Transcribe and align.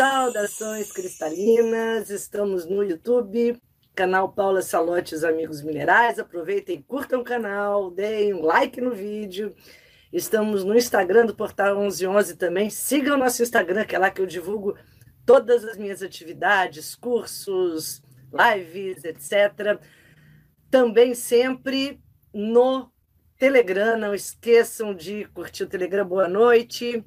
Saudações 0.00 0.90
cristalinas, 0.90 2.08
estamos 2.08 2.64
no 2.64 2.82
YouTube, 2.82 3.60
canal 3.94 4.32
Paula 4.32 4.62
Salote 4.62 5.14
os 5.14 5.22
Amigos 5.22 5.60
Minerais. 5.60 6.18
Aproveitem, 6.18 6.80
curtam 6.80 7.20
o 7.20 7.22
canal, 7.22 7.90
deem 7.90 8.32
um 8.32 8.40
like 8.40 8.80
no 8.80 8.92
vídeo. 8.92 9.54
Estamos 10.10 10.64
no 10.64 10.74
Instagram 10.74 11.26
do 11.26 11.36
Portal 11.36 11.78
1111 11.78 12.36
também. 12.38 12.70
Sigam 12.70 13.16
o 13.16 13.18
nosso 13.18 13.42
Instagram, 13.42 13.84
que 13.84 13.94
é 13.94 13.98
lá 13.98 14.10
que 14.10 14.22
eu 14.22 14.26
divulgo 14.26 14.74
todas 15.26 15.66
as 15.66 15.76
minhas 15.76 16.02
atividades, 16.02 16.94
cursos, 16.94 18.00
lives, 18.32 19.04
etc. 19.04 19.78
Também 20.70 21.14
sempre 21.14 22.00
no 22.32 22.90
Telegram. 23.36 23.98
Não 23.98 24.14
esqueçam 24.14 24.94
de 24.94 25.26
curtir 25.26 25.64
o 25.64 25.68
Telegram. 25.68 26.06
Boa 26.06 26.26
noite 26.26 27.04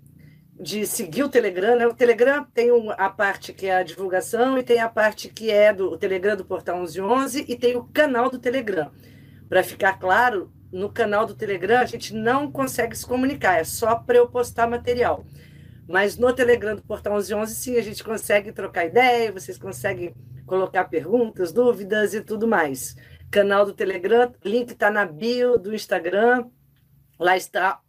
de 0.64 0.88
seguir 0.88 1.24
o 1.24 1.30
Telegram. 1.30 1.76
Né? 1.76 1.86
O 1.86 1.94
Telegram 1.94 2.46
tem 2.54 2.70
a 2.98 3.10
parte 3.10 3.52
que 3.52 3.68
é 3.68 3.76
a 3.76 3.84
divulgação 3.84 4.58
e 4.58 4.64
tem 4.64 4.80
a 4.80 4.88
parte 4.88 5.28
que 5.28 5.52
é 5.52 5.74
do 5.74 5.98
Telegram 5.98 6.38
do 6.38 6.46
Portal 6.46 6.78
1111 6.78 7.46
e 7.50 7.56
tem 7.58 7.76
o 7.76 7.84
canal 7.84 8.30
do 8.30 8.40
Telegram. 8.40 8.90
Para 9.50 9.62
ficar 9.62 10.00
claro, 10.00 10.52
no 10.72 10.90
canal 10.90 11.26
do 11.26 11.36
Telegram 11.36 11.82
a 11.82 11.86
gente 11.86 12.14
não 12.14 12.50
consegue 12.50 12.98
se 12.98 13.06
comunicar, 13.06 13.60
é 13.60 13.66
só 13.66 13.96
para 13.96 14.18
eu 14.18 14.28
postar 14.28 14.66
material. 14.66 15.26
Mas 15.86 16.18
no 16.18 16.32
Telegram 16.34 16.78
do 16.78 16.82
Portal 16.82 17.16
1111 17.16 17.56
sim, 17.56 17.78
a 17.78 17.82
gente 17.82 18.02
consegue 18.02 18.54
trocar 18.54 18.86
ideia, 18.86 19.34
vocês 19.34 19.58
conseguem 19.58 20.16
colocar 20.46 20.86
perguntas, 20.86 21.52
dúvidas 21.52 22.14
e 22.14 22.22
tudo 22.22 22.48
mais. 22.48 22.96
Canal 23.30 23.66
do 23.66 23.74
Telegram, 23.74 24.32
link 24.46 24.72
está 24.72 24.90
na 24.90 25.06
bio 25.06 25.58
do 25.58 25.76
Instagram. 25.76 26.46
Lá 27.20 27.36
está 27.36 27.80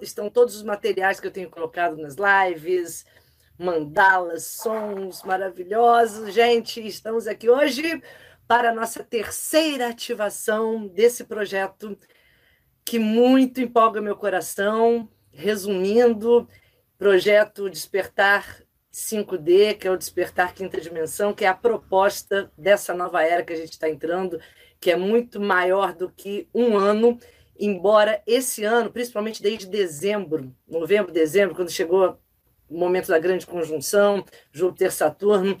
estão 0.00 0.30
todos 0.30 0.56
os 0.56 0.62
materiais 0.62 1.18
que 1.18 1.26
eu 1.26 1.32
tenho 1.32 1.50
colocado 1.50 1.96
nas 1.96 2.16
lives, 2.16 3.04
mandalas, 3.58 4.44
sons 4.44 5.22
maravilhosos. 5.24 6.32
Gente, 6.32 6.86
estamos 6.86 7.26
aqui 7.26 7.50
hoje 7.50 8.02
para 8.46 8.70
a 8.70 8.74
nossa 8.74 9.02
terceira 9.02 9.88
ativação 9.88 10.86
desse 10.86 11.24
projeto 11.24 11.98
que 12.84 12.98
muito 12.98 13.60
empolga 13.60 14.00
meu 14.00 14.16
coração. 14.16 15.08
Resumindo, 15.32 16.48
projeto 16.96 17.68
Despertar 17.68 18.62
5D, 18.92 19.76
que 19.76 19.86
é 19.86 19.90
o 19.90 19.96
Despertar 19.96 20.54
Quinta 20.54 20.80
Dimensão, 20.80 21.34
que 21.34 21.44
é 21.44 21.48
a 21.48 21.54
proposta 21.54 22.50
dessa 22.56 22.94
nova 22.94 23.22
era 23.22 23.44
que 23.44 23.52
a 23.52 23.56
gente 23.56 23.72
está 23.72 23.88
entrando, 23.88 24.40
que 24.80 24.90
é 24.90 24.96
muito 24.96 25.40
maior 25.40 25.92
do 25.92 26.10
que 26.10 26.48
um 26.54 26.76
ano 26.76 27.18
embora 27.58 28.22
esse 28.26 28.64
ano, 28.64 28.90
principalmente 28.90 29.42
desde 29.42 29.66
dezembro, 29.66 30.54
novembro, 30.66 31.12
dezembro, 31.12 31.54
quando 31.54 31.70
chegou 31.70 32.18
o 32.68 32.78
momento 32.78 33.08
da 33.08 33.18
grande 33.18 33.46
conjunção, 33.46 34.24
Júpiter-Saturno, 34.52 35.58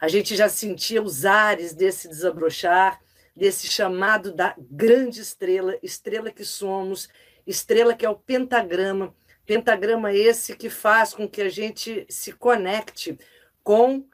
a 0.00 0.08
gente 0.08 0.36
já 0.36 0.48
sentia 0.48 1.02
os 1.02 1.24
ares 1.24 1.74
desse 1.74 2.08
desabrochar, 2.08 3.00
desse 3.34 3.66
chamado 3.66 4.32
da 4.32 4.54
grande 4.58 5.20
estrela, 5.20 5.76
estrela 5.82 6.30
que 6.30 6.44
somos, 6.44 7.08
estrela 7.46 7.94
que 7.94 8.04
é 8.04 8.10
o 8.10 8.14
pentagrama, 8.14 9.14
pentagrama 9.44 10.12
esse 10.12 10.56
que 10.56 10.70
faz 10.70 11.12
com 11.12 11.28
que 11.28 11.42
a 11.42 11.48
gente 11.48 12.06
se 12.08 12.32
conecte 12.32 13.18
com 13.62 14.04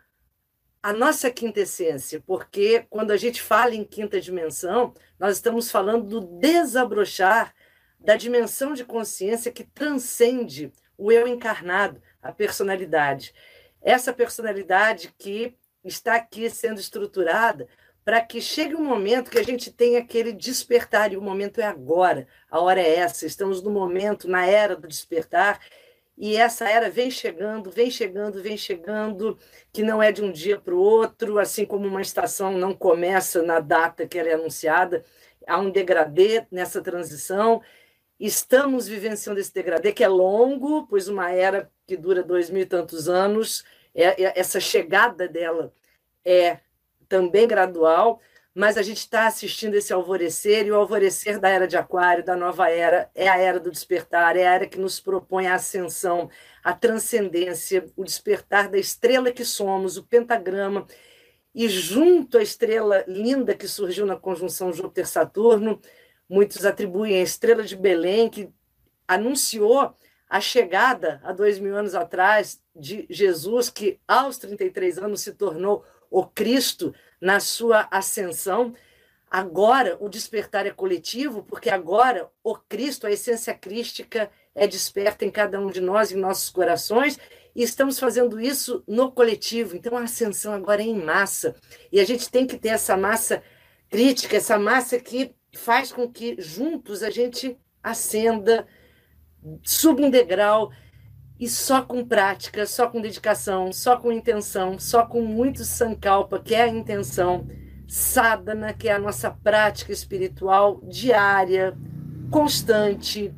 a 0.87 0.93
nossa 0.93 1.29
quinta 1.33 1.59
essência, 1.59 2.23
porque 2.25 2.87
quando 2.89 3.11
a 3.11 3.17
gente 3.17 3.43
fala 3.43 3.75
em 3.75 3.83
quinta 3.83 4.21
dimensão, 4.21 4.95
nós 5.19 5.35
estamos 5.35 5.69
falando 5.69 6.05
do 6.05 6.21
desabrochar 6.21 7.53
da 7.99 8.15
dimensão 8.15 8.73
de 8.73 8.85
consciência 8.85 9.51
que 9.51 9.65
transcende 9.65 10.73
o 10.97 11.11
eu 11.11 11.27
encarnado, 11.27 12.01
a 12.23 12.31
personalidade. 12.31 13.35
Essa 13.83 14.13
personalidade 14.13 15.13
que 15.19 15.57
está 15.83 16.15
aqui 16.15 16.49
sendo 16.49 16.79
estruturada 16.79 17.67
para 18.05 18.21
que 18.21 18.41
chegue 18.41 18.77
um 18.77 18.85
momento 18.85 19.29
que 19.29 19.41
a 19.41 19.45
gente 19.45 19.73
tenha 19.73 19.99
aquele 19.99 20.33
despertar, 20.33 21.13
e 21.13 21.17
o 21.17 21.21
momento 21.21 21.61
é 21.61 21.65
agora, 21.65 22.29
a 22.49 22.61
hora 22.61 22.81
é 22.81 22.95
essa, 22.95 23.27
estamos 23.27 23.61
no 23.61 23.73
momento, 23.73 24.29
na 24.29 24.47
era 24.47 24.77
do 24.77 24.87
despertar, 24.87 25.59
e 26.17 26.37
essa 26.37 26.69
era 26.69 26.89
vem 26.91 27.11
chegando, 27.11 27.71
vem 27.71 27.91
chegando, 27.91 28.43
vem 28.43 28.57
chegando, 28.57 29.39
que 29.73 29.83
não 29.83 30.03
é 30.03 30.11
de 30.11 30.23
um 30.23 30.33
dia 30.33 30.59
para 30.59 30.75
o 30.75 30.79
outro, 30.79 31.39
assim 31.39 31.65
como 31.67 31.87
uma 31.87 32.01
estação 32.01 32.53
não 32.53 32.75
começa 32.75 33.43
na 33.43 33.61
data 33.61 34.07
que 34.07 34.19
ela 34.19 34.31
é 34.31 34.35
anunciada, 34.35 35.05
há 35.47 35.59
um 35.59 35.71
degradê 35.71 36.47
nessa 36.51 36.81
transição. 36.81 37.63
Estamos 38.19 38.89
vivenciando 38.89 39.39
esse 39.39 39.53
degradê, 39.53 39.93
que 39.93 40.03
é 40.03 40.09
longo, 40.09 40.87
pois 40.87 41.07
uma 41.07 41.31
era 41.31 41.71
que 41.87 41.97
dura 41.97 42.23
dois 42.23 42.49
mil 42.49 42.63
e 42.63 42.67
tantos 42.67 43.09
anos, 43.09 43.63
é, 43.95 44.23
é, 44.25 44.33
essa 44.39 44.59
chegada 44.59 45.29
dela 45.29 45.73
é 46.25 46.59
também 47.09 47.47
gradual, 47.47 48.21
mas 48.57 48.79
a 48.79 48.83
gente 48.83 48.97
está 48.97 49.27
assistindo 49.27 49.75
esse 49.75 49.93
alvorecer, 49.93 50.67
e 50.67 50.73
o 50.73 50.77
alvorecer 50.77 51.39
da 51.39 51.47
era 51.51 51.69
de 51.69 51.77
Aquário, 51.77 52.25
da 52.25 52.35
nova 52.35 52.71
era, 52.71 53.11
é 53.15 53.29
a 53.29 53.37
era 53.37 53.61
do 53.61 53.71
despertar, 53.71 54.35
é 54.35 54.47
a 54.47 54.55
era 54.55 54.67
que 54.67 54.81
nos 54.81 54.99
propõe 54.99 55.47
a 55.47 55.57
ascensão, 55.57 56.31
a 56.65 56.73
transcendência, 56.73 57.85
o 57.95 58.03
despertar 58.03 58.71
da 58.71 58.79
estrela 58.79 59.31
que 59.31 59.45
somos, 59.45 59.99
o 59.99 60.05
pentagrama, 60.05 60.87
e 61.55 61.69
junto 61.69 62.39
à 62.39 62.43
estrela 62.43 63.05
linda 63.07 63.55
que 63.55 63.69
surgiu 63.69 64.07
na 64.07 64.17
conjunção 64.17 64.73
Júpiter-Saturno, 64.73 65.79
muitos 66.27 66.65
atribuem 66.65 67.19
a 67.19 67.23
estrela 67.23 67.63
de 67.63 67.77
Belém, 67.77 68.31
que 68.31 68.49
anunciou 69.07 69.95
a 70.31 70.41
chegada, 70.41 71.21
há 71.25 71.31
dois 71.31 71.59
mil 71.59 71.77
anos 71.77 71.95
atrás, 71.95 72.59
de 72.75 73.07
Jesus, 73.11 73.69
que 73.69 74.01
aos 74.09 74.39
33 74.39 74.97
anos 74.97 75.21
se 75.21 75.33
tornou 75.33 75.85
o 76.11 76.25
Cristo 76.25 76.95
na 77.21 77.41
sua 77.41 77.89
ascensão. 77.91 78.75
Agora 79.31 79.97
o 80.01 80.09
despertar 80.09 80.67
é 80.67 80.71
coletivo, 80.71 81.43
porque 81.43 81.69
agora 81.69 82.31
o 82.43 82.55
Cristo, 82.55 83.07
a 83.07 83.11
essência 83.11 83.55
crística, 83.55 84.31
é 84.55 84.67
desperta 84.67 85.25
em 85.25 85.31
cada 85.31 85.61
um 85.61 85.71
de 85.71 85.81
nós, 85.81 86.13
em 86.13 86.17
nossos 86.17 86.49
corações, 86.49 87.19
e 87.55 87.63
estamos 87.63 87.99
fazendo 87.99 88.41
isso 88.41 88.83
no 88.87 89.11
coletivo. 89.11 89.77
Então 89.77 89.97
a 89.97 90.03
ascensão 90.03 90.53
agora 90.53 90.83
é 90.83 90.87
em 90.87 91.03
massa. 91.03 91.55
E 91.91 92.01
a 92.01 92.05
gente 92.05 92.31
tem 92.31 92.47
que 92.47 92.59
ter 92.59 92.69
essa 92.69 92.97
massa 92.97 93.43
crítica, 93.89 94.37
essa 94.37 94.59
massa 94.59 94.99
que 94.99 95.35
faz 95.55 95.93
com 95.93 96.11
que 96.11 96.37
juntos 96.39 97.03
a 97.03 97.11
gente 97.11 97.57
ascenda, 97.83 98.67
suba 99.63 100.03
um 100.03 100.11
degrau, 100.11 100.71
e 101.39 101.49
só 101.49 101.83
com 101.83 102.05
prática, 102.05 102.65
só 102.67 102.89
com 102.89 103.01
dedicação, 103.01 103.73
só 103.73 103.97
com 103.97 104.11
intenção, 104.11 104.79
só 104.79 105.05
com 105.05 105.21
muito 105.21 105.65
sankalpa, 105.65 106.41
que 106.41 106.55
é 106.55 106.63
a 106.63 106.69
intenção, 106.69 107.47
sadhana, 107.87 108.73
que 108.73 108.89
é 108.89 108.93
a 108.93 108.99
nossa 108.99 109.31
prática 109.31 109.93
espiritual 109.93 110.81
diária, 110.83 111.77
constante. 112.31 113.35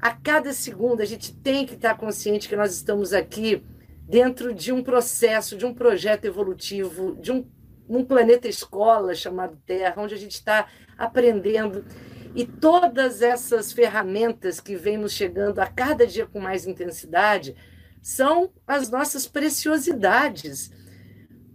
A 0.00 0.10
cada 0.10 0.52
segundo 0.52 1.02
a 1.02 1.04
gente 1.04 1.34
tem 1.34 1.66
que 1.66 1.74
estar 1.74 1.96
consciente 1.96 2.48
que 2.48 2.56
nós 2.56 2.72
estamos 2.72 3.12
aqui 3.12 3.62
dentro 4.08 4.54
de 4.54 4.72
um 4.72 4.82
processo, 4.82 5.56
de 5.56 5.66
um 5.66 5.74
projeto 5.74 6.24
evolutivo, 6.24 7.16
de 7.16 7.30
um, 7.30 7.46
um 7.88 8.04
planeta 8.04 8.48
escola 8.48 9.14
chamado 9.14 9.58
Terra, 9.64 9.94
onde 10.02 10.14
a 10.14 10.18
gente 10.18 10.34
está 10.34 10.66
aprendendo 10.98 11.84
e 12.34 12.46
todas 12.46 13.20
essas 13.20 13.72
ferramentas 13.72 14.60
que 14.60 14.74
vêm 14.74 14.96
nos 14.96 15.12
chegando 15.12 15.58
a 15.58 15.66
cada 15.66 16.06
dia 16.06 16.26
com 16.26 16.40
mais 16.40 16.66
intensidade 16.66 17.54
são 18.00 18.52
as 18.66 18.90
nossas 18.90 19.26
preciosidades. 19.26 20.70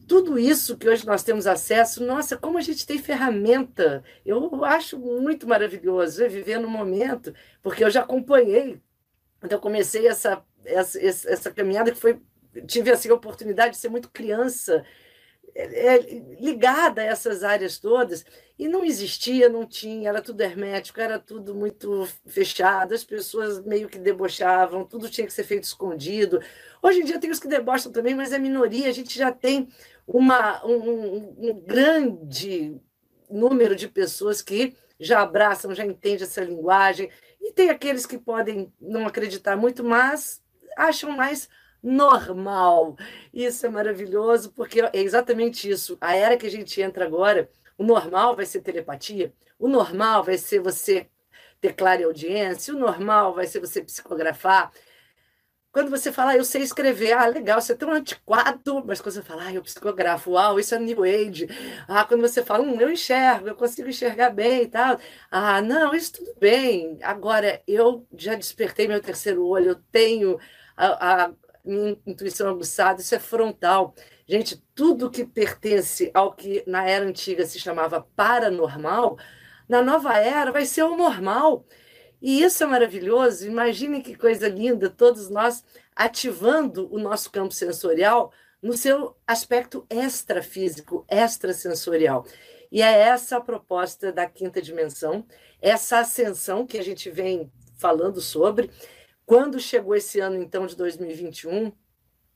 Tudo 0.07 0.39
isso 0.39 0.77
que 0.77 0.87
hoje 0.87 1.05
nós 1.05 1.23
temos 1.23 1.45
acesso, 1.47 2.05
nossa, 2.05 2.37
como 2.37 2.57
a 2.57 2.61
gente 2.61 2.85
tem 2.85 2.97
ferramenta. 2.97 4.03
Eu 4.25 4.63
acho 4.63 4.97
muito 4.97 5.47
maravilhoso 5.47 6.23
é 6.23 6.29
viver 6.29 6.59
no 6.59 6.69
momento, 6.69 7.33
porque 7.61 7.83
eu 7.83 7.89
já 7.89 8.01
acompanhei. 8.01 8.81
Então, 9.43 9.57
eu 9.57 9.61
comecei 9.61 10.07
essa, 10.07 10.41
essa, 10.63 10.99
essa 10.99 11.51
caminhada 11.51 11.91
que 11.91 11.99
foi. 11.99 12.21
Tive 12.65 12.89
assim, 12.89 13.09
a 13.09 13.13
oportunidade 13.13 13.71
de 13.71 13.77
ser 13.77 13.89
muito 13.89 14.09
criança, 14.09 14.83
ligada 16.39 17.01
a 17.01 17.05
essas 17.05 17.43
áreas 17.43 17.79
todas 17.79 18.23
e 18.59 18.67
não 18.67 18.83
existia, 18.85 19.49
não 19.49 19.65
tinha, 19.65 20.09
era 20.09 20.21
tudo 20.21 20.41
hermético, 20.41 21.01
era 21.01 21.19
tudo 21.19 21.55
muito 21.55 22.07
fechado, 22.25 22.93
as 22.93 23.03
pessoas 23.03 23.63
meio 23.63 23.89
que 23.89 23.97
debochavam, 23.97 24.85
tudo 24.85 25.09
tinha 25.09 25.25
que 25.25 25.33
ser 25.33 25.43
feito 25.43 25.63
escondido. 25.63 26.39
Hoje 26.81 26.99
em 27.01 27.05
dia 27.05 27.19
tem 27.19 27.31
os 27.31 27.39
que 27.39 27.47
debocham 27.47 27.91
também, 27.91 28.13
mas 28.13 28.31
é 28.31 28.39
minoria, 28.39 28.87
a 28.87 28.93
gente 28.93 29.17
já 29.17 29.31
tem 29.31 29.67
uma, 30.07 30.63
um, 30.65 31.35
um 31.37 31.61
grande 31.65 32.79
número 33.29 33.75
de 33.75 33.87
pessoas 33.87 34.41
que 34.41 34.75
já 34.99 35.21
abraçam, 35.21 35.75
já 35.75 35.85
entendem 35.85 36.23
essa 36.23 36.43
linguagem, 36.43 37.09
e 37.41 37.51
tem 37.51 37.69
aqueles 37.69 38.05
que 38.05 38.17
podem 38.17 38.71
não 38.79 39.05
acreditar 39.05 39.55
muito, 39.55 39.83
mas 39.83 40.41
acham 40.75 41.11
mais 41.11 41.49
normal. 41.81 42.95
Isso 43.33 43.65
é 43.65 43.69
maravilhoso, 43.69 44.51
porque 44.53 44.81
é 44.81 44.91
exatamente 44.93 45.69
isso. 45.69 45.97
A 46.01 46.15
era 46.15 46.37
que 46.37 46.47
a 46.47 46.51
gente 46.51 46.81
entra 46.81 47.05
agora, 47.05 47.49
o 47.77 47.83
normal 47.83 48.35
vai 48.35 48.45
ser 48.45 48.61
telepatia, 48.61 49.33
o 49.59 49.67
normal 49.67 50.23
vai 50.23 50.37
ser 50.37 50.59
você 50.59 51.09
ter 51.61 51.73
clara 51.73 52.05
audiência, 52.05 52.73
o 52.73 52.79
normal 52.79 53.33
vai 53.33 53.47
ser 53.47 53.59
você 53.59 53.81
psicografar, 53.81 54.71
quando 55.77 55.91
você 55.91 56.11
fala, 56.11 56.31
ah, 56.31 56.37
eu 56.37 56.43
sei 56.43 56.63
escrever, 56.63 57.11
ah, 57.13 57.27
legal, 57.27 57.61
você 57.61 57.73
é 57.73 57.75
tão 57.75 57.91
antiquado, 57.91 58.83
mas 58.83 58.99
quando 58.99 59.13
você 59.13 59.21
fala, 59.21 59.43
ah, 59.43 59.53
eu 59.53 59.61
psicografo, 59.61 60.31
uau, 60.31 60.59
isso 60.59 60.73
é 60.73 60.79
New 60.79 61.03
Age. 61.03 61.47
Ah, 61.87 62.03
quando 62.03 62.21
você 62.21 62.43
fala, 62.43 62.63
hum, 62.63 62.81
eu 62.81 62.89
enxergo, 62.91 63.47
eu 63.47 63.55
consigo 63.55 63.87
enxergar 63.87 64.31
bem 64.31 64.63
e 64.63 64.67
tal. 64.67 64.99
Ah, 65.29 65.61
não, 65.61 65.93
isso 65.93 66.13
tudo 66.13 66.33
bem. 66.39 66.97
Agora, 67.03 67.61
eu 67.67 68.07
já 68.17 68.33
despertei 68.33 68.87
meu 68.87 68.99
terceiro 69.01 69.45
olho, 69.45 69.69
eu 69.71 69.75
tenho 69.91 70.39
a, 70.75 71.25
a 71.25 71.33
intuição 72.05 72.49
aguçada, 72.49 73.01
isso 73.01 73.15
é 73.15 73.19
frontal. 73.19 73.93
Gente, 74.27 74.61
tudo 74.73 75.09
que 75.09 75.25
pertence 75.25 76.11
ao 76.13 76.33
que 76.33 76.63
na 76.67 76.87
era 76.87 77.05
antiga 77.05 77.45
se 77.45 77.59
chamava 77.59 78.01
paranormal, 78.15 79.17
na 79.67 79.81
nova 79.81 80.17
era 80.17 80.51
vai 80.51 80.65
ser 80.65 80.83
o 80.83 80.95
normal. 80.95 81.65
E 82.21 82.41
isso 82.41 82.63
é 82.63 82.67
maravilhoso. 82.67 83.45
Imagine 83.45 84.01
que 84.01 84.15
coisa 84.15 84.47
linda, 84.47 84.89
todos 84.89 85.29
nós 85.29 85.63
ativando 85.95 86.91
o 86.93 86.99
nosso 86.99 87.31
campo 87.31 87.53
sensorial 87.53 88.31
no 88.61 88.75
seu 88.75 89.15
aspecto 89.25 89.85
extrafísico, 89.89 91.05
extrasensorial. 91.09 92.25
E 92.71 92.81
é 92.81 92.99
essa 92.99 93.37
a 93.37 93.41
proposta 93.41 94.11
da 94.11 94.25
quinta 94.25 94.61
dimensão, 94.61 95.25
essa 95.61 95.99
ascensão 95.99 96.65
que 96.65 96.77
a 96.77 96.83
gente 96.83 97.09
vem 97.09 97.51
falando 97.77 98.19
sobre. 98.19 98.69
Quando 99.27 99.59
chegou 99.59 99.93
esse 99.93 100.21
ano, 100.21 100.41
então, 100.41 100.65
de 100.65 100.73
2021, 100.77 101.73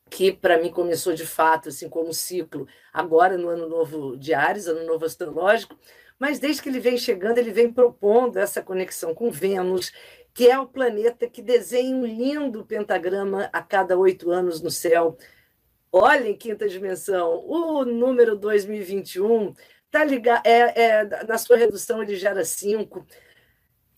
que 0.09 0.29
para 0.29 0.61
mim 0.61 0.69
começou 0.69 1.13
de 1.13 1.25
fato, 1.25 1.69
assim 1.69 1.87
como 1.87 2.13
ciclo, 2.13 2.67
agora 2.91 3.37
no 3.37 3.47
ano 3.47 3.65
novo 3.69 4.17
de 4.17 4.33
Ares, 4.33 4.67
ano 4.67 4.85
novo 4.85 5.05
astrológico, 5.05 5.79
mas 6.19 6.37
desde 6.37 6.61
que 6.61 6.67
ele 6.67 6.81
vem 6.81 6.97
chegando, 6.97 7.37
ele 7.37 7.53
vem 7.53 7.71
propondo 7.71 8.35
essa 8.35 8.61
conexão 8.61 9.15
com 9.15 9.31
Vênus, 9.31 9.93
que 10.33 10.49
é 10.49 10.59
o 10.59 10.67
planeta 10.67 11.29
que 11.29 11.41
desenha 11.41 11.95
um 11.95 12.05
lindo 12.05 12.65
pentagrama 12.65 13.49
a 13.53 13.61
cada 13.63 13.97
oito 13.97 14.29
anos 14.29 14.61
no 14.61 14.69
céu. 14.69 15.17
Olhem, 15.93 16.35
quinta 16.35 16.67
dimensão, 16.67 17.41
o 17.47 17.85
número 17.85 18.35
2021 18.35 19.53
tá 19.89 20.03
ligado, 20.03 20.45
é, 20.45 20.81
é, 20.81 21.23
na 21.23 21.37
sua 21.37 21.55
redução 21.55 22.03
ele 22.03 22.17
gera 22.17 22.43
cinco. 22.43 23.07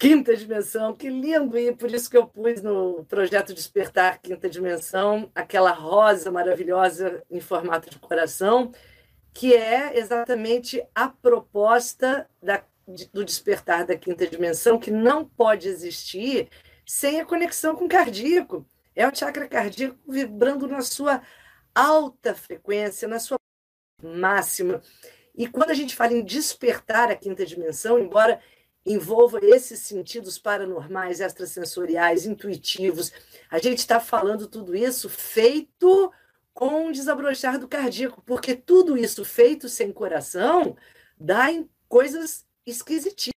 Quinta 0.04 0.36
dimensão, 0.36 0.94
que 0.94 1.08
lindo! 1.10 1.58
E 1.58 1.74
por 1.74 1.90
isso 1.90 2.10
que 2.10 2.18
eu 2.18 2.28
pus 2.28 2.62
no 2.62 3.06
projeto 3.06 3.54
Despertar 3.54 4.20
Quinta 4.22 4.50
Dimensão 4.50 5.32
aquela 5.34 5.72
rosa 5.72 6.30
maravilhosa 6.30 7.24
em 7.32 7.40
formato 7.40 7.90
de 7.90 7.98
coração 8.00 8.74
que 9.34 9.56
é 9.56 9.98
exatamente 9.98 10.86
a 10.94 11.08
proposta 11.08 12.30
da, 12.42 12.66
do 13.14 13.24
despertar 13.24 13.86
da 13.86 13.96
quinta 13.96 14.28
dimensão, 14.28 14.78
que 14.78 14.92
não 14.92 15.24
pode 15.24 15.70
existir 15.70 16.50
sem 16.86 17.22
a 17.22 17.26
conexão 17.26 17.74
com 17.74 17.86
o 17.86 17.90
cardíaco. 17.90 18.68
É 18.94 19.08
o 19.08 19.16
chakra 19.16 19.48
cardíaco 19.48 19.98
vibrando 20.06 20.68
na 20.68 20.82
sua 20.82 21.22
alta 21.74 22.36
frequência, 22.36 23.08
na 23.08 23.20
sua 23.20 23.38
máxima. 24.04 24.82
E 25.34 25.48
quando 25.48 25.72
a 25.72 25.74
gente 25.74 25.96
fala 25.96 26.12
em 26.12 26.26
despertar 26.26 27.10
a 27.10 27.16
quinta 27.16 27.46
dimensão, 27.46 27.98
embora 27.98 28.42
envolva 28.86 29.40
esses 29.42 29.80
sentidos 29.80 30.38
paranormais, 30.38 31.22
extrasensoriais, 31.22 32.26
intuitivos, 32.26 33.12
a 33.50 33.58
gente 33.58 33.80
está 33.80 34.00
falando 34.00 34.48
tudo 34.48 34.76
isso 34.76 35.10
feito 35.10 36.12
com 36.54 36.92
desabrochar 36.92 37.58
do 37.60 37.68
cardíaco, 37.68 38.22
porque 38.26 38.56
tudo 38.56 38.98
isso 38.98 39.24
feito 39.26 39.68
sem 39.70 39.92
coração 39.92 40.76
dá 41.18 41.52
em 41.52 41.70
coisas 41.88 42.46
esquisitíssimas. 42.66 43.34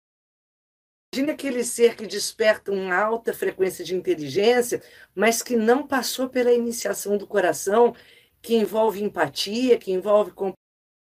Imagina 1.14 1.32
aquele 1.32 1.64
ser 1.64 1.96
que 1.96 2.06
desperta 2.06 2.70
uma 2.70 2.94
alta 2.94 3.32
frequência 3.32 3.82
de 3.82 3.94
inteligência, 3.94 4.82
mas 5.14 5.42
que 5.42 5.56
não 5.56 5.86
passou 5.86 6.28
pela 6.28 6.52
iniciação 6.52 7.16
do 7.16 7.26
coração, 7.26 7.94
que 8.42 8.54
envolve 8.54 9.02
empatia, 9.02 9.78
que 9.78 9.90
envolve, 9.90 10.32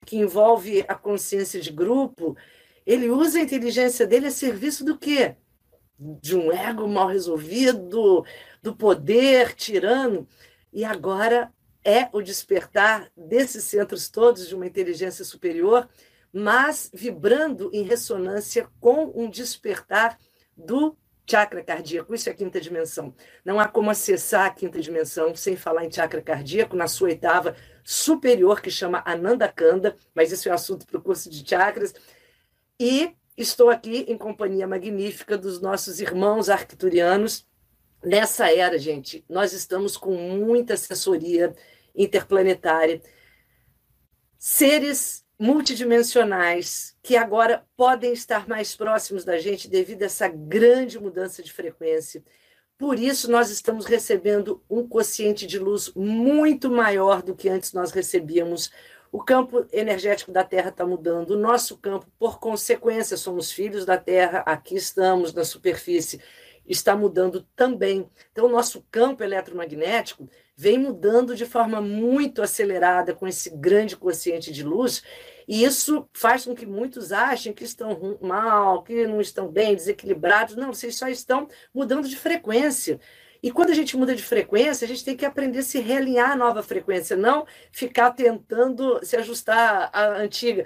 que 0.04 0.16
envolve 0.18 0.84
a 0.86 0.94
consciência 0.94 1.60
de 1.60 1.72
grupo. 1.72 2.36
Ele 2.86 3.10
usa 3.10 3.38
a 3.38 3.42
inteligência 3.42 4.06
dele 4.06 4.26
a 4.26 4.30
serviço 4.30 4.84
do 4.84 4.98
quê? 4.98 5.36
De 5.98 6.36
um 6.36 6.52
ego 6.52 6.88
mal 6.88 7.08
resolvido, 7.08 8.24
do 8.62 8.76
poder 8.76 9.54
tirano. 9.54 10.26
E 10.72 10.84
agora 10.84 11.52
é 11.84 12.08
o 12.12 12.22
despertar 12.22 13.10
desses 13.16 13.64
centros 13.64 14.08
todos 14.08 14.48
de 14.48 14.54
uma 14.54 14.66
inteligência 14.66 15.24
superior, 15.24 15.88
mas 16.32 16.90
vibrando 16.92 17.70
em 17.72 17.82
ressonância 17.82 18.68
com 18.80 19.12
um 19.14 19.28
despertar 19.28 20.18
do 20.56 20.96
chakra 21.28 21.62
cardíaco. 21.62 22.14
Isso 22.14 22.28
é 22.28 22.32
a 22.32 22.34
quinta 22.34 22.60
dimensão. 22.60 23.14
Não 23.44 23.58
há 23.60 23.68
como 23.68 23.90
acessar 23.90 24.46
a 24.46 24.50
quinta 24.50 24.80
dimensão 24.80 25.34
sem 25.34 25.56
falar 25.56 25.84
em 25.84 25.90
chakra 25.90 26.20
cardíaco 26.20 26.76
na 26.76 26.86
sua 26.88 27.08
oitava 27.08 27.56
superior, 27.84 28.60
que 28.60 28.70
chama 28.70 29.02
Ananda 29.06 29.48
Kanda, 29.48 29.96
mas 30.14 30.32
isso 30.32 30.48
é 30.48 30.52
assunto 30.52 30.86
para 30.86 30.98
o 30.98 31.02
curso 31.02 31.30
de 31.30 31.46
chakras. 31.48 31.94
E 32.84 33.14
estou 33.36 33.70
aqui 33.70 34.06
em 34.08 34.18
companhia 34.18 34.66
magnífica 34.66 35.38
dos 35.38 35.60
nossos 35.60 36.00
irmãos 36.00 36.48
arcturianos. 36.48 37.46
Nessa 38.02 38.52
era, 38.52 38.76
gente, 38.76 39.24
nós 39.28 39.52
estamos 39.52 39.96
com 39.96 40.16
muita 40.16 40.74
assessoria 40.74 41.54
interplanetária, 41.94 43.00
seres 44.36 45.24
multidimensionais 45.38 46.96
que 47.00 47.16
agora 47.16 47.64
podem 47.76 48.12
estar 48.12 48.48
mais 48.48 48.74
próximos 48.74 49.24
da 49.24 49.38
gente 49.38 49.68
devido 49.68 50.02
a 50.02 50.06
essa 50.06 50.26
grande 50.26 50.98
mudança 50.98 51.40
de 51.40 51.52
frequência. 51.52 52.24
Por 52.76 52.98
isso, 52.98 53.30
nós 53.30 53.48
estamos 53.48 53.86
recebendo 53.86 54.60
um 54.68 54.88
quociente 54.88 55.46
de 55.46 55.56
luz 55.56 55.92
muito 55.94 56.68
maior 56.68 57.22
do 57.22 57.36
que 57.36 57.48
antes 57.48 57.72
nós 57.72 57.92
recebíamos. 57.92 58.72
O 59.12 59.22
campo 59.22 59.66
energético 59.70 60.32
da 60.32 60.42
Terra 60.42 60.70
está 60.70 60.86
mudando, 60.86 61.32
o 61.32 61.38
nosso 61.38 61.76
campo, 61.76 62.06
por 62.18 62.40
consequência, 62.40 63.14
somos 63.14 63.52
filhos 63.52 63.84
da 63.84 63.98
Terra, 63.98 64.38
aqui 64.46 64.74
estamos 64.74 65.34
na 65.34 65.44
superfície, 65.44 66.18
está 66.66 66.96
mudando 66.96 67.46
também. 67.54 68.08
Então, 68.32 68.46
o 68.46 68.50
nosso 68.50 68.82
campo 68.90 69.22
eletromagnético 69.22 70.26
vem 70.56 70.78
mudando 70.78 71.36
de 71.36 71.44
forma 71.44 71.78
muito 71.78 72.40
acelerada 72.40 73.14
com 73.14 73.26
esse 73.26 73.50
grande 73.50 73.98
consciente 73.98 74.50
de 74.50 74.62
luz, 74.62 75.02
e 75.46 75.62
isso 75.62 76.08
faz 76.14 76.46
com 76.46 76.54
que 76.54 76.64
muitos 76.64 77.12
achem 77.12 77.52
que 77.52 77.64
estão 77.64 78.18
mal, 78.18 78.82
que 78.82 79.06
não 79.06 79.20
estão 79.20 79.46
bem, 79.46 79.74
desequilibrados. 79.74 80.56
Não, 80.56 80.72
vocês 80.72 80.96
só 80.96 81.08
estão 81.08 81.48
mudando 81.74 82.08
de 82.08 82.16
frequência. 82.16 82.98
E 83.42 83.50
quando 83.50 83.70
a 83.70 83.74
gente 83.74 83.96
muda 83.96 84.14
de 84.14 84.22
frequência, 84.22 84.84
a 84.84 84.88
gente 84.88 85.04
tem 85.04 85.16
que 85.16 85.26
aprender 85.26 85.58
a 85.58 85.62
se 85.62 85.80
realinhar 85.80 86.30
à 86.30 86.36
nova 86.36 86.62
frequência, 86.62 87.16
não 87.16 87.44
ficar 87.72 88.12
tentando 88.12 89.04
se 89.04 89.16
ajustar 89.16 89.90
à 89.92 90.18
antiga. 90.18 90.64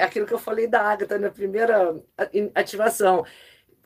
Aquilo 0.00 0.24
que 0.26 0.32
eu 0.32 0.38
falei 0.38 0.68
da 0.68 0.82
Agatha 0.82 1.18
na 1.18 1.30
primeira 1.30 2.00
ativação 2.54 3.24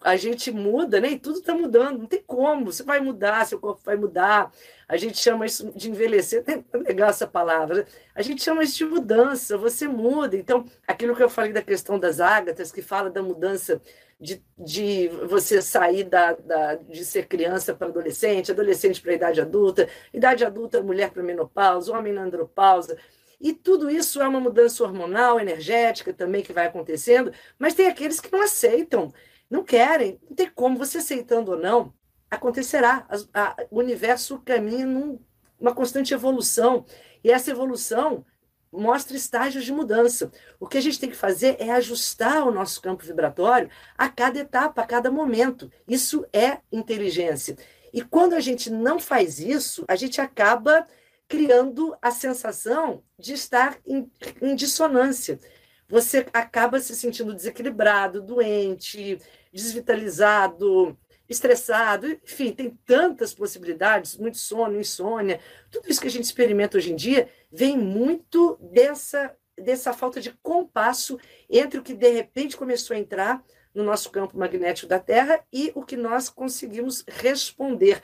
a 0.07 0.17
gente 0.17 0.53
muda, 0.53 1.01
né? 1.01 1.11
E 1.11 1.19
tudo 1.19 1.41
está 1.41 1.53
mudando, 1.53 1.99
não 1.99 2.07
tem 2.07 2.23
como. 2.25 2.67
Você 2.67 2.85
vai 2.85 3.01
mudar, 3.01 3.45
seu 3.45 3.59
corpo 3.59 3.81
vai 3.85 3.97
mudar. 3.97 4.53
A 4.87 4.97
gente 4.97 5.19
chama 5.19 5.45
isso 5.45 5.73
de 5.75 5.91
envelhecer, 5.91 6.45
é 6.47 6.77
legal 6.77 7.11
essa 7.11 7.27
palavra. 7.27 7.79
Né? 7.79 7.87
A 8.15 8.23
gente 8.23 8.41
chama 8.41 8.63
isso 8.63 8.77
de 8.77 8.85
mudança, 8.85 9.59
você 9.59 9.89
muda. 9.89 10.37
Então, 10.37 10.65
aquilo 10.87 11.17
que 11.17 11.25
eu 11.25 11.29
falei 11.29 11.53
da 11.53 11.61
questão 11.61 11.99
das 11.99 12.21
ágatas, 12.21 12.71
que 12.71 12.83
fala 12.83 13.11
da 13.11 13.21
mudança 13.21 13.83
de, 14.21 14.41
de 14.57 15.09
você 15.29 15.61
sair 15.61 16.05
da, 16.05 16.35
da, 16.35 16.77
de 16.77 17.05
ser 17.05 17.27
criança 17.27 17.75
para 17.75 17.89
adolescente, 17.89 18.53
adolescente 18.53 19.03
para 19.03 19.13
idade 19.13 19.41
adulta, 19.41 19.89
idade 20.15 20.45
adulta, 20.45 20.81
mulher 20.85 21.11
para 21.11 21.21
menopausa, 21.21 21.93
homem 21.93 22.13
na 22.13 22.23
andropausa. 22.23 22.97
E 23.41 23.53
tudo 23.53 23.91
isso 23.91 24.23
é 24.23 24.29
uma 24.29 24.39
mudança 24.39 24.85
hormonal, 24.85 25.41
energética 25.41 26.13
também 26.13 26.43
que 26.43 26.53
vai 26.53 26.67
acontecendo, 26.67 27.33
mas 27.59 27.75
tem 27.75 27.89
aqueles 27.89 28.21
que 28.21 28.31
não 28.31 28.43
aceitam. 28.43 29.13
Não 29.51 29.63
querem, 29.63 30.19
não 30.29 30.37
tem 30.37 30.51
como, 30.51 30.77
você 30.77 30.99
aceitando 30.99 31.53
ou 31.53 31.59
não, 31.59 31.93
acontecerá. 32.31 33.07
A, 33.33 33.57
o 33.71 33.79
universo 33.79 34.41
caminha 34.45 34.87
numa 34.87 35.75
constante 35.75 36.13
evolução, 36.13 36.85
e 37.23 37.31
essa 37.31 37.51
evolução 37.51 38.25
mostra 38.73 39.17
estágios 39.17 39.65
de 39.65 39.73
mudança. 39.73 40.31
O 40.61 40.67
que 40.67 40.79
a 40.79 40.81
gente 40.81 41.01
tem 41.01 41.11
que 41.11 41.17
fazer 41.17 41.57
é 41.59 41.71
ajustar 41.71 42.47
o 42.47 42.53
nosso 42.53 42.81
campo 42.83 43.05
vibratório 43.05 43.71
a 43.97 44.09
cada 44.09 44.39
etapa, 44.39 44.83
a 44.83 44.87
cada 44.87 45.11
momento. 45.11 45.71
Isso 45.89 46.27
é 46.33 46.59
inteligência. 46.71 47.57
E 47.93 48.03
quando 48.03 48.35
a 48.35 48.41
gente 48.41 48.71
não 48.71 48.99
faz 48.99 49.39
isso, 49.39 49.85
a 49.89 49.97
gente 49.97 50.21
acaba 50.21 50.87
criando 51.29 51.97
a 52.01 52.11
sensação 52.11 53.03
de 53.19 53.33
estar 53.33 53.79
em, 53.87 54.11
em 54.41 54.55
dissonância. 54.55 55.41
Você 55.89 56.27
acaba 56.33 56.81
se 56.81 56.95
sentindo 56.97 57.35
desequilibrado, 57.35 58.21
doente, 58.21 59.19
desvitalizado, 59.53 60.99
estressado, 61.29 62.07
enfim, 62.09 62.53
tem 62.53 62.71
tantas 62.85 63.35
possibilidades, 63.35 64.17
muito 64.17 64.39
sono, 64.39 64.79
insônia, 64.79 65.41
tudo 65.71 65.89
isso 65.89 66.01
que 66.01 66.07
a 66.07 66.11
gente 66.11 66.25
experimenta 66.25 66.77
hoje 66.77 66.93
em 66.93 66.97
dia 66.97 67.29
vem 67.51 67.77
muito 67.77 68.59
dessa 68.61 69.35
dessa 69.59 69.93
falta 69.93 70.21
de 70.21 70.33
compasso 70.43 71.19
entre 71.49 71.81
o 71.81 71.83
que 71.83 71.95
de 71.95 72.11
repente 72.11 72.59
começou 72.59 72.95
a 72.95 72.99
entrar 72.99 73.43
no 73.75 73.83
nosso 73.83 74.11
campo 74.11 74.39
magnético 74.39 74.87
da 74.87 74.99
Terra 74.99 75.43
e 75.53 75.73
o 75.75 75.83
que 75.83 75.97
nós 75.97 76.29
conseguimos 76.29 77.05
responder. 77.07 78.03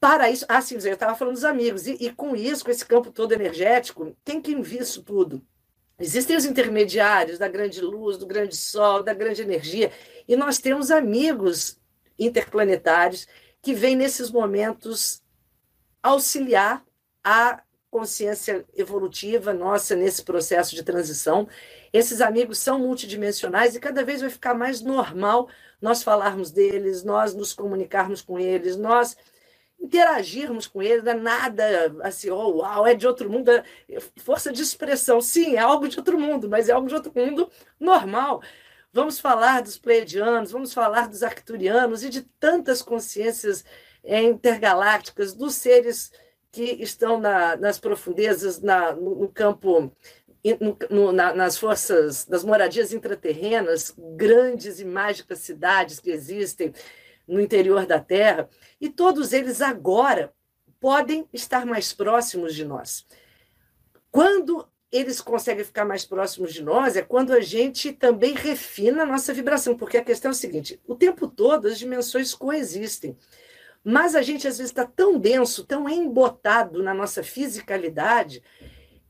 Para 0.00 0.30
isso, 0.30 0.46
ah, 0.48 0.60
sim, 0.60 0.76
eu 0.76 0.92
estava 0.92 1.16
falando 1.16 1.34
dos 1.34 1.44
amigos, 1.44 1.88
e, 1.88 1.96
e, 2.00 2.12
com 2.12 2.36
isso, 2.36 2.64
com 2.64 2.70
esse 2.70 2.84
campo 2.84 3.10
todo 3.10 3.32
energético, 3.32 4.16
tem 4.24 4.40
que 4.40 4.52
enviar 4.52 4.82
isso 4.82 5.02
tudo. 5.02 5.44
Existem 5.98 6.36
os 6.36 6.44
intermediários 6.44 7.38
da 7.38 7.48
grande 7.48 7.80
luz, 7.80 8.16
do 8.16 8.26
grande 8.26 8.56
sol, 8.56 9.02
da 9.02 9.12
grande 9.12 9.42
energia, 9.42 9.90
e 10.28 10.36
nós 10.36 10.58
temos 10.58 10.90
amigos 10.90 11.76
interplanetários 12.18 13.26
que 13.60 13.74
vêm 13.74 13.96
nesses 13.96 14.30
momentos 14.30 15.22
auxiliar 16.02 16.84
a 17.24 17.62
consciência 17.90 18.64
evolutiva 18.76 19.52
nossa 19.52 19.96
nesse 19.96 20.22
processo 20.22 20.74
de 20.74 20.82
transição. 20.82 21.48
Esses 21.92 22.20
amigos 22.20 22.58
são 22.58 22.78
multidimensionais 22.78 23.74
e 23.74 23.80
cada 23.80 24.04
vez 24.04 24.20
vai 24.20 24.30
ficar 24.30 24.54
mais 24.54 24.80
normal 24.80 25.48
nós 25.80 26.02
falarmos 26.02 26.50
deles, 26.50 27.02
nós 27.02 27.34
nos 27.34 27.52
comunicarmos 27.52 28.20
com 28.20 28.38
eles, 28.38 28.76
nós 28.76 29.16
interagirmos 29.80 30.66
com 30.66 30.82
eles, 30.82 31.04
não 31.04 31.12
é 31.12 31.14
nada 31.14 31.96
assim, 32.02 32.30
oh, 32.30 32.58
uau, 32.58 32.86
é 32.86 32.94
de 32.94 33.06
outro 33.06 33.30
mundo, 33.30 33.50
é 33.50 33.64
força 34.16 34.52
de 34.52 34.62
expressão. 34.62 35.20
Sim, 35.20 35.54
é 35.54 35.58
algo 35.58 35.88
de 35.88 35.98
outro 35.98 36.18
mundo, 36.18 36.48
mas 36.48 36.68
é 36.68 36.72
algo 36.72 36.88
de 36.88 36.94
outro 36.94 37.12
mundo 37.14 37.50
normal. 37.78 38.42
Vamos 38.92 39.20
falar 39.20 39.62
dos 39.62 39.78
pleiadianos, 39.78 40.50
vamos 40.50 40.72
falar 40.72 41.08
dos 41.08 41.22
arcturianos 41.22 42.02
e 42.02 42.10
de 42.10 42.22
tantas 42.40 42.82
consciências 42.82 43.64
é, 44.02 44.22
intergalácticas, 44.22 45.34
dos 45.34 45.54
seres 45.54 46.10
que 46.50 46.64
estão 46.82 47.20
na, 47.20 47.56
nas 47.56 47.78
profundezas, 47.78 48.60
na, 48.60 48.92
no, 48.92 49.14
no 49.14 49.28
campo, 49.28 49.92
no, 50.60 50.76
no, 50.90 51.12
na, 51.12 51.34
nas 51.34 51.58
forças, 51.58 52.24
das 52.24 52.42
moradias 52.42 52.92
intraterrenas, 52.92 53.94
grandes 54.16 54.80
e 54.80 54.84
mágicas 54.84 55.40
cidades 55.40 56.00
que 56.00 56.10
existem 56.10 56.72
no 57.28 57.40
interior 57.40 57.86
da 57.86 58.00
Terra, 58.00 58.48
e 58.80 58.88
todos 58.88 59.32
eles 59.32 59.60
agora 59.60 60.32
podem 60.80 61.28
estar 61.32 61.66
mais 61.66 61.92
próximos 61.92 62.54
de 62.54 62.64
nós. 62.64 63.06
Quando 64.10 64.66
eles 64.90 65.20
conseguem 65.20 65.64
ficar 65.64 65.84
mais 65.84 66.04
próximos 66.04 66.54
de 66.54 66.62
nós 66.62 66.96
é 66.96 67.02
quando 67.02 67.32
a 67.32 67.40
gente 67.40 67.92
também 67.92 68.34
refina 68.34 69.02
a 69.02 69.06
nossa 69.06 69.34
vibração, 69.34 69.76
porque 69.76 69.98
a 69.98 70.04
questão 70.04 70.30
é 70.30 70.32
o 70.32 70.36
seguinte: 70.36 70.80
o 70.86 70.94
tempo 70.94 71.28
todo 71.28 71.68
as 71.68 71.78
dimensões 71.78 72.34
coexistem. 72.34 73.16
Mas 73.84 74.14
a 74.14 74.22
gente 74.22 74.48
às 74.48 74.58
vezes 74.58 74.70
está 74.70 74.84
tão 74.84 75.18
denso, 75.18 75.64
tão 75.64 75.88
embotado 75.88 76.82
na 76.82 76.92
nossa 76.92 77.22
fisicalidade 77.22 78.42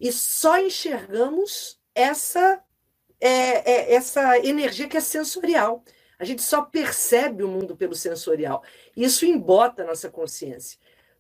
e 0.01 0.13
só 0.13 0.59
enxergamos 0.59 1.81
essa 1.95 2.63
é, 3.21 3.29
é, 3.29 3.95
essa 3.95 4.39
energia 4.39 4.89
que 4.89 4.97
é 4.97 5.01
sensorial. 5.01 5.83
A 6.19 6.25
gente 6.25 6.43
só 6.43 6.63
percebe 6.63 7.43
o 7.43 7.49
mundo 7.49 7.77
pelo 7.77 7.95
sensorial. 7.95 8.63
Isso 8.97 9.25
embota 9.25 9.83
a 9.83 9.87
nossa 9.87 10.11
consciência. 10.11 10.79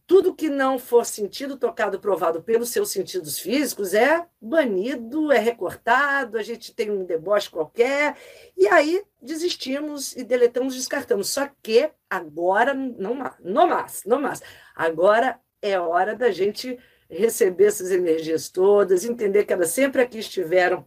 Tudo 0.08 0.34
que 0.34 0.48
não 0.48 0.78
for 0.78 1.04
sentido, 1.04 1.58
tocado, 1.58 2.00
provado 2.00 2.42
pelos 2.42 2.70
seus 2.70 2.90
sentidos 2.90 3.38
físicos 3.38 3.92
é 3.92 4.26
banido, 4.40 5.30
é 5.30 5.38
recortado, 5.38 6.38
a 6.38 6.42
gente 6.42 6.74
tem 6.74 6.90
um 6.90 7.04
deboche 7.04 7.50
qualquer, 7.50 8.16
e 8.56 8.66
aí 8.68 9.04
desistimos 9.20 10.16
e 10.16 10.24
deletamos, 10.24 10.74
descartamos. 10.74 11.28
Só 11.28 11.46
que 11.62 11.90
agora, 12.08 12.72
não, 12.72 13.14
não 13.38 13.68
mais, 13.68 14.02
não 14.06 14.18
mais. 14.18 14.42
Agora 14.74 15.38
é 15.60 15.78
hora 15.78 16.16
da 16.16 16.30
gente 16.30 16.78
receber 17.10 17.66
essas 17.66 17.90
energias 17.90 18.48
todas, 18.48 19.04
entender 19.04 19.44
que 19.44 19.52
elas 19.52 19.70
sempre 19.70 20.00
aqui 20.00 20.18
estiveram 20.18 20.86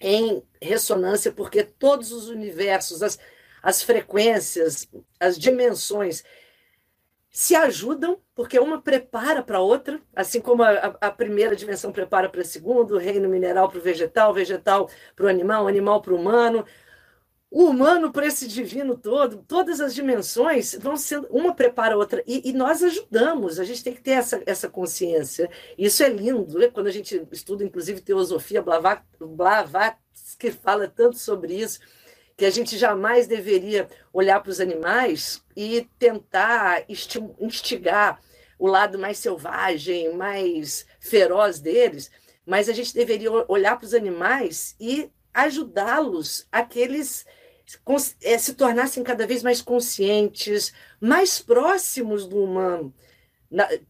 em 0.00 0.42
ressonância, 0.60 1.30
porque 1.30 1.62
todos 1.62 2.10
os 2.12 2.28
universos, 2.28 3.02
as, 3.02 3.18
as 3.62 3.82
frequências, 3.82 4.88
as 5.18 5.38
dimensões, 5.38 6.24
se 7.30 7.54
ajudam, 7.54 8.18
porque 8.34 8.58
uma 8.58 8.80
prepara 8.82 9.42
para 9.42 9.58
a 9.58 9.62
outra, 9.62 10.00
assim 10.16 10.40
como 10.40 10.64
a, 10.64 10.96
a, 11.00 11.10
primeira 11.12 11.54
dimensão 11.54 11.92
prepara 11.92 12.28
para 12.28 12.40
a 12.40 12.44
segunda, 12.44 12.94
o 12.94 12.98
reino 12.98 13.28
mineral 13.28 13.68
para 13.68 13.78
o 13.78 13.82
vegetal, 13.82 14.30
o 14.30 14.34
vegetal 14.34 14.90
para 15.14 15.26
o 15.26 15.28
animal, 15.28 15.64
o 15.64 15.68
animal 15.68 16.02
para 16.02 16.12
o 16.12 16.16
humano, 16.16 16.64
o 17.50 17.64
humano 17.64 18.12
para 18.12 18.26
esse 18.26 18.46
divino 18.46 18.96
todo, 18.96 19.38
todas 19.38 19.80
as 19.80 19.92
dimensões 19.92 20.76
vão 20.80 20.96
sendo, 20.96 21.26
uma 21.30 21.52
prepara 21.52 21.94
a 21.94 21.98
outra, 21.98 22.22
e, 22.24 22.48
e, 22.48 22.52
nós 22.52 22.82
ajudamos, 22.82 23.58
a 23.58 23.64
gente 23.64 23.82
tem 23.82 23.92
que 23.92 24.00
ter 24.00 24.12
essa, 24.12 24.40
essa 24.46 24.68
consciência. 24.68 25.50
Isso 25.76 26.02
é 26.04 26.08
lindo, 26.08 26.58
né? 26.58 26.68
quando 26.68 26.86
a 26.86 26.92
gente 26.92 27.26
estuda, 27.32 27.64
inclusive, 27.64 28.00
teosofia, 28.00 28.62
Blavatsky 28.62 30.52
fala 30.52 30.86
tanto 30.86 31.18
sobre 31.18 31.54
isso, 31.54 31.80
que 32.36 32.44
a 32.44 32.50
gente 32.50 32.78
jamais 32.78 33.26
deveria 33.26 33.88
olhar 34.12 34.40
para 34.40 34.50
os 34.50 34.60
animais 34.60 35.44
e 35.56 35.88
tentar 35.98 36.84
instigar 37.40 38.20
o 38.58 38.66
lado 38.66 38.98
mais 38.98 39.18
selvagem, 39.18 40.14
mais 40.14 40.86
feroz 41.00 41.58
deles, 41.58 42.10
mas 42.46 42.68
a 42.68 42.72
gente 42.72 42.94
deveria 42.94 43.30
olhar 43.48 43.76
para 43.76 43.86
os 43.86 43.92
animais 43.92 44.76
e 44.78 45.10
ajudá-los 45.34 46.46
a 46.50 46.62
que 46.62 46.78
eh, 48.22 48.38
se 48.38 48.54
tornassem 48.54 49.02
cada 49.02 49.26
vez 49.26 49.42
mais 49.42 49.60
conscientes, 49.62 50.72
mais 51.00 51.40
próximos 51.40 52.26
do 52.26 52.42
humano. 52.42 52.92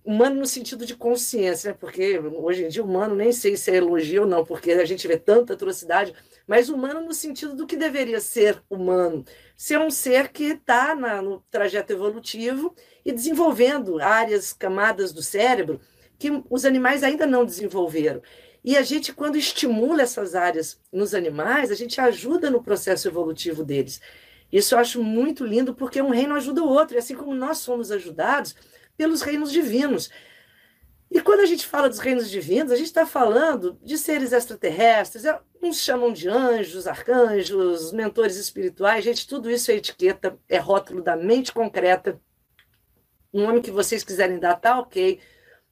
humano 0.05 0.37
no 0.37 0.47
sentido 0.47 0.87
de 0.87 0.97
consciência, 0.97 1.71
né? 1.73 1.77
porque 1.79 2.19
hoje 2.19 2.65
em 2.65 2.69
dia 2.69 2.83
humano 2.83 3.15
nem 3.15 3.33
sei 3.33 3.57
se 3.57 3.71
é 3.71 3.77
elogio 3.77 4.23
ou 4.23 4.29
não, 4.29 4.45
porque 4.45 4.73
a 4.73 4.85
gente 4.85 5.07
vê 5.07 5.17
tanta 5.19 5.53
atrocidade, 5.55 6.15
mas 6.47 6.69
humano 6.69 7.01
no 7.01 7.13
sentido 7.13 7.55
do 7.55 7.67
que 7.67 7.77
deveria 7.77 8.21
ser 8.21 8.63
humano. 8.69 9.25
Ser 9.57 9.79
um 9.79 9.91
ser 9.91 10.29
que 10.29 10.45
está 10.45 10.95
no 11.23 11.41
trajeto 11.51 11.93
evolutivo 11.93 12.75
e 13.05 13.13
desenvolvendo 13.13 14.01
áreas, 14.01 14.53
camadas 14.53 15.13
do 15.13 15.23
cérebro 15.23 15.81
que 16.21 16.31
os 16.51 16.67
animais 16.67 17.03
ainda 17.03 17.27
não 17.27 17.47
desenvolveram. 17.47 18.21
E 18.63 18.77
a 18.77 18.83
gente, 18.83 19.13
quando 19.13 19.37
estimula 19.37 20.03
essas 20.03 20.35
áreas 20.35 20.79
nos 20.93 21.15
animais, 21.15 21.71
a 21.71 21.75
gente 21.75 22.01
ajuda 22.01 22.51
no 22.51 22.63
processo 22.63 23.09
evolutivo 23.09 23.65
deles. 23.65 24.01
Isso 24.53 24.75
eu 24.75 24.79
acho 24.79 25.03
muito 25.03 25.45
lindo, 25.45 25.75
porque 25.75 26.03
um 26.03 26.11
reino 26.11 26.35
ajuda 26.35 26.63
o 26.63 26.69
outro, 26.69 26.97
e 26.97 26.99
assim 26.99 27.15
como 27.15 27.35
nós 27.35 27.59
somos 27.59 27.91
ajudados 27.91 28.55
pelos 28.97 29.23
reinos 29.23 29.51
divinos. 29.51 30.11
E 31.11 31.21
quando 31.21 31.41
a 31.41 31.47
gente 31.47 31.67
fala 31.67 31.89
dos 31.89 31.99
reinos 31.99 32.31
divinos, 32.31 32.71
a 32.71 32.77
gente 32.77 32.87
está 32.87 33.05
falando 33.05 33.77
de 33.83 33.99
seres 33.99 34.33
extraterrestres, 34.33 35.25
é, 35.25 35.41
uns 35.61 35.81
chamam 35.81 36.13
de 36.13 36.29
anjos, 36.29 36.87
arcanjos, 36.87 37.93
mentores 37.93 38.37
espirituais, 38.37 39.05
gente, 39.05 39.27
tudo 39.27 39.51
isso 39.51 39.71
é 39.73 39.75
etiqueta, 39.75 40.39
é 40.49 40.59
rótulo 40.59 41.03
da 41.03 41.17
mente 41.17 41.53
concreta. 41.53 42.21
O 43.33 43.41
nome 43.41 43.61
que 43.61 43.71
vocês 43.71 44.05
quiserem 44.05 44.39
dar 44.39 44.57
tá 44.57 44.79
ok, 44.79 45.19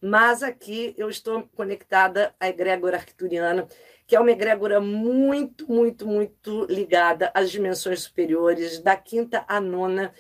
mas 0.01 0.43
aqui 0.43 0.95
eu 0.97 1.09
estou 1.09 1.49
conectada 1.55 2.35
à 2.39 2.49
egrégora 2.49 2.97
arcturiana, 2.97 3.67
que 4.07 4.17
é 4.17 4.21
uma 4.21 4.31
egrégora 4.31 4.81
muito, 4.81 5.71
muito, 5.71 6.07
muito 6.07 6.65
ligada 6.67 7.31
às 7.35 7.51
dimensões 7.51 8.03
superiores, 8.03 8.81
da 8.81 8.97
quinta 8.97 9.45
à 9.49 9.61
nona, 9.61 10.13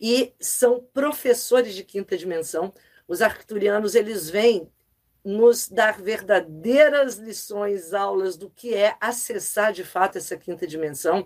e 0.00 0.34
são 0.40 0.86
professores 0.92 1.74
de 1.74 1.84
quinta 1.84 2.16
dimensão, 2.16 2.72
os 3.06 3.22
arcturianos 3.22 3.94
eles 3.94 4.28
vêm 4.28 4.70
nos 5.24 5.68
dar 5.68 6.00
verdadeiras 6.00 7.16
lições, 7.16 7.94
aulas 7.94 8.36
do 8.36 8.50
que 8.50 8.74
é 8.74 8.96
acessar 9.00 9.72
de 9.72 9.84
fato 9.84 10.18
essa 10.18 10.36
quinta 10.36 10.66
dimensão. 10.66 11.24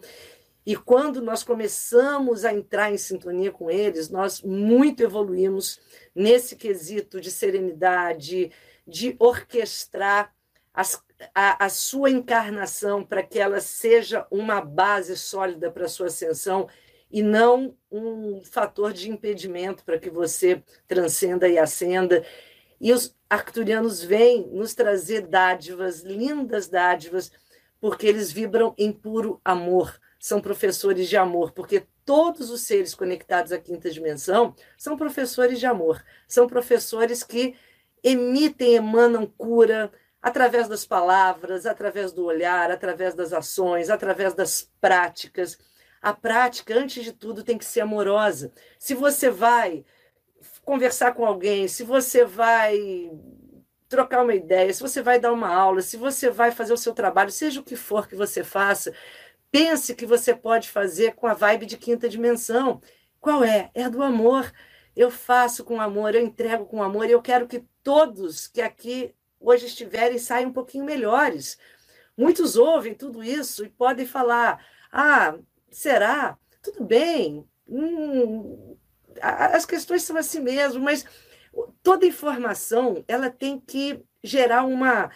E 0.67 0.75
quando 0.75 1.23
nós 1.23 1.45
começamos 1.45 2.45
a 2.45 2.53
entrar 2.53 2.93
em 2.93 2.99
sintonia 2.99 3.53
com 3.53 3.71
eles, 3.71 4.11
nós 4.11 4.43
muito 4.43 5.01
evoluímos 5.01 5.81
nesse 6.13 6.57
quesito 6.57 7.21
de 7.21 7.31
serenidade, 7.31 8.51
de 8.85 9.15
orquestrar 9.21 10.35
as, 10.75 11.01
a, 11.33 11.67
a 11.67 11.69
sua 11.69 12.11
encarnação 12.11 13.05
para 13.05 13.23
que 13.23 13.39
ela 13.39 13.61
seja 13.61 14.27
uma 14.29 14.61
base 14.61 15.17
sólida 15.17 15.71
para 15.71 15.85
a 15.85 15.89
sua 15.89 16.09
ascensão 16.09 16.69
e 17.09 17.23
não 17.23 17.77
um 17.89 18.43
fator 18.43 18.93
de 18.93 19.09
impedimento 19.09 19.85
para 19.85 20.01
que 20.01 20.11
você 20.11 20.65
transcenda 20.89 21.49
e 21.49 21.59
ascenda. 21.59 22.27
E 22.81 22.93
os 22.93 23.17
arcturianos 23.31 24.03
vêm 24.03 24.49
nos 24.49 24.75
trazer 24.75 25.29
dádivas, 25.29 26.01
lindas 26.01 26.69
dádivas, 26.69 27.31
porque 27.81 28.07
eles 28.07 28.33
vibram 28.33 28.75
em 28.77 28.93
puro 28.93 29.41
amor, 29.45 29.99
são 30.19 30.41
professores 30.41 31.09
de 31.09 31.17
amor, 31.17 31.53
porque 31.53 31.87
todos 32.05 32.51
os 32.51 32.63
seres 32.63 32.95
conectados 32.95 33.53
à 33.53 33.59
quinta 33.59 33.91
dimensão 33.91 34.55
são 34.77 34.97
professores 34.97 35.59
de 35.59 35.67
amor, 35.67 36.03
são 36.27 36.47
professores 36.47 37.23
que 37.23 37.55
emitem, 38.03 38.75
emanam 38.75 39.27
cura 39.27 39.91
através 40.23 40.69
das 40.69 40.85
palavras, 40.85 41.67
através 41.67 42.13
do 42.13 42.25
olhar, 42.25 42.71
através 42.71 43.15
das 43.15 43.33
ações, 43.33 43.91
através 43.91 44.35
das 44.35 44.71
práticas. 44.81 45.59
A 46.01 46.13
prática, 46.13 46.75
antes 46.75 47.05
de 47.05 47.13
tudo, 47.13 47.43
tem 47.45 47.59
que 47.59 47.65
ser 47.65 47.81
amorosa. 47.81 48.53
Se 48.79 48.95
você 48.95 49.31
vai 49.31 49.85
conversar 50.65 51.15
com 51.15 51.25
alguém, 51.25 51.69
se 51.69 51.85
você 51.85 52.25
vai 52.25 53.11
trocar 53.89 54.23
uma 54.23 54.35
ideia, 54.35 54.73
se 54.73 54.83
você 54.83 55.01
vai 55.01 55.19
dar 55.19 55.33
uma 55.33 55.49
aula, 55.49 55.81
se 55.81 55.97
você 55.97 56.29
vai 56.29 56.51
fazer 56.51 56.73
o 56.73 56.77
seu 56.77 56.93
trabalho, 56.93 57.31
seja 57.31 57.61
o 57.61 57.65
que 57.65 57.77
for 57.77 58.09
que 58.09 58.17
você 58.17 58.43
faça, 58.43 58.93
pense 59.57 59.95
que 59.95 60.05
você 60.05 60.35
pode 60.35 60.69
fazer 60.69 61.15
com 61.15 61.27
a 61.27 61.33
vibe 61.33 61.65
de 61.65 61.79
quinta 61.79 62.11
dimensão. 62.11 62.83
Qual 63.19 63.43
é? 63.43 63.71
É 63.73 63.89
do 63.89 64.03
amor. 64.03 64.53
Eu 64.95 65.11
faço 65.11 65.65
com 65.65 65.81
amor, 65.81 66.15
eu 66.15 66.23
entrego 66.23 66.67
com 66.67 66.83
amor, 66.83 67.09
eu 67.09 67.23
quero 67.23 67.49
que 67.49 67.65
todos 67.83 68.47
que 68.47 68.61
aqui 68.61 69.15
hoje 69.41 69.65
estiverem 69.65 70.19
saiam 70.19 70.51
um 70.51 70.53
pouquinho 70.53 70.85
melhores. 70.85 71.59
Muitos 72.15 72.57
ouvem 72.57 72.95
tudo 72.95 73.25
isso 73.25 73.65
e 73.65 73.71
podem 73.71 74.05
falar: 74.05 74.63
ah, 74.93 75.39
será? 75.71 76.37
Tudo 76.63 76.85
bem. 76.85 77.43
Hum, 77.67 78.77
as 79.23 79.65
questões 79.65 80.03
são 80.03 80.19
assim 80.19 80.41
mesmo, 80.41 80.83
mas 80.83 81.07
toda 81.83 82.05
informação 82.05 83.03
ela 83.09 83.31
tem 83.31 83.59
que 83.59 84.05
gerar 84.23 84.65
uma, 84.65 85.11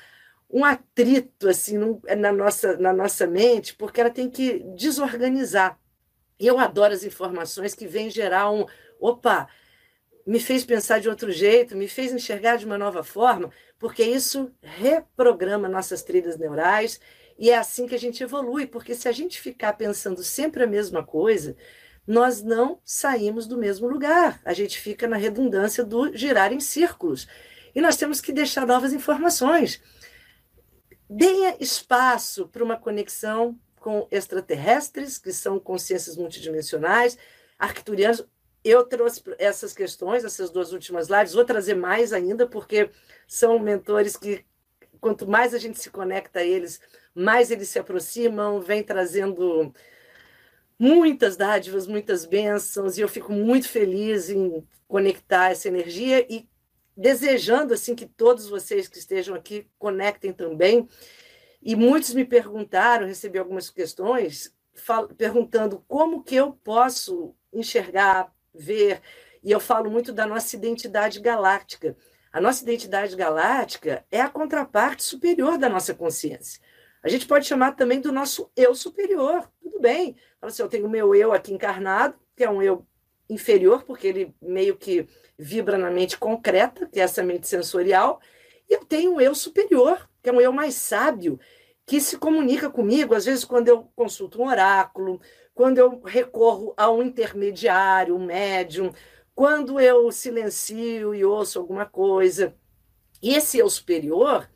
um 0.51 0.65
atrito 0.65 1.49
assim 1.49 1.79
na 2.19 2.33
nossa, 2.33 2.77
na 2.77 2.93
nossa 2.93 3.27
mente, 3.27 3.75
porque 3.75 4.01
ela 4.01 4.11
tem 4.11 4.29
que 4.29 4.61
desorganizar. 4.77 5.79
E 6.39 6.47
eu 6.47 6.59
adoro 6.59 6.93
as 6.93 7.05
informações 7.05 7.75
que 7.75 7.87
vêm 7.87 8.11
gerar 8.11 8.51
um. 8.51 8.67
Opa, 8.99 9.49
me 10.27 10.41
fez 10.41 10.65
pensar 10.65 10.99
de 11.01 11.09
outro 11.09 11.31
jeito, 11.31 11.77
me 11.77 11.89
fez 11.89 12.13
enxergar 12.13 12.57
de 12.57 12.67
uma 12.67 12.79
nova 12.79 13.03
forma, 13.03 13.51
porque 13.79 14.03
isso 14.03 14.53
reprograma 14.63 15.69
nossas 15.69 16.03
trilhas 16.03 16.37
neurais 16.37 17.01
e 17.41 17.49
é 17.49 17.57
assim 17.57 17.87
que 17.87 17.95
a 17.95 17.99
gente 17.99 18.23
evolui, 18.23 18.67
porque 18.67 18.95
se 18.95 19.09
a 19.09 19.13
gente 19.13 19.41
ficar 19.41 19.73
pensando 19.73 20.23
sempre 20.23 20.63
a 20.63 20.67
mesma 20.67 21.03
coisa, 21.03 21.57
nós 22.07 22.43
não 22.43 22.79
saímos 22.85 23.47
do 23.47 23.57
mesmo 23.57 23.89
lugar. 23.89 24.41
A 24.45 24.53
gente 24.53 24.79
fica 24.79 25.09
na 25.09 25.17
redundância 25.17 25.83
do 25.83 26.15
girar 26.15 26.53
em 26.53 26.61
círculos. 26.61 27.27
E 27.75 27.81
nós 27.81 27.97
temos 27.97 28.21
que 28.21 28.31
deixar 28.31 28.67
novas 28.67 28.93
informações. 28.93 29.81
Deem 31.13 31.57
espaço 31.59 32.47
para 32.47 32.63
uma 32.63 32.77
conexão 32.77 33.59
com 33.81 34.07
extraterrestres, 34.13 35.19
que 35.19 35.33
são 35.33 35.59
consciências 35.59 36.17
multidimensionais, 36.17 37.19
arcturianos. 37.59 38.25
Eu 38.63 38.85
trouxe 38.85 39.21
essas 39.37 39.73
questões, 39.73 40.25
essas 40.25 40.51
duas 40.51 40.73
últimas 40.73 41.09
lives, 41.09 41.33
vou 41.33 41.45
trazer 41.45 41.75
mais 41.75 42.13
ainda, 42.13 42.47
porque 42.47 42.91
são 43.27 43.59
mentores 43.59 44.17
que, 44.17 44.47
quanto 45.01 45.27
mais 45.27 45.53
a 45.53 45.59
gente 45.59 45.81
se 45.81 45.91
conecta 45.91 46.39
a 46.39 46.45
eles, 46.45 46.81
mais 47.13 47.51
eles 47.51 47.69
se 47.69 47.81
aproximam, 47.81 48.61
vem 48.61 48.85
trazendo 48.85 49.75
muitas 50.79 51.37
dádivas, 51.37 51.89
muitas 51.89 52.25
bênçãos, 52.25 52.97
e 52.97 53.01
eu 53.01 53.09
fico 53.09 53.33
muito 53.33 53.69
feliz 53.69 54.31
em 54.31 54.65
conectar 54.87 55.51
essa 55.51 55.67
energia 55.67 56.25
e 56.33 56.49
desejando 56.97 57.75
assim 57.75 57.95
que 57.95 58.07
todos 58.07 58.49
vocês 58.49 58.89
que 58.89 58.99
estejam 58.99 59.35
aqui 59.35 59.69
conectem 59.79 60.33
também. 60.33 60.89
E 61.63 61.77
muitos 61.77 62.15
me 62.15 62.25
perguntaram, 62.25 63.07
recebi 63.07 63.39
algumas 63.39 63.71
questões 63.71 64.55
perguntando 65.17 65.85
como 65.87 66.23
que 66.23 66.35
eu 66.35 66.53
posso 66.53 67.35
enxergar, 67.53 68.33
ver, 68.55 69.03
e 69.43 69.51
eu 69.51 69.61
falo 69.61 69.91
muito 69.91 70.13
da 70.13 70.27
nossa 70.27 70.57
identidade 70.57 71.21
galáctica. 71.21 71.97
A 72.33 72.41
nossa 72.41 72.63
identidade 72.63 73.17
galáctica 73.17 74.05
é 74.11 74.21
a 74.21 74.29
contraparte 74.29 75.03
superior 75.03 75.59
da 75.59 75.69
nossa 75.69 75.95
consciência. 75.95 76.61
A 77.03 77.09
gente 77.09 77.27
pode 77.27 77.47
chamar 77.47 77.73
também 77.73 78.01
do 78.01 78.13
nosso 78.13 78.51
eu 78.55 78.75
superior. 78.75 79.51
Tudo 79.63 79.81
bem. 79.81 80.17
Fala 80.39 80.53
assim, 80.53 80.63
eu 80.63 80.69
tenho 80.69 80.87
o 80.87 80.91
meu 80.91 81.15
eu 81.15 81.33
aqui 81.33 81.53
encarnado, 81.53 82.15
que 82.37 82.45
é 82.45 82.51
um 82.51 82.63
eu 82.63 82.87
inferior, 83.31 83.85
porque 83.85 84.07
ele 84.07 84.35
meio 84.43 84.77
que 84.77 85.07
vibra 85.39 85.79
na 85.79 85.91
mente 85.91 86.19
concreta, 86.19 86.87
que 86.87 87.01
é 87.01 87.05
essa 87.05 87.23
mente 87.23 87.47
sensorial, 87.47 88.21
e 88.69 88.75
eu 88.75 88.85
tenho 88.85 89.15
um 89.15 89.21
eu 89.21 89.35
superior, 89.35 90.09
que 90.23 90.29
é 90.29 90.33
um 90.33 90.41
eu 90.41 90.53
mais 90.53 90.75
sábio, 90.75 91.39
que 91.87 92.01
se 92.01 92.19
comunica 92.19 92.69
comigo, 92.71 93.15
às 93.15 93.25
vezes, 93.25 93.45
quando 93.45 93.69
eu 93.69 93.91
consulto 93.97 94.41
um 94.41 94.47
oráculo, 94.47 95.21
quando 95.55 95.79
eu 95.79 96.01
recorro 96.03 96.73
a 96.77 96.91
um 96.91 97.03
intermediário, 97.03 98.15
um 98.15 98.25
médium, 98.25 98.93
quando 99.35 99.81
eu 99.81 100.11
silencio 100.13 101.15
e 101.15 101.25
ouço 101.25 101.59
alguma 101.59 101.85
coisa. 101.85 102.55
E 103.23 103.35
esse 103.35 103.59
eu 103.59 103.69
superior 103.69 104.49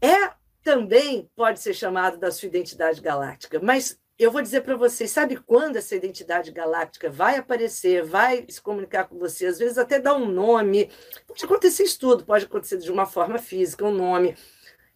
é 0.00 0.32
também 0.62 1.30
pode 1.34 1.60
ser 1.60 1.74
chamado 1.74 2.18
da 2.18 2.30
sua 2.30 2.46
identidade 2.46 3.00
galáctica. 3.00 3.60
Mas 3.60 3.99
eu 4.22 4.30
vou 4.30 4.42
dizer 4.42 4.60
para 4.60 4.76
vocês, 4.76 5.10
sabe 5.10 5.36
quando 5.36 5.76
essa 5.76 5.96
identidade 5.96 6.52
galáctica 6.52 7.08
vai 7.08 7.38
aparecer, 7.38 8.04
vai 8.04 8.44
se 8.48 8.60
comunicar 8.60 9.04
com 9.08 9.18
você, 9.18 9.46
às 9.46 9.58
vezes 9.58 9.78
até 9.78 9.98
dar 9.98 10.14
um 10.14 10.30
nome. 10.30 10.90
Pode 11.26 11.42
acontecer 11.42 11.84
isso 11.84 11.98
tudo, 11.98 12.26
pode 12.26 12.44
acontecer 12.44 12.76
de 12.76 12.92
uma 12.92 13.06
forma 13.06 13.38
física, 13.38 13.82
um 13.82 13.94
nome. 13.94 14.36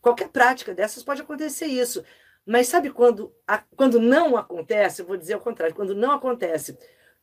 Qualquer 0.02 0.28
prática 0.28 0.74
dessas 0.74 1.02
pode 1.02 1.22
acontecer 1.22 1.64
isso. 1.64 2.04
Mas 2.44 2.68
sabe 2.68 2.90
quando, 2.90 3.34
quando 3.74 3.98
não 3.98 4.36
acontece? 4.36 5.00
Eu 5.00 5.06
vou 5.06 5.16
dizer 5.16 5.36
o 5.36 5.40
contrário, 5.40 5.74
quando 5.74 5.94
não 5.94 6.12
acontece, 6.12 6.76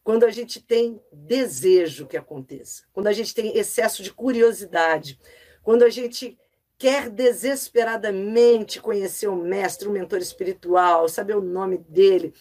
quando 0.04 0.24
a 0.24 0.32
gente 0.32 0.60
tem 0.60 1.00
desejo 1.14 2.08
que 2.08 2.18
aconteça, 2.18 2.84
quando 2.92 3.06
a 3.06 3.14
gente 3.14 3.36
tem 3.36 3.56
excesso 3.56 4.02
de 4.02 4.12
curiosidade, 4.12 5.20
quando 5.62 5.84
a 5.84 5.90
gente 5.90 6.36
quer 6.82 7.12
desesperadamente 7.12 8.82
conhecer 8.82 9.28
o 9.28 9.36
mestre, 9.36 9.88
o 9.88 9.92
mentor 9.92 10.18
espiritual, 10.18 11.08
saber 11.08 11.36
o 11.36 11.42
nome 11.42 11.78
dele, 11.78 12.34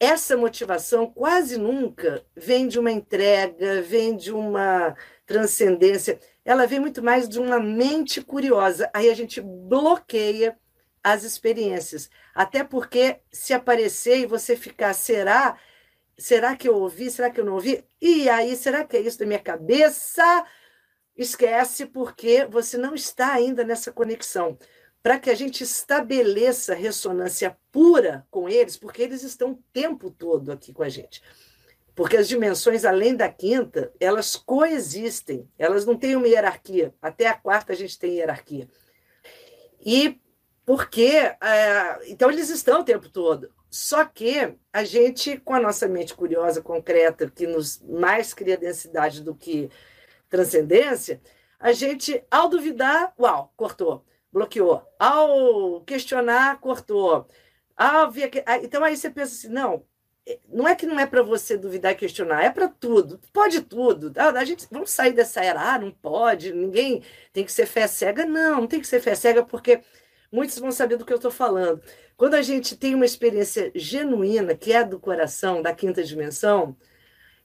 essa 0.00 0.38
motivação 0.38 1.06
quase 1.06 1.58
nunca 1.58 2.24
vem 2.34 2.66
de 2.66 2.78
uma 2.78 2.90
entrega, 2.90 3.82
vem 3.82 4.16
de 4.16 4.32
uma 4.32 4.96
transcendência, 5.26 6.18
ela 6.46 6.66
vem 6.66 6.80
muito 6.80 7.02
mais 7.02 7.28
de 7.28 7.38
uma 7.38 7.60
mente 7.60 8.22
curiosa. 8.22 8.90
Aí 8.94 9.10
a 9.10 9.14
gente 9.14 9.42
bloqueia 9.42 10.58
as 11.02 11.22
experiências. 11.22 12.08
Até 12.34 12.64
porque 12.64 13.20
se 13.30 13.52
aparecer 13.52 14.16
e 14.20 14.26
você 14.26 14.56
ficar, 14.56 14.94
será? 14.94 15.58
Será 16.16 16.56
que 16.56 16.66
eu 16.66 16.74
ouvi? 16.74 17.10
Será 17.10 17.28
que 17.28 17.38
eu 17.38 17.44
não 17.44 17.52
ouvi? 17.52 17.84
E 18.00 18.30
aí, 18.30 18.56
será 18.56 18.82
que 18.82 18.96
é 18.96 19.00
isso 19.00 19.18
da 19.18 19.26
minha 19.26 19.38
cabeça? 19.38 20.46
Esquece 21.16 21.86
porque 21.86 22.44
você 22.46 22.76
não 22.76 22.94
está 22.94 23.32
ainda 23.32 23.64
nessa 23.64 23.92
conexão. 23.92 24.58
Para 25.02 25.18
que 25.18 25.28
a 25.28 25.34
gente 25.34 25.62
estabeleça 25.62 26.74
ressonância 26.74 27.56
pura 27.70 28.26
com 28.30 28.48
eles, 28.48 28.76
porque 28.76 29.02
eles 29.02 29.22
estão 29.22 29.52
o 29.52 29.62
tempo 29.72 30.10
todo 30.10 30.50
aqui 30.50 30.72
com 30.72 30.82
a 30.82 30.88
gente. 30.88 31.22
Porque 31.94 32.16
as 32.16 32.26
dimensões 32.26 32.84
além 32.84 33.14
da 33.14 33.28
quinta, 33.28 33.92
elas 34.00 34.34
coexistem, 34.34 35.48
elas 35.58 35.84
não 35.84 35.96
têm 35.96 36.16
uma 36.16 36.26
hierarquia. 36.26 36.94
Até 37.00 37.26
a 37.26 37.34
quarta 37.34 37.72
a 37.72 37.76
gente 37.76 37.98
tem 37.98 38.14
hierarquia. 38.14 38.66
E 39.84 40.18
porque. 40.64 41.36
É, 41.40 42.10
então, 42.10 42.30
eles 42.30 42.48
estão 42.48 42.80
o 42.80 42.84
tempo 42.84 43.08
todo. 43.08 43.52
Só 43.70 44.04
que 44.04 44.54
a 44.72 44.84
gente, 44.84 45.36
com 45.38 45.52
a 45.52 45.60
nossa 45.60 45.86
mente 45.88 46.14
curiosa, 46.14 46.62
concreta, 46.62 47.30
que 47.30 47.46
nos 47.46 47.82
mais 47.82 48.32
cria 48.32 48.56
densidade 48.56 49.22
do 49.22 49.34
que 49.34 49.68
transcendência, 50.34 51.20
a 51.60 51.72
gente, 51.72 52.22
ao 52.28 52.48
duvidar, 52.48 53.14
uau, 53.18 53.52
cortou, 53.56 54.04
bloqueou. 54.32 54.82
Ao 54.98 55.80
questionar, 55.82 56.58
cortou. 56.60 57.28
Ao 57.76 58.10
ver, 58.10 58.30
então 58.62 58.82
aí 58.82 58.96
você 58.96 59.08
pensa 59.10 59.34
assim, 59.34 59.48
não, 59.48 59.84
não 60.48 60.66
é 60.66 60.74
que 60.74 60.86
não 60.86 60.98
é 60.98 61.06
para 61.06 61.22
você 61.22 61.56
duvidar 61.56 61.92
e 61.92 61.94
questionar, 61.94 62.42
é 62.42 62.50
para 62.50 62.68
tudo, 62.68 63.20
pode 63.32 63.60
tudo. 63.62 64.12
A 64.16 64.44
gente 64.44 64.66
vamos 64.70 64.90
sair 64.90 65.12
dessa 65.12 65.44
era, 65.44 65.74
ah, 65.74 65.78
não 65.78 65.92
pode, 65.92 66.52
ninguém 66.52 67.02
tem 67.32 67.44
que 67.44 67.52
ser 67.52 67.66
fé 67.66 67.86
cega. 67.86 68.26
Não, 68.26 68.62
não 68.62 68.66
tem 68.66 68.80
que 68.80 68.86
ser 68.86 69.00
fé 69.00 69.14
cega, 69.14 69.44
porque 69.44 69.80
muitos 70.32 70.58
vão 70.58 70.72
saber 70.72 70.96
do 70.96 71.04
que 71.04 71.12
eu 71.12 71.16
estou 71.16 71.30
falando. 71.30 71.80
Quando 72.16 72.34
a 72.34 72.42
gente 72.42 72.76
tem 72.76 72.94
uma 72.94 73.04
experiência 73.04 73.70
genuína, 73.74 74.56
que 74.56 74.72
é 74.72 74.82
do 74.84 74.98
coração, 74.98 75.62
da 75.62 75.72
quinta 75.74 76.02
dimensão, 76.02 76.76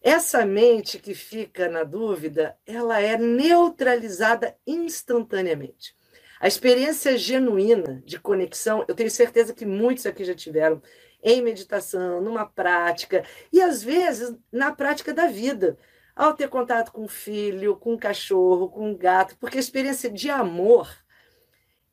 essa 0.01 0.45
mente 0.45 0.97
que 0.97 1.13
fica 1.13 1.67
na 1.67 1.83
dúvida, 1.83 2.57
ela 2.65 3.01
é 3.01 3.17
neutralizada 3.17 4.55
instantaneamente. 4.65 5.95
A 6.39 6.47
experiência 6.47 7.17
genuína 7.17 8.01
de 8.05 8.17
conexão, 8.19 8.85
eu 8.87 8.95
tenho 8.95 9.11
certeza 9.11 9.53
que 9.53 9.65
muitos 9.65 10.05
aqui 10.05 10.23
já 10.23 10.33
tiveram 10.33 10.81
em 11.21 11.41
meditação, 11.41 12.21
numa 12.21 12.45
prática, 12.45 13.25
e 13.51 13.61
às 13.61 13.83
vezes 13.83 14.33
na 14.51 14.71
prática 14.71 15.13
da 15.13 15.27
vida, 15.27 15.77
ao 16.15 16.33
ter 16.33 16.47
contato 16.47 16.91
com 16.91 17.03
um 17.03 17.07
filho, 17.09 17.75
com 17.75 17.93
um 17.93 17.97
cachorro, 17.97 18.69
com 18.69 18.89
um 18.89 18.97
gato, 18.97 19.37
porque 19.37 19.57
a 19.57 19.59
experiência 19.59 20.09
de 20.09 20.29
amor 20.29 20.89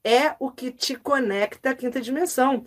é 0.04 0.36
o 0.38 0.50
que 0.50 0.70
te 0.70 0.94
conecta 0.94 1.70
à 1.70 1.74
quinta 1.74 2.00
dimensão. 2.00 2.64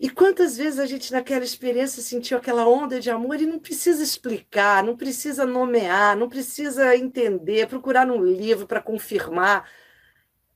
E 0.00 0.08
quantas 0.08 0.56
vezes 0.56 0.78
a 0.78 0.86
gente, 0.86 1.12
naquela 1.12 1.44
experiência, 1.44 2.02
sentiu 2.02 2.38
aquela 2.38 2.66
onda 2.66 2.98
de 2.98 3.10
amor 3.10 3.38
e 3.38 3.44
não 3.44 3.58
precisa 3.58 4.02
explicar, 4.02 4.82
não 4.82 4.96
precisa 4.96 5.44
nomear, 5.44 6.16
não 6.16 6.26
precisa 6.26 6.96
entender, 6.96 7.68
procurar 7.68 8.06
num 8.06 8.24
livro 8.24 8.66
para 8.66 8.80
confirmar. 8.80 9.70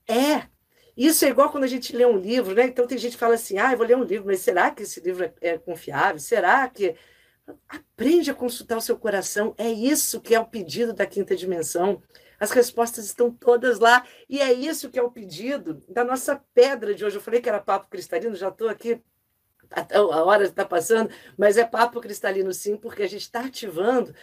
É. 0.09 0.49
Isso 0.97 1.27
é 1.27 1.29
igual 1.29 1.51
quando 1.51 1.65
a 1.65 1.67
gente 1.69 1.95
lê 1.95 2.07
um 2.07 2.17
livro, 2.17 2.55
né? 2.55 2.65
Então 2.65 2.87
tem 2.87 2.97
gente 2.97 3.13
que 3.13 3.19
fala 3.19 3.35
assim: 3.35 3.59
ah, 3.59 3.73
eu 3.73 3.77
vou 3.79 3.87
ler 3.87 3.97
um 3.99 4.05
livro, 4.05 4.27
mas 4.27 4.41
será 4.41 4.71
que 4.71 4.83
esse 4.85 5.01
livro 5.01 5.25
é, 5.25 5.35
é 5.43 5.59
confiável? 5.59 6.19
Será 6.19 6.67
que. 6.69 6.97
Aprende 7.69 8.31
a 8.31 8.35
consultar 8.35 8.79
o 8.79 8.81
seu 8.81 8.97
coração. 8.97 9.55
É 9.59 9.71
isso 9.71 10.21
que 10.21 10.35
é 10.35 10.41
o 10.41 10.47
pedido 10.47 10.95
da 10.95 11.05
quinta 11.05 11.37
dimensão. 11.37 12.03
As 12.41 12.51
respostas 12.51 13.05
estão 13.05 13.31
todas 13.31 13.79
lá. 13.79 14.07
E 14.29 14.41
é 14.41 14.53
isso 14.53 14.91
que 14.91 14.99
é 14.99 15.03
o 15.03 15.11
pedido 15.11 15.83
da 15.89 16.03
nossa 16.03 16.43
pedra 16.55 16.95
de 16.95 17.05
hoje. 17.05 17.17
Eu 17.17 17.23
falei 17.23 17.43
que 17.43 17.49
era 17.49 17.61
papo 17.61 17.89
cristalino, 17.91 18.35
já 18.35 18.49
estou 18.49 18.69
aqui 18.71 19.03
a 19.71 20.25
hora 20.25 20.45
está 20.45 20.65
passando, 20.65 21.11
mas 21.37 21.57
é 21.57 21.65
papo 21.65 22.01
cristalino 22.01 22.53
sim, 22.53 22.77
porque 22.77 23.03
a 23.03 23.09
gente 23.09 23.23
está 23.23 23.41
ativando 23.41 24.15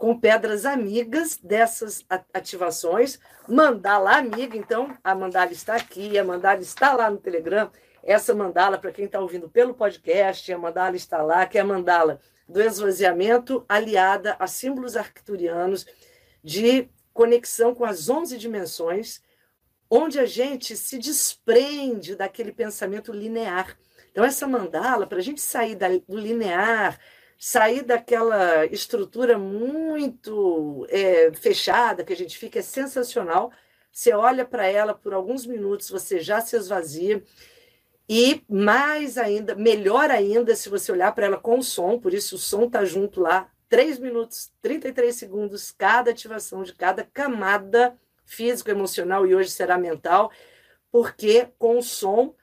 com 0.00 0.18
pedras 0.18 0.64
amigas 0.64 1.36
dessas 1.36 2.04
ativações. 2.32 3.18
Mandala 3.46 4.16
amiga, 4.16 4.56
então 4.56 4.96
a 5.04 5.14
mandala 5.14 5.52
está 5.52 5.76
aqui, 5.76 6.18
a 6.18 6.24
mandala 6.24 6.60
está 6.60 6.94
lá 6.94 7.10
no 7.10 7.18
Telegram. 7.18 7.70
Essa 8.02 8.34
mandala, 8.34 8.78
para 8.78 8.92
quem 8.92 9.04
está 9.04 9.20
ouvindo 9.20 9.50
pelo 9.50 9.74
podcast, 9.74 10.50
a 10.50 10.56
mandala 10.56 10.96
está 10.96 11.22
lá, 11.22 11.44
que 11.44 11.58
é 11.58 11.60
a 11.60 11.66
mandala 11.66 12.18
do 12.48 12.62
esvaziamento 12.62 13.62
aliada 13.68 14.36
a 14.38 14.46
símbolos 14.46 14.96
arcturianos 14.96 15.86
de 16.42 16.88
conexão 17.12 17.74
com 17.74 17.84
as 17.84 18.08
11 18.08 18.38
dimensões, 18.38 19.20
onde 19.90 20.18
a 20.18 20.24
gente 20.24 20.76
se 20.78 20.98
desprende 20.98 22.16
daquele 22.16 22.52
pensamento 22.52 23.12
linear 23.12 23.76
então, 24.20 24.28
essa 24.28 24.46
mandala, 24.46 25.06
para 25.06 25.16
a 25.16 25.22
gente 25.22 25.40
sair 25.40 25.74
do 26.06 26.18
linear, 26.18 27.00
sair 27.38 27.82
daquela 27.82 28.66
estrutura 28.66 29.38
muito 29.38 30.86
é, 30.90 31.32
fechada 31.32 32.04
que 32.04 32.12
a 32.12 32.16
gente 32.16 32.36
fica, 32.36 32.58
é 32.58 32.62
sensacional. 32.62 33.50
Você 33.90 34.12
olha 34.12 34.44
para 34.44 34.66
ela 34.66 34.92
por 34.92 35.14
alguns 35.14 35.46
minutos, 35.46 35.88
você 35.88 36.20
já 36.20 36.38
se 36.42 36.54
esvazia. 36.54 37.22
E 38.06 38.42
mais 38.46 39.16
ainda, 39.16 39.54
melhor 39.54 40.10
ainda, 40.10 40.54
se 40.54 40.68
você 40.68 40.92
olhar 40.92 41.14
para 41.14 41.24
ela 41.24 41.38
com 41.38 41.62
som, 41.62 41.98
por 41.98 42.12
isso 42.12 42.34
o 42.34 42.38
som 42.38 42.64
está 42.64 42.84
junto 42.84 43.22
lá, 43.22 43.50
3 43.70 43.98
minutos, 43.98 44.52
33 44.60 45.14
segundos, 45.14 45.70
cada 45.70 46.10
ativação 46.10 46.62
de 46.62 46.74
cada 46.74 47.04
camada 47.04 47.98
físico, 48.26 48.70
emocional 48.70 49.26
e 49.26 49.34
hoje 49.34 49.48
será 49.48 49.78
mental, 49.78 50.30
porque 50.92 51.48
com 51.58 51.78
o 51.78 51.82
som 51.82 52.34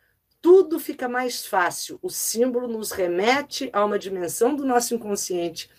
tudo 0.48 0.80
fica 0.80 1.10
mais 1.10 1.46
fácil. 1.46 2.00
O 2.02 2.10
símbolo 2.10 2.70
nos 2.70 2.94
remete 2.94 3.70
a 3.74 3.84
uma 3.84 4.00
dimensão 4.00 4.56
do 4.56 4.64
nosso 4.64 4.96
inconsciente. 4.96 5.70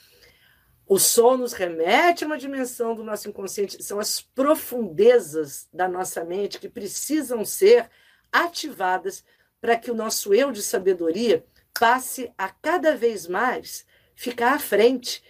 O 0.87 0.98
som 0.98 1.38
nos 1.38 1.54
remete 1.54 2.22
a 2.22 2.26
uma 2.26 2.37
dimensão 2.37 2.94
do 2.94 3.02
nosso 3.02 3.31
inconsciente. 3.31 3.83
São 3.83 3.98
as 3.98 4.20
profundezas 4.20 5.66
da 5.72 5.88
nossa 5.88 6.22
mente 6.22 6.59
que 6.59 6.68
precisam 6.68 7.46
ser 7.46 7.88
ativadas 8.31 9.24
para 9.59 9.74
que 9.74 9.90
o 9.90 9.94
nosso 9.94 10.35
eu 10.35 10.52
de 10.52 10.62
sabedoria 10.62 11.46
passe 11.81 12.31
a 12.37 12.50
cada 12.50 12.94
vez 12.94 13.26
mais 13.26 13.87
ficar 14.14 14.52
à 14.52 14.59
frente. 14.59 15.24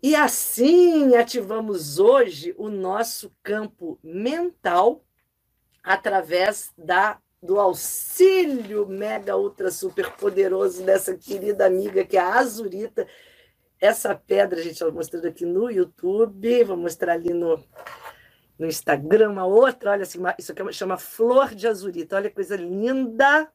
E 0.00 0.14
assim 0.14 1.16
ativamos 1.16 1.98
hoje 1.98 2.54
o 2.56 2.68
nosso 2.68 3.34
campo 3.42 3.98
mental 4.04 5.04
através 5.82 6.72
da 6.78 7.20
do 7.42 7.60
auxílio 7.60 8.86
mega 8.86 9.36
ultra 9.36 9.70
super 9.70 10.10
poderoso 10.12 10.82
dessa 10.82 11.16
querida 11.16 11.66
amiga 11.66 12.04
que 12.04 12.16
é 12.16 12.20
a 12.20 12.34
Azurita. 12.34 13.06
Essa 13.80 14.14
pedra, 14.14 14.62
gente, 14.62 14.72
está 14.72 14.90
mostrando 14.90 15.26
aqui 15.26 15.44
no 15.44 15.70
YouTube, 15.70 16.64
vou 16.64 16.76
mostrar 16.76 17.12
ali 17.12 17.32
no, 17.32 17.62
no 18.58 18.66
Instagram, 18.66 19.30
uma 19.30 19.44
outra, 19.44 19.90
olha 19.90 20.02
assim, 20.02 20.18
isso 20.38 20.52
aqui 20.52 20.72
chama 20.72 20.96
Flor 20.96 21.54
de 21.54 21.68
Azurita, 21.68 22.16
olha 22.16 22.30
que 22.30 22.34
coisa 22.34 22.56
linda, 22.56 23.50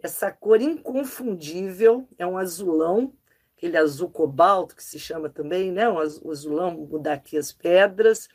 essa 0.00 0.30
cor 0.30 0.60
inconfundível, 0.60 2.08
é 2.16 2.26
um 2.26 2.38
azulão, 2.38 3.12
aquele 3.56 3.76
azul 3.76 4.08
cobalto 4.08 4.76
que 4.76 4.84
se 4.84 4.98
chama 4.98 5.28
também, 5.28 5.72
né? 5.72 5.88
Um 5.88 5.98
azulão, 5.98 6.72
mudar 6.72 7.14
aqui 7.14 7.36
as 7.36 7.50
pedras, 7.52 8.28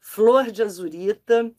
Flor 0.00 0.50
de 0.50 0.62
Azurita, 0.62 1.52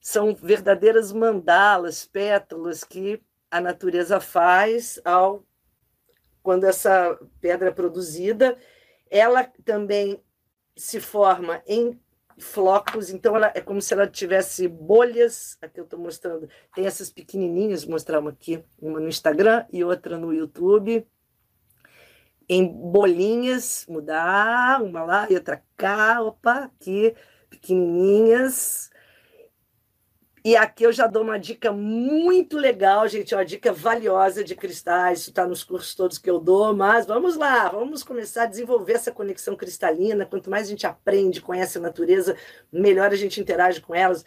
são 0.00 0.34
verdadeiras 0.34 1.12
mandalas, 1.12 2.04
pétalas 2.04 2.82
que 2.82 3.22
a 3.50 3.60
natureza 3.60 4.20
faz 4.20 5.00
ao 5.04 5.44
quando 6.42 6.64
essa 6.64 7.18
pedra 7.40 7.68
é 7.68 7.72
produzida, 7.72 8.56
ela 9.10 9.44
também 9.64 10.22
se 10.74 10.98
forma 10.98 11.62
em 11.66 12.00
flocos, 12.38 13.10
então 13.10 13.36
ela 13.36 13.52
é 13.54 13.60
como 13.60 13.82
se 13.82 13.92
ela 13.92 14.06
tivesse 14.06 14.66
bolhas, 14.66 15.58
aqui 15.60 15.78
eu 15.78 15.84
estou 15.84 15.98
mostrando, 15.98 16.48
tem 16.74 16.86
essas 16.86 17.10
pequenininhas, 17.10 17.84
mostrar 17.84 18.18
uma 18.18 18.30
aqui, 18.30 18.64
uma 18.80 18.98
no 18.98 19.08
Instagram 19.08 19.66
e 19.70 19.84
outra 19.84 20.16
no 20.16 20.32
YouTube, 20.32 21.06
em 22.48 22.66
bolinhas, 22.66 23.84
mudar, 23.88 24.82
uma 24.82 25.04
lá 25.04 25.30
e 25.30 25.34
outra 25.34 25.62
cá, 25.76 26.22
opa, 26.22 26.64
aqui, 26.64 27.14
pequenininhas, 27.50 28.89
e 30.44 30.56
aqui 30.56 30.84
eu 30.84 30.92
já 30.92 31.06
dou 31.06 31.22
uma 31.22 31.38
dica 31.38 31.70
muito 31.70 32.56
legal, 32.56 33.06
gente, 33.06 33.34
uma 33.34 33.44
dica 33.44 33.72
valiosa 33.72 34.42
de 34.42 34.56
cristais, 34.56 35.20
isso 35.20 35.30
está 35.30 35.46
nos 35.46 35.62
cursos 35.62 35.94
todos 35.94 36.16
que 36.16 36.30
eu 36.30 36.40
dou, 36.40 36.74
mas 36.74 37.06
vamos 37.06 37.36
lá, 37.36 37.68
vamos 37.68 38.02
começar 38.02 38.44
a 38.44 38.46
desenvolver 38.46 38.94
essa 38.94 39.12
conexão 39.12 39.54
cristalina. 39.54 40.24
Quanto 40.24 40.48
mais 40.48 40.66
a 40.66 40.70
gente 40.70 40.86
aprende, 40.86 41.40
conhece 41.40 41.76
a 41.76 41.80
natureza, 41.80 42.36
melhor 42.72 43.12
a 43.12 43.16
gente 43.16 43.40
interage 43.40 43.80
com 43.80 43.94
elas. 43.94 44.24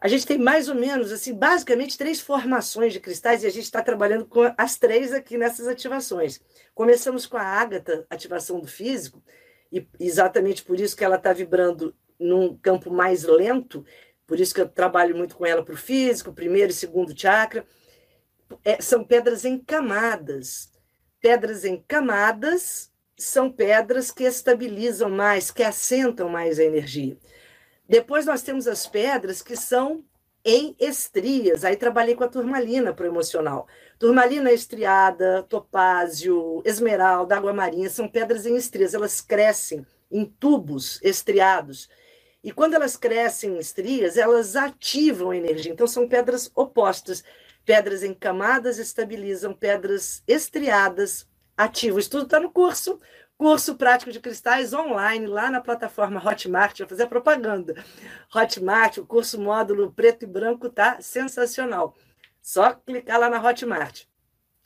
A 0.00 0.06
gente 0.06 0.24
tem 0.24 0.38
mais 0.38 0.68
ou 0.68 0.76
menos, 0.76 1.10
assim, 1.10 1.34
basicamente 1.34 1.98
três 1.98 2.20
formações 2.20 2.92
de 2.92 3.00
cristais 3.00 3.42
e 3.42 3.48
a 3.48 3.50
gente 3.50 3.64
está 3.64 3.82
trabalhando 3.82 4.26
com 4.26 4.42
as 4.56 4.76
três 4.78 5.12
aqui 5.12 5.36
nessas 5.36 5.66
ativações. 5.66 6.40
Começamos 6.72 7.26
com 7.26 7.36
a 7.36 7.42
ágata, 7.42 8.06
ativação 8.08 8.60
do 8.60 8.68
físico, 8.68 9.20
e 9.72 9.84
exatamente 9.98 10.64
por 10.64 10.78
isso 10.78 10.96
que 10.96 11.04
ela 11.04 11.16
está 11.16 11.32
vibrando 11.32 11.92
num 12.18 12.56
campo 12.56 12.92
mais 12.92 13.24
lento, 13.24 13.84
por 14.28 14.38
isso 14.38 14.54
que 14.54 14.60
eu 14.60 14.68
trabalho 14.68 15.16
muito 15.16 15.34
com 15.34 15.46
ela 15.46 15.64
para 15.64 15.72
o 15.72 15.76
físico, 15.76 16.34
primeiro 16.34 16.70
e 16.70 16.74
segundo 16.74 17.18
chakra. 17.18 17.66
É, 18.62 18.78
são 18.78 19.02
pedras 19.02 19.46
em 19.46 19.58
camadas. 19.58 20.70
Pedras 21.18 21.64
em 21.64 21.82
camadas 21.88 22.92
são 23.16 23.50
pedras 23.50 24.10
que 24.10 24.24
estabilizam 24.24 25.08
mais, 25.08 25.50
que 25.50 25.62
assentam 25.62 26.28
mais 26.28 26.58
a 26.58 26.64
energia. 26.64 27.16
Depois 27.88 28.26
nós 28.26 28.42
temos 28.42 28.68
as 28.68 28.86
pedras 28.86 29.40
que 29.40 29.56
são 29.56 30.04
em 30.44 30.76
estrias. 30.78 31.64
Aí 31.64 31.74
trabalhei 31.74 32.14
com 32.14 32.24
a 32.24 32.28
turmalina 32.28 32.92
para 32.92 33.04
o 33.04 33.08
emocional. 33.08 33.66
Turmalina 33.98 34.52
estriada, 34.52 35.42
topázio, 35.44 36.60
esmeralda, 36.66 37.34
água 37.34 37.54
marinha, 37.54 37.88
são 37.88 38.06
pedras 38.06 38.44
em 38.44 38.56
estrias. 38.56 38.92
Elas 38.92 39.22
crescem 39.22 39.86
em 40.10 40.26
tubos 40.26 41.00
estriados 41.02 41.88
e 42.42 42.52
quando 42.52 42.74
elas 42.74 42.96
crescem 42.96 43.56
em 43.56 43.58
estrias, 43.58 44.16
elas 44.16 44.54
ativam 44.54 45.30
a 45.30 45.36
energia. 45.36 45.72
Então, 45.72 45.86
são 45.86 46.08
pedras 46.08 46.50
opostas. 46.54 47.24
Pedras 47.64 48.02
em 48.02 48.14
camadas 48.14 48.78
estabilizam, 48.78 49.52
pedras 49.52 50.22
estriadas 50.26 51.26
ativam. 51.56 51.98
Isso 51.98 52.10
tudo 52.10 52.24
está 52.24 52.38
no 52.40 52.50
curso. 52.50 53.00
Curso 53.36 53.76
prático 53.76 54.10
de 54.10 54.20
cristais 54.20 54.72
online, 54.72 55.26
lá 55.26 55.50
na 55.50 55.60
plataforma 55.60 56.24
Hotmart. 56.24 56.78
Vou 56.78 56.88
fazer 56.88 57.04
a 57.04 57.08
propaganda. 57.08 57.84
Hotmart, 58.34 58.98
o 58.98 59.06
curso 59.06 59.40
módulo 59.40 59.92
preto 59.92 60.24
e 60.24 60.26
branco 60.26 60.68
tá 60.70 61.00
sensacional. 61.00 61.94
Só 62.40 62.72
clicar 62.72 63.20
lá 63.20 63.28
na 63.28 63.42
Hotmart. 63.42 64.04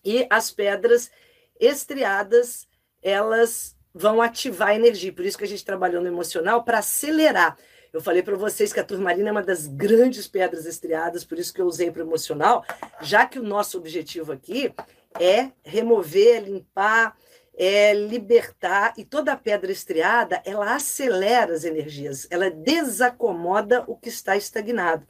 E 0.05 0.27
as 0.31 0.51
pedras 0.51 1.11
estriadas, 1.59 2.67
elas 3.03 3.77
vão 3.95 4.23
ativar 4.23 4.69
a 4.69 4.75
energia. 4.75 5.13
Por 5.13 5.25
isso 5.25 5.39
que 5.39 5.45
a 5.45 5.49
gente 5.49 5.65
trabalhou 5.65 6.03
no 6.03 6.09
emocional 6.09 6.65
para 6.65 6.79
acelerar. 6.79 7.57
Eu 7.93 8.01
falei 8.01 8.23
para 8.23 8.37
vocês 8.37 8.73
que 8.73 8.81
a 8.81 8.85
turmalina 8.85 9.29
é 9.29 9.33
uma 9.33 9.43
das 9.43 9.67
grandes 9.67 10.27
pedras 10.27 10.65
estriadas, 10.65 11.25
por 11.25 11.39
isso 11.39 11.53
que 11.53 11.61
eu 11.61 11.67
usei 11.67 11.91
para 11.91 12.03
emocional, 12.03 12.65
já 13.03 13.27
que 13.27 13.39
o 13.39 13.43
nosso 13.43 13.77
objetivo 13.77 14.33
aqui 14.33 14.73
é 15.21 15.51
remover, 15.63 16.43
limpar, 16.43 17.15
é 17.55 17.93
libertar, 17.93 18.95
e 18.97 19.05
toda 19.05 19.37
pedra 19.37 19.71
estriada, 19.71 20.41
ela 20.47 20.75
acelera 20.75 21.53
as 21.53 21.65
energias, 21.65 22.27
ela 22.31 22.51
desacomoda 22.51 23.85
o 23.87 23.95
que 23.95 24.09
está 24.09 24.39
estagnado. 24.39 25.07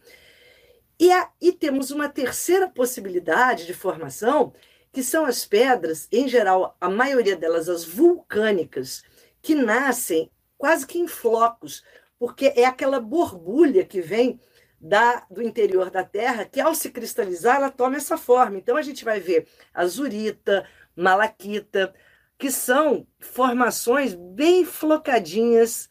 E 0.98 1.10
aí 1.10 1.52
temos 1.52 1.92
uma 1.92 2.08
terceira 2.08 2.68
possibilidade 2.68 3.64
de 3.64 3.74
formação, 3.74 4.52
que 4.92 5.02
são 5.02 5.24
as 5.24 5.44
pedras, 5.46 6.06
em 6.12 6.28
geral, 6.28 6.76
a 6.80 6.90
maioria 6.90 7.34
delas, 7.34 7.68
as 7.68 7.84
vulcânicas, 7.84 9.02
que 9.40 9.54
nascem 9.54 10.30
quase 10.58 10.86
que 10.86 10.98
em 10.98 11.08
flocos, 11.08 11.82
porque 12.18 12.52
é 12.54 12.64
aquela 12.64 13.00
borbulha 13.00 13.84
que 13.84 14.00
vem 14.00 14.38
da, 14.78 15.24
do 15.30 15.42
interior 15.42 15.90
da 15.90 16.04
Terra, 16.04 16.44
que 16.44 16.60
ao 16.60 16.74
se 16.74 16.90
cristalizar, 16.90 17.56
ela 17.56 17.70
toma 17.70 17.96
essa 17.96 18.18
forma. 18.18 18.58
Então 18.58 18.76
a 18.76 18.82
gente 18.82 19.04
vai 19.04 19.18
ver 19.18 19.48
azurita, 19.72 20.68
malaquita, 20.94 21.94
que 22.36 22.50
são 22.50 23.06
formações 23.18 24.14
bem 24.14 24.64
flocadinhas, 24.64 25.88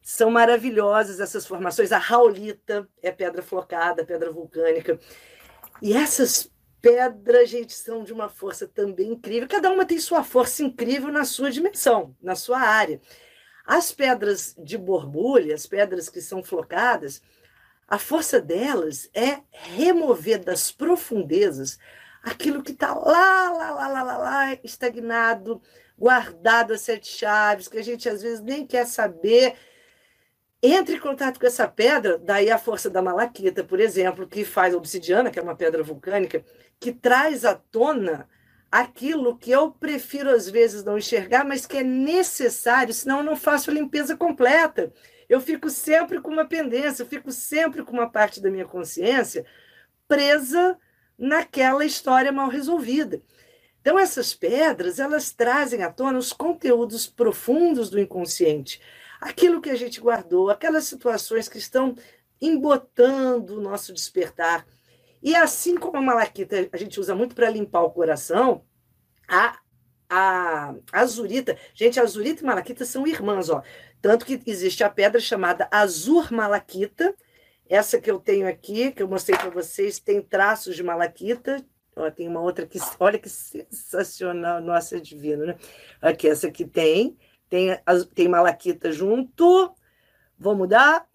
são 0.00 0.30
maravilhosas 0.30 1.18
essas 1.18 1.46
formações. 1.46 1.90
A 1.90 1.98
raulita 1.98 2.86
é 3.02 3.10
pedra 3.10 3.42
flocada, 3.42 4.04
pedra 4.04 4.30
vulcânica. 4.30 4.98
E 5.80 5.94
essas 5.94 6.50
pedras, 6.84 7.48
gente, 7.48 7.72
são 7.72 8.04
de 8.04 8.12
uma 8.12 8.28
força 8.28 8.68
também 8.68 9.12
incrível. 9.12 9.48
Cada 9.48 9.70
uma 9.70 9.86
tem 9.86 9.98
sua 9.98 10.22
força 10.22 10.62
incrível 10.62 11.10
na 11.10 11.24
sua 11.24 11.50
dimensão, 11.50 12.14
na 12.20 12.34
sua 12.34 12.60
área. 12.60 13.00
As 13.64 13.90
pedras 13.90 14.54
de 14.58 14.76
borbulha, 14.76 15.54
as 15.54 15.66
pedras 15.66 16.10
que 16.10 16.20
são 16.20 16.42
flocadas, 16.42 17.22
a 17.88 17.98
força 17.98 18.38
delas 18.38 19.08
é 19.14 19.40
remover 19.50 20.44
das 20.44 20.70
profundezas 20.70 21.78
aquilo 22.22 22.62
que 22.62 22.72
está 22.72 22.92
lá, 22.92 23.50
lá, 23.50 23.70
lá, 23.70 23.88
lá, 23.88 24.02
lá, 24.02 24.18
lá, 24.18 24.58
estagnado, 24.62 25.62
guardado 25.96 26.74
a 26.74 26.78
sete 26.78 27.08
chaves, 27.08 27.66
que 27.66 27.78
a 27.78 27.82
gente 27.82 28.06
às 28.10 28.20
vezes 28.20 28.42
nem 28.42 28.66
quer 28.66 28.86
saber. 28.86 29.56
Entre 30.62 30.96
em 30.96 31.00
contato 31.00 31.40
com 31.40 31.46
essa 31.46 31.66
pedra, 31.66 32.18
daí 32.18 32.50
a 32.50 32.58
força 32.58 32.90
da 32.90 33.00
malaquita, 33.00 33.64
por 33.64 33.80
exemplo, 33.80 34.26
que 34.26 34.44
faz 34.44 34.74
obsidiana, 34.74 35.30
que 35.30 35.38
é 35.38 35.42
uma 35.42 35.56
pedra 35.56 35.82
vulcânica, 35.82 36.44
que 36.80 36.92
traz 36.92 37.44
à 37.44 37.54
tona 37.54 38.28
aquilo 38.70 39.38
que 39.38 39.50
eu 39.50 39.70
prefiro 39.70 40.30
às 40.30 40.48
vezes 40.50 40.82
não 40.82 40.98
enxergar, 40.98 41.44
mas 41.44 41.64
que 41.64 41.78
é 41.78 41.82
necessário, 41.84 42.92
senão 42.92 43.18
eu 43.18 43.24
não 43.24 43.36
faço 43.36 43.70
a 43.70 43.74
limpeza 43.74 44.16
completa. 44.16 44.92
Eu 45.28 45.40
fico 45.40 45.70
sempre 45.70 46.20
com 46.20 46.30
uma 46.30 46.44
pendência, 46.44 47.02
eu 47.02 47.06
fico 47.06 47.30
sempre 47.30 47.82
com 47.82 47.92
uma 47.92 48.10
parte 48.10 48.40
da 48.40 48.50
minha 48.50 48.64
consciência 48.64 49.46
presa 50.08 50.78
naquela 51.18 51.84
história 51.84 52.32
mal 52.32 52.48
resolvida. 52.48 53.22
Então, 53.80 53.98
essas 53.98 54.34
pedras, 54.34 54.98
elas 54.98 55.30
trazem 55.30 55.82
à 55.82 55.92
tona 55.92 56.18
os 56.18 56.32
conteúdos 56.32 57.06
profundos 57.06 57.90
do 57.90 58.00
inconsciente, 58.00 58.80
aquilo 59.20 59.60
que 59.60 59.70
a 59.70 59.76
gente 59.76 60.00
guardou, 60.00 60.50
aquelas 60.50 60.84
situações 60.84 61.48
que 61.48 61.58
estão 61.58 61.94
embotando 62.40 63.58
o 63.58 63.60
nosso 63.60 63.92
despertar. 63.92 64.66
E 65.24 65.34
assim 65.34 65.76
como 65.76 65.96
a 65.96 66.02
malaquita 66.02 66.68
a 66.70 66.76
gente 66.76 67.00
usa 67.00 67.14
muito 67.14 67.34
para 67.34 67.48
limpar 67.48 67.82
o 67.82 67.90
coração, 67.90 68.62
a, 69.26 69.58
a 70.08 70.74
azurita, 70.92 71.56
gente, 71.74 71.98
azurita 71.98 72.42
e 72.42 72.46
malaquita 72.46 72.84
são 72.84 73.06
irmãs, 73.06 73.48
ó. 73.48 73.62
Tanto 74.02 74.26
que 74.26 74.38
existe 74.46 74.84
a 74.84 74.90
pedra 74.90 75.18
chamada 75.18 75.66
azur 75.70 76.30
malaquita, 76.30 77.14
essa 77.66 77.98
que 77.98 78.10
eu 78.10 78.20
tenho 78.20 78.46
aqui, 78.46 78.92
que 78.92 79.02
eu 79.02 79.08
mostrei 79.08 79.38
para 79.38 79.48
vocês, 79.48 79.98
tem 79.98 80.20
traços 80.20 80.76
de 80.76 80.82
malaquita, 80.82 81.64
Ó, 81.96 82.10
tem 82.10 82.28
uma 82.28 82.40
outra 82.40 82.66
que, 82.66 82.78
olha 82.98 83.18
que 83.18 83.28
sensacional, 83.28 84.60
nossa, 84.60 84.96
é 84.96 85.00
divino, 85.00 85.46
né? 85.46 85.56
Aqui, 86.02 86.28
essa 86.28 86.48
aqui 86.48 86.64
tem, 86.64 87.16
tem, 87.48 87.78
tem 88.14 88.28
malaquita 88.28 88.92
junto, 88.92 89.72
vou 90.38 90.56
mudar, 90.56 91.06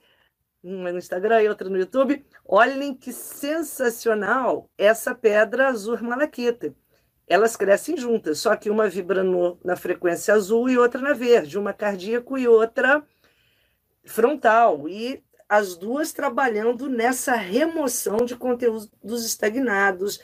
uma 0.63 0.91
no 0.91 0.97
Instagram 0.97 1.41
e 1.41 1.49
outra 1.49 1.69
no 1.69 1.77
YouTube. 1.77 2.25
Olhem 2.45 2.93
que 2.93 3.11
sensacional 3.11 4.69
essa 4.77 5.15
pedra 5.15 5.67
azul 5.67 6.01
malaquita. 6.01 6.73
Elas 7.27 7.55
crescem 7.55 7.95
juntas, 7.95 8.39
só 8.39 8.55
que 8.55 8.69
uma 8.69 8.89
vibra 8.89 9.23
no, 9.23 9.59
na 9.63 9.75
frequência 9.75 10.33
azul 10.33 10.67
e 10.67 10.77
outra 10.77 11.01
na 11.01 11.13
verde, 11.13 11.59
uma 11.59 11.73
cardíaco 11.73 12.37
e 12.37 12.47
outra 12.47 13.03
frontal. 14.03 14.89
E 14.89 15.23
as 15.47 15.77
duas 15.77 16.11
trabalhando 16.11 16.89
nessa 16.89 17.33
remoção 17.35 18.17
de 18.25 18.35
conteúdos 18.35 19.25
estagnados, 19.25 20.19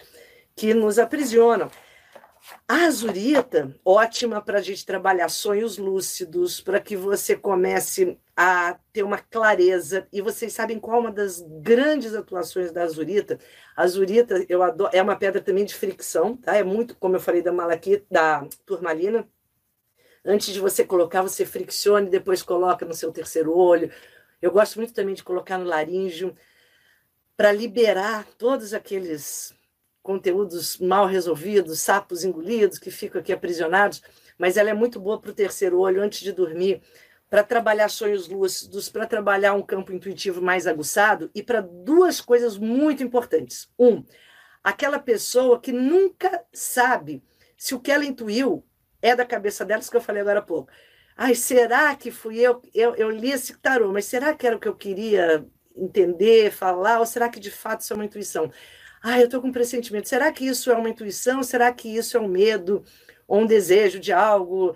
que 0.56 0.74
nos 0.74 0.98
aprisionam. 0.98 1.70
A 2.68 2.86
azurita, 2.86 3.76
ótima 3.84 4.42
para 4.42 4.60
a 4.60 4.62
gente 4.62 4.86
trabalhar 4.86 5.30
sonhos 5.30 5.78
lúcidos, 5.78 6.62
para 6.62 6.80
que 6.80 6.96
você 6.96 7.36
comece 7.36 8.18
a 8.36 8.78
ter 8.92 9.04
uma 9.04 9.18
clareza. 9.18 10.08
E 10.12 10.22
vocês 10.22 10.52
sabem 10.54 10.80
qual 10.80 10.98
é 10.98 11.00
uma 11.02 11.12
das 11.12 11.42
grandes 11.62 12.14
atuações 12.14 12.72
da 12.72 12.84
azurita? 12.84 13.40
A 13.76 13.84
azurita 13.84 14.46
eu 14.50 14.62
adoro, 14.62 14.90
é 14.94 15.02
uma 15.02 15.16
pedra 15.16 15.42
também 15.42 15.64
de 15.64 15.74
fricção, 15.74 16.36
tá? 16.36 16.56
É 16.56 16.64
muito, 16.64 16.96
como 16.98 17.16
eu 17.16 17.20
falei, 17.20 17.42
da 17.42 17.52
malaquita, 17.52 18.06
da 18.12 18.46
turmalina. 18.66 19.28
Antes 20.24 20.54
de 20.54 20.60
você 20.60 20.84
colocar, 20.84 21.22
você 21.22 21.46
fricciona 21.46 22.08
e 22.08 22.12
depois 22.12 22.42
coloca 22.42 22.86
no 22.86 22.94
seu 22.94 23.12
terceiro 23.12 23.56
olho. 23.56 23.92
Eu 24.42 24.52
gosto 24.52 24.78
muito 24.78 24.94
também 24.94 25.16
de 25.16 25.24
colocar 25.24 25.58
no 25.58 25.66
laríngeo 25.66 26.36
para 27.38 27.52
liberar 27.52 28.26
todos 28.38 28.74
aqueles 28.74 29.54
conteúdos 30.02 30.78
mal 30.78 31.08
resolvidos, 31.08 31.82
sapos 31.82 32.24
engolidos 32.24 32.78
que 32.78 32.92
ficam 32.92 33.20
aqui 33.20 33.34
aprisionados, 33.34 34.04
mas 34.38 34.56
ela 34.56 34.70
é 34.70 34.74
muito 34.74 35.00
boa 35.00 35.20
para 35.20 35.32
o 35.32 35.34
terceiro 35.34 35.80
olho 35.80 36.02
antes 36.02 36.20
de 36.20 36.32
dormir, 36.32 36.82
para 37.30 37.44
trabalhar 37.44 37.90
sonhos 37.90 38.28
lúcidos, 38.28 38.90
para 38.90 39.08
trabalhar 39.08 39.54
um 39.54 39.62
campo 39.62 39.92
intuitivo 39.92 40.42
mais 40.42 40.68
aguçado 40.68 41.30
e 41.34 41.42
para 41.42 41.62
duas 41.62 42.22
coisas 42.22 42.58
muito 42.58 43.04
importantes. 43.04 43.70
Um, 43.78 44.04
aquela 44.64 45.00
pessoa 45.00 45.60
que 45.60 45.72
nunca 45.72 46.44
sabe 46.54 47.24
se 47.58 47.74
o 47.74 47.80
que 47.80 47.92
ela 47.92 48.06
intuiu 48.06 48.66
é 49.02 49.16
da 49.16 49.26
cabeça 49.26 49.66
dela, 49.66 49.82
isso 49.82 49.92
que 49.92 49.98
eu 49.98 50.02
falei 50.02 50.22
agora 50.22 50.40
há 50.40 50.44
pouco. 50.44 50.72
Ai, 51.18 51.34
será 51.36 51.96
que 51.96 52.12
fui 52.12 52.40
eu? 52.40 52.62
Eu, 52.74 52.96
eu 52.96 53.10
li 53.10 53.32
esse 53.32 53.58
tarô, 53.58 53.92
mas 53.92 54.06
será 54.06 54.34
que 54.34 54.46
era 54.46 54.56
o 54.56 54.60
que 54.60 54.68
eu 54.68 54.76
queria 54.76 55.46
entender, 55.76 56.52
falar, 56.52 57.00
ou 57.00 57.06
será 57.06 57.30
que 57.30 57.40
de 57.40 57.52
fato 57.52 57.82
isso 57.82 57.94
é 57.94 57.96
uma 57.96 58.06
intuição? 58.06 58.52
Ah, 59.02 59.20
eu 59.20 59.26
estou 59.26 59.40
com 59.42 59.48
um 59.50 59.52
pressentimento. 59.52 60.10
Será 60.10 60.32
que 60.32 60.46
isso 60.46 60.72
é 60.72 60.76
uma 60.76 60.90
intuição? 60.90 61.44
Será 61.44 61.72
que 61.72 61.88
isso 61.88 62.18
é 62.18 62.20
um 62.20 62.28
medo 62.28 62.84
ou 63.28 63.42
um 63.42 63.46
desejo 63.46 64.00
de 64.00 64.12
algo? 64.12 64.76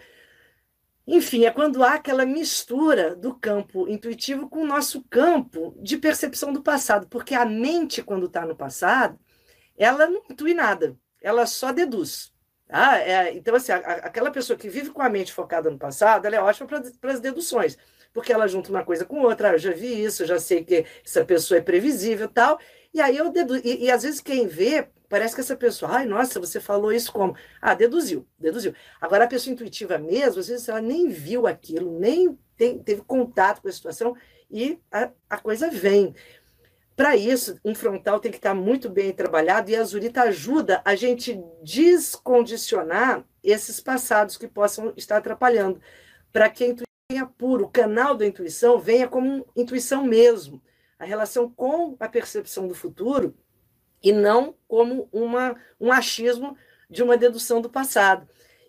Enfim, 1.12 1.46
é 1.46 1.50
quando 1.52 1.84
há 1.84 1.96
aquela 1.96 2.24
mistura 2.24 3.16
do 3.16 3.34
campo 3.34 3.88
intuitivo 3.88 4.48
com 4.48 4.62
o 4.62 4.68
nosso 4.68 5.04
campo 5.10 5.76
de 5.82 5.98
percepção 5.98 6.54
do 6.54 6.62
passado, 6.62 7.08
porque 7.08 7.34
a 7.34 7.44
mente, 7.46 8.04
quando 8.04 8.28
está 8.28 8.46
no 8.46 8.56
passado, 8.56 9.20
ela 9.76 10.06
não 10.06 10.22
intui 10.30 10.54
nada, 10.54 10.96
ela 11.20 11.48
só 11.48 11.72
deduz. 11.72 12.32
Ah, 12.70 13.00
é, 13.00 13.34
então, 13.36 13.56
assim, 13.56 13.72
a, 13.72 13.78
aquela 13.78 14.30
pessoa 14.30 14.58
que 14.58 14.70
vive 14.70 14.92
com 14.92 15.02
a 15.02 15.10
mente 15.10 15.34
focada 15.34 15.72
no 15.72 15.80
passado, 15.80 16.28
ela 16.28 16.36
é 16.36 16.42
ótima 16.42 16.70
para 17.02 17.12
as 17.12 17.20
deduções, 17.20 17.76
porque 18.14 18.32
ela 18.32 18.48
junta 18.48 18.70
uma 18.70 18.86
coisa 18.86 19.04
com 19.04 19.22
outra. 19.22 19.50
Ah, 19.50 19.54
eu 19.54 19.58
já 19.58 19.72
vi 19.72 20.04
isso, 20.04 20.22
eu 20.22 20.28
já 20.28 20.40
sei 20.40 20.64
que 20.64 20.86
essa 21.04 21.26
pessoa 21.26 21.58
é 21.58 21.62
previsível 21.62 22.28
tal, 22.28 22.60
e 22.94 23.02
aí 23.02 23.18
eu 23.18 23.32
deduzo. 23.32 23.62
E, 23.64 23.86
e, 23.86 23.92
às 23.92 24.04
vezes 24.04 24.22
quem 24.22 24.48
vê, 24.48 24.88
parece 25.08 25.36
que 25.36 25.42
essa 25.42 25.56
pessoa, 25.56 25.92
ai, 25.98 26.06
nossa, 26.06 26.40
você 26.40 26.60
falou 26.60 26.92
isso 26.92 27.12
como? 27.12 27.36
Ah, 27.62 27.74
deduziu, 27.74 28.28
deduziu. 28.38 28.74
Agora 29.00 29.26
a 29.26 29.28
pessoa 29.28 29.54
intuitiva 29.54 29.98
mesmo, 29.98 30.40
às 30.40 30.48
vezes 30.48 30.68
ela 30.68 30.82
nem 30.82 31.08
viu 31.10 31.48
aquilo, 31.48 32.00
nem 32.00 32.38
tem, 32.58 32.80
teve 32.80 33.02
contato 33.02 33.62
com 33.62 33.68
a 33.68 33.72
situação 33.72 34.16
e 34.50 34.80
a, 34.92 35.12
a 35.30 35.38
coisa 35.38 35.70
vem. 35.70 36.14
Para 36.96 37.16
isso, 37.16 37.58
um 37.64 37.74
frontal 37.74 38.20
tem 38.20 38.32
que 38.32 38.38
estar 38.38 38.54
muito 38.54 38.90
bem 38.90 39.14
trabalhado 39.14 39.72
e 39.72 39.76
a 39.76 39.82
azurita 39.82 40.24
ajuda 40.24 40.82
a 40.84 40.96
gente 40.96 41.42
descondicionar 41.64 43.24
esses 43.42 43.80
passados 43.80 44.36
que 44.36 44.48
possam 44.48 44.94
estar 44.98 45.18
atrapalhando, 45.18 45.80
para 46.34 46.50
que 46.50 46.66
a 46.66 46.68
intuição 46.68 46.86
venha 47.10 47.26
puro, 47.26 47.66
o 47.66 47.70
canal 47.70 48.18
da 48.18 48.26
intuição 48.26 48.78
venha 48.80 49.08
como 49.08 49.46
intuição 49.56 50.04
mesmo 50.04 50.62
a 51.00 51.06
relação 51.06 51.50
com 51.50 51.96
a 52.00 52.10
percepção 52.10 52.68
do 52.68 52.76
futuro 52.76 53.34
e 54.04 54.12
não 54.12 54.54
como 54.68 55.08
uma, 55.12 55.56
um 55.80 55.92
achismo 55.92 56.58
de 56.90 57.02
uma 57.02 57.18
dedução 57.18 57.62
do 57.62 57.70
passado. 57.70 58.28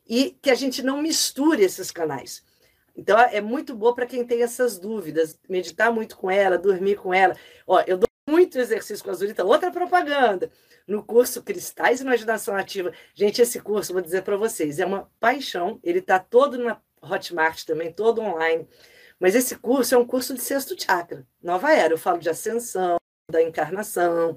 E 0.09 0.39
que 0.41 0.51
a 0.51 0.55
gente 0.55 0.83
não 0.83 1.03
misture 1.03 1.63
esses 1.63 1.91
canais. 1.91 2.45
Então, 2.97 3.19
é 3.19 3.41
muito 3.41 3.75
boa 3.75 3.95
para 3.95 4.07
quem 4.07 4.25
tem 4.25 4.43
essas 4.43 4.79
dúvidas, 4.79 5.39
meditar 5.49 5.93
muito 5.93 6.17
com 6.17 6.31
ela, 6.31 6.59
dormir 6.59 6.97
com 6.97 7.15
ela. 7.15 7.37
Ó, 7.67 7.81
eu 7.87 7.97
dou 7.97 8.09
muito 8.29 8.59
exercício 8.59 9.03
com 9.03 9.11
a 9.11 9.13
Azulita, 9.13 9.45
outra 9.45 9.71
propaganda. 9.71 10.51
No 10.87 11.05
curso 11.05 11.43
Cristais 11.43 12.01
e 12.01 12.03
Imaginação 12.03 12.57
Ativa. 12.57 12.93
Gente, 13.15 13.41
esse 13.41 13.61
curso, 13.61 13.93
vou 13.93 14.03
dizer 14.03 14.23
para 14.23 14.37
vocês, 14.37 14.81
é 14.81 14.87
uma 14.87 15.09
paixão. 15.21 15.79
Ele 15.85 16.01
está 16.01 16.19
todo 16.19 16.59
na 16.59 16.81
Hotmart 17.01 17.65
também, 17.65 17.93
todo 17.93 18.21
online. 18.21 18.69
Mas 19.21 19.35
esse 19.35 19.55
curso 19.57 19.95
é 19.95 19.99
um 19.99 20.07
curso 20.07 20.33
de 20.33 20.41
sexto 20.41 20.75
chakra, 20.83 21.27
nova 21.43 21.71
era. 21.73 21.93
Eu 21.93 21.99
falo 21.99 22.19
de 22.19 22.31
ascensão, 22.31 22.97
da 23.31 23.43
encarnação, 23.43 24.37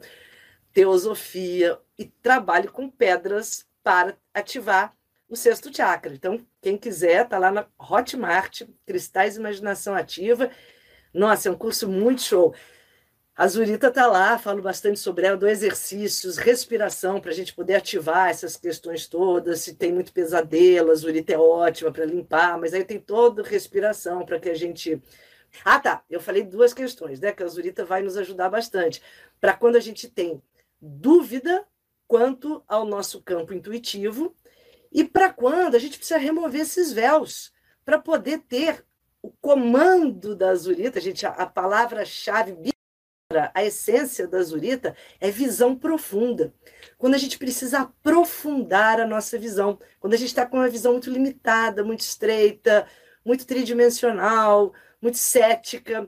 teosofia 0.73 1.79
e 1.97 2.05
trabalho 2.05 2.69
com 2.71 2.89
pedras 2.89 3.65
para 3.81 4.17
ativar 4.33 4.93
o 5.29 5.35
sexto 5.37 5.75
chakra. 5.75 6.13
Então, 6.13 6.45
quem 6.61 6.77
quiser, 6.77 7.27
tá 7.27 7.37
lá 7.39 7.49
na 7.49 7.65
Hotmart, 7.79 8.63
Cristais 8.85 9.37
Imaginação 9.37 9.95
Ativa. 9.95 10.51
Nossa, 11.13 11.47
é 11.47 11.51
um 11.51 11.57
curso 11.57 11.87
muito 11.87 12.21
show. 12.21 12.53
A 13.35 13.47
Zurita 13.47 13.87
está 13.87 14.05
lá, 14.05 14.37
falo 14.37 14.61
bastante 14.61 14.99
sobre 14.99 15.25
ela, 15.25 15.35
dou 15.35 15.49
exercícios, 15.49 16.37
respiração, 16.37 17.19
para 17.19 17.31
a 17.31 17.33
gente 17.33 17.51
poder 17.53 17.75
ativar 17.75 18.29
essas 18.29 18.55
questões 18.55 19.07
todas. 19.07 19.61
Se 19.61 19.73
tem 19.75 19.91
muito 19.91 20.13
pesadelo, 20.13 20.91
a 20.91 20.95
Zurita 20.95 21.33
é 21.33 21.37
ótima 21.37 21.91
para 21.91 22.05
limpar, 22.05 22.59
mas 22.59 22.75
aí 22.75 22.85
tem 22.85 22.99
toda 22.99 23.41
respiração 23.41 24.23
para 24.23 24.39
que 24.39 24.49
a 24.49 24.53
gente 24.53 25.01
Ah, 25.65 25.79
tá. 25.79 26.03
Eu 26.09 26.21
falei 26.21 26.43
duas 26.43 26.73
questões, 26.73 27.19
né? 27.19 27.31
Que 27.31 27.43
a 27.43 27.47
Zurita 27.47 27.85
vai 27.85 28.03
nos 28.03 28.17
ajudar 28.17 28.49
bastante. 28.49 29.01
Para 29.41 29.53
quando 29.55 29.77
a 29.77 29.79
gente 29.79 30.09
tem 30.09 30.41
dúvida 30.81 31.65
quanto 32.07 32.63
ao 32.67 32.85
nosso 32.85 33.21
campo 33.21 33.53
intuitivo 33.53 34.35
e 34.91 35.03
para 35.03 35.33
quando 35.33 35.75
a 35.75 35.79
gente 35.79 35.97
precisa 35.97 36.19
remover 36.19 36.61
esses 36.61 36.91
véus 36.93 37.53
para 37.85 37.99
poder 37.99 38.39
ter 38.39 38.85
o 39.21 39.31
comando 39.41 40.35
da 40.35 40.53
Zurita, 40.55 40.99
gente, 41.01 41.25
a, 41.25 41.29
a 41.31 41.47
palavra-chave 41.47 42.53
a 43.53 43.63
essência 43.63 44.27
da 44.27 44.41
Zurita 44.41 44.95
é 45.19 45.29
visão 45.29 45.75
profunda. 45.75 46.53
Quando 46.97 47.15
a 47.15 47.17
gente 47.17 47.37
precisa 47.37 47.81
aprofundar 47.81 48.99
a 48.99 49.07
nossa 49.07 49.37
visão, 49.37 49.79
quando 49.99 50.13
a 50.13 50.17
gente 50.17 50.29
está 50.29 50.45
com 50.45 50.57
uma 50.57 50.69
visão 50.69 50.93
muito 50.93 51.09
limitada, 51.09 51.83
muito 51.83 52.01
estreita, 52.01 52.87
muito 53.25 53.45
tridimensional, 53.45 54.73
muito 55.01 55.17
cética, 55.17 56.05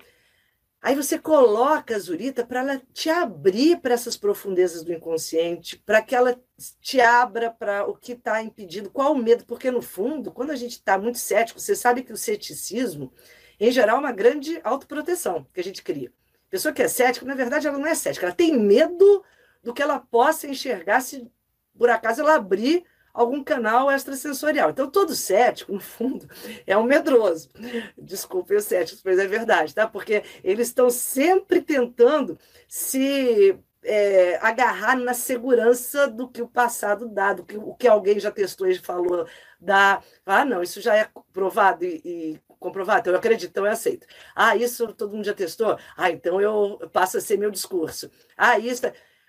aí 0.82 0.96
você 0.96 1.18
coloca 1.18 1.96
a 1.96 2.00
Zurita 2.00 2.46
para 2.46 2.62
ela 2.62 2.82
te 2.94 3.10
abrir 3.10 3.80
para 3.82 3.94
essas 3.94 4.16
profundezas 4.16 4.84
do 4.84 4.94
inconsciente, 4.94 5.78
para 5.78 6.02
que 6.02 6.16
ela 6.16 6.40
te 6.82 7.02
abra 7.02 7.52
para 7.52 7.86
o 7.86 7.96
que 7.96 8.14
está 8.14 8.42
impedindo, 8.42 8.90
qual 8.90 9.14
o 9.14 9.18
medo, 9.18 9.46
porque 9.46 9.72
no 9.72 9.82
fundo, 9.82 10.32
quando 10.32 10.52
a 10.52 10.56
gente 10.56 10.74
está 10.74 10.98
muito 10.98 11.18
cético, 11.18 11.60
você 11.60 11.76
sabe 11.76 12.04
que 12.04 12.14
o 12.14 12.18
ceticismo, 12.18 13.12
em 13.60 13.72
geral, 13.72 13.98
é 13.98 14.00
uma 14.00 14.12
grande 14.12 14.60
autoproteção 14.64 15.46
que 15.54 15.60
a 15.60 15.64
gente 15.64 15.82
cria 15.82 16.12
pessoa 16.56 16.74
que 16.74 16.82
é 16.82 16.88
cética, 16.88 17.26
na 17.26 17.36
verdade, 17.36 17.68
ela 17.68 17.78
não 17.78 17.86
é 17.86 17.94
cética, 17.94 18.28
ela 18.28 18.36
tem 18.36 18.58
medo 18.58 19.22
do 19.62 19.74
que 19.74 19.82
ela 19.82 20.00
possa 20.00 20.48
enxergar 20.48 21.02
se, 21.02 21.30
por 21.78 21.90
acaso, 21.90 22.22
ela 22.22 22.36
abrir 22.36 22.86
algum 23.14 23.44
canal 23.44 23.92
extrasensorial. 23.92 24.70
Então, 24.70 24.90
todo 24.90 25.14
cético, 25.14 25.74
no 25.74 25.82
fundo, 25.82 26.26
é 26.66 26.78
um 26.78 26.84
medroso. 26.84 27.50
Desculpem 27.98 28.56
os 28.56 28.64
céticos, 28.64 29.02
mas 29.04 29.20
é 29.20 29.28
verdade, 29.28 29.76
tá? 29.76 29.86
Porque 29.86 30.24
eles 30.42 30.70
estão 30.70 30.90
sempre 30.90 31.62
tentando 31.62 32.40
se 32.70 33.60
é, 33.84 34.38
agarrar 34.42 34.96
na 34.96 35.14
segurança 35.14 36.08
do 36.08 36.30
que 36.30 36.42
o 36.42 36.48
passado 36.48 37.10
dá, 37.10 37.34
do 37.34 37.44
que 37.44 37.58
o 37.58 37.76
que 37.76 37.88
alguém 37.88 38.18
já 38.18 38.32
testou 38.32 38.68
e 38.68 38.80
falou 38.80 39.28
dá. 39.60 40.02
Ah, 40.26 40.46
não, 40.46 40.64
isso 40.64 40.80
já 40.80 40.96
é 40.96 41.10
provado 41.34 41.84
e, 41.84 42.02
e 42.06 42.42
comprovado, 42.66 43.02
então 43.02 43.14
eu 43.14 43.20
acredito, 43.20 43.50
então 43.52 43.66
eu 43.66 43.72
aceito. 43.72 44.08
Ah, 44.36 44.56
isso 44.56 44.94
todo 44.94 45.14
mundo 45.14 45.26
já 45.26 45.34
testou? 45.34 45.78
Ah, 45.96 46.12
então 46.12 46.42
eu 46.42 46.80
passo 46.92 47.18
a 47.18 47.22
ser 47.22 47.38
meu 47.38 47.52
discurso. 47.52 48.10
Ah, 48.38 48.58
isso. 48.60 48.82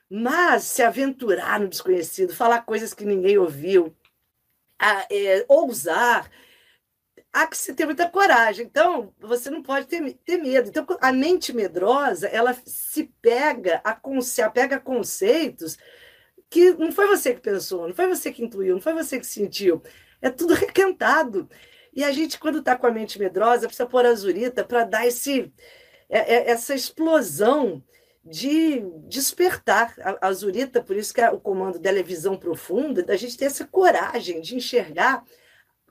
Mas 0.08 0.64
se 0.64 0.82
aventurar 0.82 1.60
no 1.60 1.68
desconhecido, 1.68 2.34
falar 2.34 2.62
coisas 2.62 2.94
que 2.94 3.04
ninguém 3.04 3.38
ouviu, 3.38 3.94
a, 4.78 5.06
é, 5.10 5.44
ousar, 5.48 6.30
há 7.32 7.46
que 7.46 7.56
se 7.56 7.74
ter 7.74 7.86
muita 7.86 8.08
coragem. 8.08 8.64
Então, 8.66 9.12
você 9.18 9.50
não 9.50 9.62
pode 9.62 9.86
ter, 9.86 10.14
ter 10.24 10.38
medo. 10.38 10.68
Então, 10.68 10.86
a 11.00 11.12
mente 11.12 11.52
medrosa, 11.52 12.28
ela 12.28 12.54
se 12.64 13.04
pega 13.20 13.80
a, 13.84 13.98
se 14.22 14.42
apega 14.42 14.76
a 14.76 14.80
conceitos 14.80 15.76
que 16.48 16.72
não 16.74 16.92
foi 16.92 17.06
você 17.08 17.34
que 17.34 17.40
pensou, 17.40 17.88
não 17.88 17.94
foi 17.94 18.06
você 18.06 18.32
que 18.32 18.42
intuiu, 18.44 18.74
não 18.74 18.80
foi 18.80 18.94
você 18.94 19.18
que 19.18 19.26
sentiu. 19.26 19.82
É 20.22 20.30
tudo 20.30 20.54
requentado. 20.54 21.48
E 21.96 22.04
a 22.04 22.12
gente, 22.12 22.38
quando 22.38 22.58
está 22.58 22.76
com 22.76 22.86
a 22.86 22.90
mente 22.90 23.18
medrosa, 23.18 23.66
precisa 23.66 23.88
pôr 23.88 24.04
a 24.04 24.14
zurita 24.14 24.62
para 24.62 24.84
dar 24.84 25.06
esse, 25.06 25.50
é, 26.10 26.34
é, 26.34 26.50
essa 26.50 26.74
explosão 26.74 27.82
de 28.22 28.80
despertar 29.08 29.94
a, 30.00 30.28
a 30.28 30.32
Zurita, 30.32 30.82
por 30.82 30.94
isso 30.94 31.14
que 31.14 31.22
o 31.22 31.40
comando 31.40 31.78
dela 31.78 31.98
é 31.98 32.02
visão 32.02 32.36
profunda, 32.36 33.02
da 33.02 33.16
gente 33.16 33.38
ter 33.38 33.46
essa 33.46 33.64
coragem 33.64 34.40
de 34.40 34.56
enxergar 34.56 35.24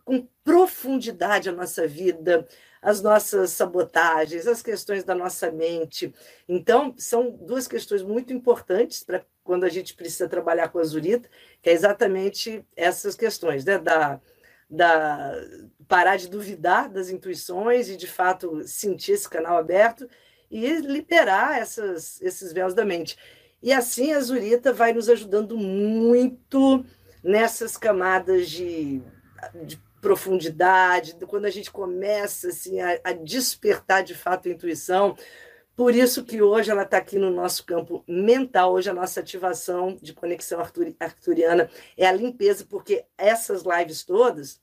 com 0.04 0.28
profundidade 0.44 1.50
a 1.50 1.54
nossa 1.54 1.88
vida, 1.88 2.46
as 2.82 3.02
nossas 3.02 3.52
sabotagens, 3.52 4.46
as 4.46 4.62
questões 4.62 5.04
da 5.04 5.16
nossa 5.16 5.50
mente. 5.52 6.14
Então, 6.48 6.94
são 6.98 7.32
duas 7.32 7.68
questões 7.68 8.04
muito 8.04 8.32
importantes 8.32 9.04
para 9.04 9.26
quando 9.44 9.64
a 9.64 9.70
gente 9.70 9.96
precisa 9.96 10.30
trabalhar 10.30 10.70
com 10.70 10.78
a 10.78 10.84
Zurita, 10.84 11.28
que 11.64 11.70
é 11.70 11.74
exatamente 11.74 12.64
essas 12.76 13.16
questões, 13.16 13.66
né? 13.66 13.80
Da, 13.80 14.20
da 14.70 15.34
parar 15.88 16.18
de 16.18 16.30
duvidar 16.30 16.90
das 16.90 17.10
intuições 17.10 17.90
e 17.90 17.96
de 17.96 18.08
fato 18.08 18.68
sentir 18.68 19.12
esse 19.12 19.30
canal 19.30 19.58
aberto 19.58 20.10
e 20.50 20.78
liberar 20.78 21.60
essas, 21.60 22.20
esses 22.22 22.52
véus 22.52 22.74
da 22.74 22.84
mente. 22.84 23.18
E 23.62 23.72
assim 23.72 24.14
a 24.14 24.20
Zurita 24.20 24.74
vai 24.74 24.94
nos 24.94 25.10
ajudando 25.10 25.58
muito 25.58 26.86
nessas 27.24 27.78
camadas 27.78 28.50
de, 28.50 29.02
de 29.64 29.80
profundidade, 30.02 31.16
quando 31.28 31.46
a 31.46 31.50
gente 31.50 31.72
começa 31.72 32.50
assim, 32.50 32.80
a, 32.80 33.00
a 33.04 33.12
despertar 33.12 34.04
de 34.04 34.14
fato 34.14 34.48
a 34.48 34.52
intuição. 34.52 35.18
Por 35.76 35.94
isso 35.94 36.24
que 36.24 36.42
hoje 36.42 36.72
ela 36.72 36.84
está 36.84 36.98
aqui 36.98 37.18
no 37.20 37.30
nosso 37.30 37.66
campo 37.66 38.04
mental, 38.08 38.74
hoje 38.74 38.90
a 38.90 38.94
nossa 38.94 39.20
ativação 39.20 39.98
de 40.02 40.14
conexão 40.14 40.60
arturiana 41.00 41.70
é 41.98 42.08
a 42.08 42.14
limpeza, 42.14 42.66
porque 42.70 43.06
essas 43.18 43.64
lives 43.64 44.04
todas, 44.04 44.62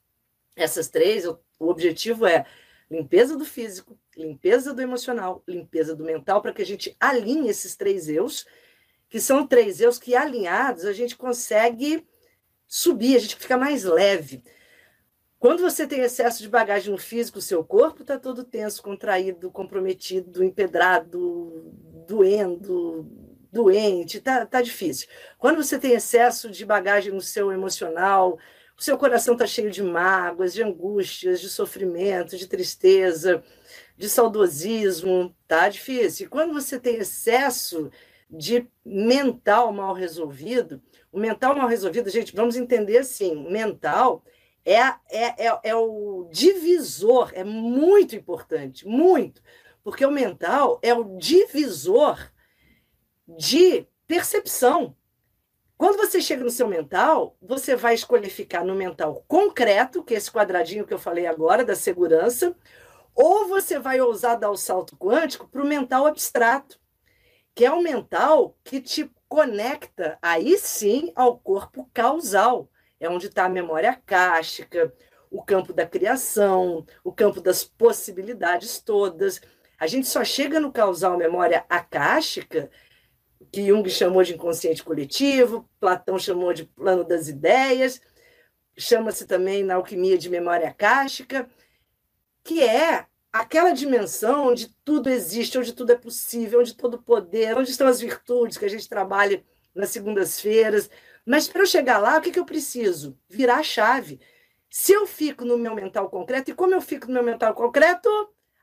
essas 0.56 0.88
três, 0.88 1.26
o 1.26 1.38
objetivo 1.58 2.24
é 2.24 2.46
limpeza 2.90 3.36
do 3.36 3.44
físico, 3.44 3.98
limpeza 4.16 4.72
do 4.72 4.80
emocional, 4.80 5.42
limpeza 5.46 5.94
do 5.94 6.02
mental, 6.02 6.40
para 6.40 6.52
que 6.52 6.62
a 6.62 6.66
gente 6.66 6.96
alinhe 6.98 7.50
esses 7.50 7.76
três 7.76 8.08
eus, 8.08 8.46
que 9.08 9.20
são 9.20 9.46
três 9.46 9.82
eus 9.82 9.98
que 9.98 10.16
alinhados 10.16 10.86
a 10.86 10.94
gente 10.94 11.14
consegue 11.14 12.06
subir, 12.66 13.16
a 13.16 13.18
gente 13.18 13.36
fica 13.36 13.58
mais 13.58 13.84
leve. 13.84 14.42
Quando 15.42 15.60
você 15.60 15.88
tem 15.88 16.02
excesso 16.02 16.40
de 16.40 16.48
bagagem 16.48 16.92
no 16.92 16.96
físico, 16.96 17.40
o 17.40 17.42
seu 17.42 17.64
corpo 17.64 18.02
está 18.02 18.16
todo 18.16 18.44
tenso, 18.44 18.80
contraído, 18.80 19.50
comprometido, 19.50 20.44
empedrado, 20.44 21.74
doendo, 22.06 23.04
doente, 23.50 24.20
tá, 24.20 24.46
tá 24.46 24.62
difícil. 24.62 25.08
Quando 25.40 25.60
você 25.60 25.80
tem 25.80 25.94
excesso 25.94 26.48
de 26.48 26.64
bagagem 26.64 27.12
no 27.12 27.20
seu 27.20 27.50
emocional, 27.50 28.38
o 28.78 28.82
seu 28.84 28.96
coração 28.96 29.32
está 29.34 29.44
cheio 29.44 29.68
de 29.68 29.82
mágoas, 29.82 30.54
de 30.54 30.62
angústias, 30.62 31.40
de 31.40 31.48
sofrimento, 31.48 32.36
de 32.36 32.46
tristeza, 32.46 33.42
de 33.96 34.08
saudosismo, 34.08 35.34
tá 35.48 35.68
difícil. 35.68 36.26
E 36.26 36.28
quando 36.28 36.52
você 36.52 36.78
tem 36.78 36.98
excesso 36.98 37.90
de 38.30 38.68
mental 38.84 39.72
mal 39.72 39.92
resolvido, 39.92 40.80
o 41.10 41.18
mental 41.18 41.56
mal 41.56 41.66
resolvido, 41.66 42.08
gente, 42.10 42.32
vamos 42.32 42.54
entender 42.54 42.98
assim, 42.98 43.50
mental 43.50 44.22
é, 44.64 44.78
é, 44.78 45.46
é, 45.46 45.60
é 45.64 45.74
o 45.74 46.28
divisor, 46.30 47.32
é 47.34 47.44
muito 47.44 48.14
importante, 48.14 48.86
muito, 48.86 49.42
porque 49.82 50.04
o 50.06 50.10
mental 50.10 50.78
é 50.82 50.94
o 50.94 51.16
divisor 51.16 52.30
de 53.26 53.86
percepção. 54.06 54.96
Quando 55.76 55.96
você 55.96 56.20
chega 56.20 56.44
no 56.44 56.50
seu 56.50 56.68
mental, 56.68 57.36
você 57.42 57.74
vai 57.74 57.94
escolher 57.94 58.30
ficar 58.30 58.64
no 58.64 58.74
mental 58.74 59.24
concreto, 59.26 60.04
que 60.04 60.14
é 60.14 60.16
esse 60.16 60.30
quadradinho 60.30 60.86
que 60.86 60.94
eu 60.94 60.98
falei 60.98 61.26
agora, 61.26 61.64
da 61.64 61.74
segurança, 61.74 62.54
ou 63.14 63.48
você 63.48 63.78
vai 63.78 64.00
ousar 64.00 64.38
dar 64.38 64.50
o 64.50 64.56
salto 64.56 64.96
quântico 64.96 65.48
para 65.48 65.62
o 65.62 65.66
mental 65.66 66.06
abstrato, 66.06 66.78
que 67.54 67.64
é 67.64 67.70
o 67.70 67.82
mental 67.82 68.56
que 68.62 68.80
te 68.80 69.10
conecta 69.28 70.18
aí 70.22 70.56
sim 70.58 71.12
ao 71.16 71.38
corpo 71.38 71.90
causal. 71.92 72.70
É 73.02 73.08
onde 73.08 73.26
está 73.26 73.46
a 73.46 73.48
memória 73.48 74.00
cástica, 74.06 74.94
o 75.28 75.42
campo 75.42 75.72
da 75.72 75.84
criação, 75.84 76.86
o 77.02 77.12
campo 77.12 77.40
das 77.40 77.64
possibilidades 77.64 78.78
todas. 78.78 79.40
A 79.76 79.88
gente 79.88 80.06
só 80.06 80.22
chega 80.22 80.60
no 80.60 80.70
causal 80.70 81.18
memória 81.18 81.66
acástica 81.68 82.70
que 83.50 83.66
Jung 83.66 83.90
chamou 83.90 84.22
de 84.22 84.34
inconsciente 84.34 84.84
coletivo, 84.84 85.68
Platão 85.80 86.16
chamou 86.16 86.52
de 86.52 86.64
plano 86.64 87.02
das 87.02 87.26
ideias, 87.26 88.00
chama-se 88.78 89.26
também 89.26 89.64
na 89.64 89.74
alquimia 89.74 90.16
de 90.16 90.30
memória 90.30 90.72
cástica, 90.72 91.50
que 92.44 92.62
é 92.62 93.04
aquela 93.32 93.72
dimensão 93.72 94.46
onde 94.46 94.72
tudo 94.84 95.10
existe, 95.10 95.58
onde 95.58 95.72
tudo 95.72 95.90
é 95.90 95.96
possível, 95.96 96.60
onde 96.60 96.76
todo 96.76 97.02
poder, 97.02 97.58
onde 97.58 97.72
estão 97.72 97.88
as 97.88 98.00
virtudes 98.00 98.56
que 98.56 98.64
a 98.64 98.70
gente 98.70 98.88
trabalha 98.88 99.42
nas 99.74 99.90
segundas-feiras. 99.90 100.88
Mas 101.24 101.48
para 101.48 101.62
eu 101.62 101.66
chegar 101.66 101.98
lá, 101.98 102.18
o 102.18 102.20
que, 102.20 102.30
que 102.30 102.38
eu 102.38 102.44
preciso? 102.44 103.18
Virar 103.28 103.58
a 103.58 103.62
chave. 103.62 104.20
Se 104.70 104.92
eu 104.92 105.06
fico 105.06 105.44
no 105.44 105.58
meu 105.58 105.74
mental 105.74 106.08
concreto, 106.08 106.50
e 106.50 106.54
como 106.54 106.74
eu 106.74 106.80
fico 106.80 107.06
no 107.06 107.14
meu 107.14 107.22
mental 107.22 107.54
concreto? 107.54 108.08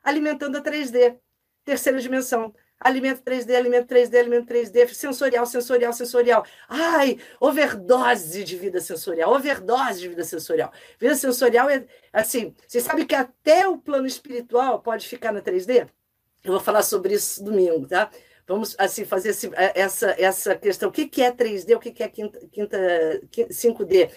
Alimentando 0.02 0.56
a 0.56 0.62
3D, 0.62 1.18
terceira 1.64 2.00
dimensão 2.00 2.54
alimento 2.80 3.22
3D, 3.22 3.54
alimento 3.54 3.94
3D, 3.94 4.18
alimento 4.18 4.48
3D, 4.48 4.88
sensorial, 4.88 5.44
sensorial, 5.44 5.92
sensorial. 5.92 6.46
Ai, 6.66 7.18
overdose 7.38 8.42
de 8.42 8.56
vida 8.56 8.80
sensorial, 8.80 9.32
overdose 9.34 10.00
de 10.00 10.08
vida 10.08 10.24
sensorial. 10.24 10.72
Vida 10.98 11.14
sensorial 11.14 11.68
é 11.68 11.84
assim, 12.12 12.54
você 12.66 12.80
sabe 12.80 13.04
que 13.04 13.14
até 13.14 13.68
o 13.68 13.76
plano 13.76 14.06
espiritual 14.06 14.80
pode 14.80 15.06
ficar 15.06 15.30
na 15.30 15.42
3D? 15.42 15.86
Eu 16.42 16.52
vou 16.52 16.60
falar 16.60 16.82
sobre 16.82 17.12
isso 17.14 17.44
domingo, 17.44 17.86
tá? 17.86 18.10
Vamos 18.50 18.74
assim 18.78 19.04
fazer 19.04 19.28
esse, 19.28 19.46
é, 19.54 19.80
essa, 19.80 20.12
essa 20.18 20.56
questão. 20.56 20.88
O 20.88 20.92
que, 20.92 21.06
que 21.06 21.22
é 21.22 21.30
3D? 21.30 21.76
O 21.76 21.78
que, 21.78 21.92
que 21.92 22.02
é 22.02 22.08
quinta, 22.08 22.40
quinta, 22.50 22.78
5D? 23.48 24.10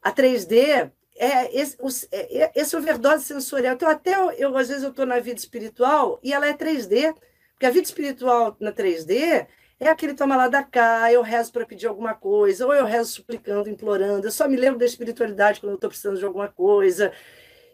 A 0.00 0.12
3D 0.12 0.88
é 1.16 1.60
esse, 1.60 1.76
é, 2.12 2.44
é, 2.44 2.52
esse 2.54 2.76
overdose 2.76 3.24
sensorial. 3.24 3.74
Então, 3.74 3.88
até 3.88 4.14
eu 4.38 4.56
às 4.56 4.68
vezes, 4.68 4.84
eu 4.84 4.90
estou 4.90 5.04
na 5.04 5.18
vida 5.18 5.40
espiritual 5.40 6.20
e 6.22 6.32
ela 6.32 6.46
é 6.46 6.52
3D, 6.54 7.12
porque 7.54 7.66
a 7.66 7.70
vida 7.70 7.84
espiritual 7.84 8.56
na 8.60 8.70
3D 8.70 9.48
é 9.80 9.88
aquele 9.88 10.14
toma 10.14 10.36
lá 10.36 10.46
da 10.46 10.62
cá, 10.62 11.12
eu 11.12 11.20
rezo 11.20 11.50
para 11.50 11.66
pedir 11.66 11.88
alguma 11.88 12.14
coisa, 12.14 12.64
ou 12.64 12.72
eu 12.72 12.84
rezo 12.84 13.14
suplicando, 13.14 13.68
implorando. 13.68 14.28
Eu 14.28 14.30
só 14.30 14.46
me 14.46 14.56
lembro 14.56 14.78
da 14.78 14.86
espiritualidade 14.86 15.58
quando 15.58 15.72
eu 15.72 15.74
estou 15.74 15.90
precisando 15.90 16.20
de 16.20 16.24
alguma 16.24 16.46
coisa, 16.46 17.12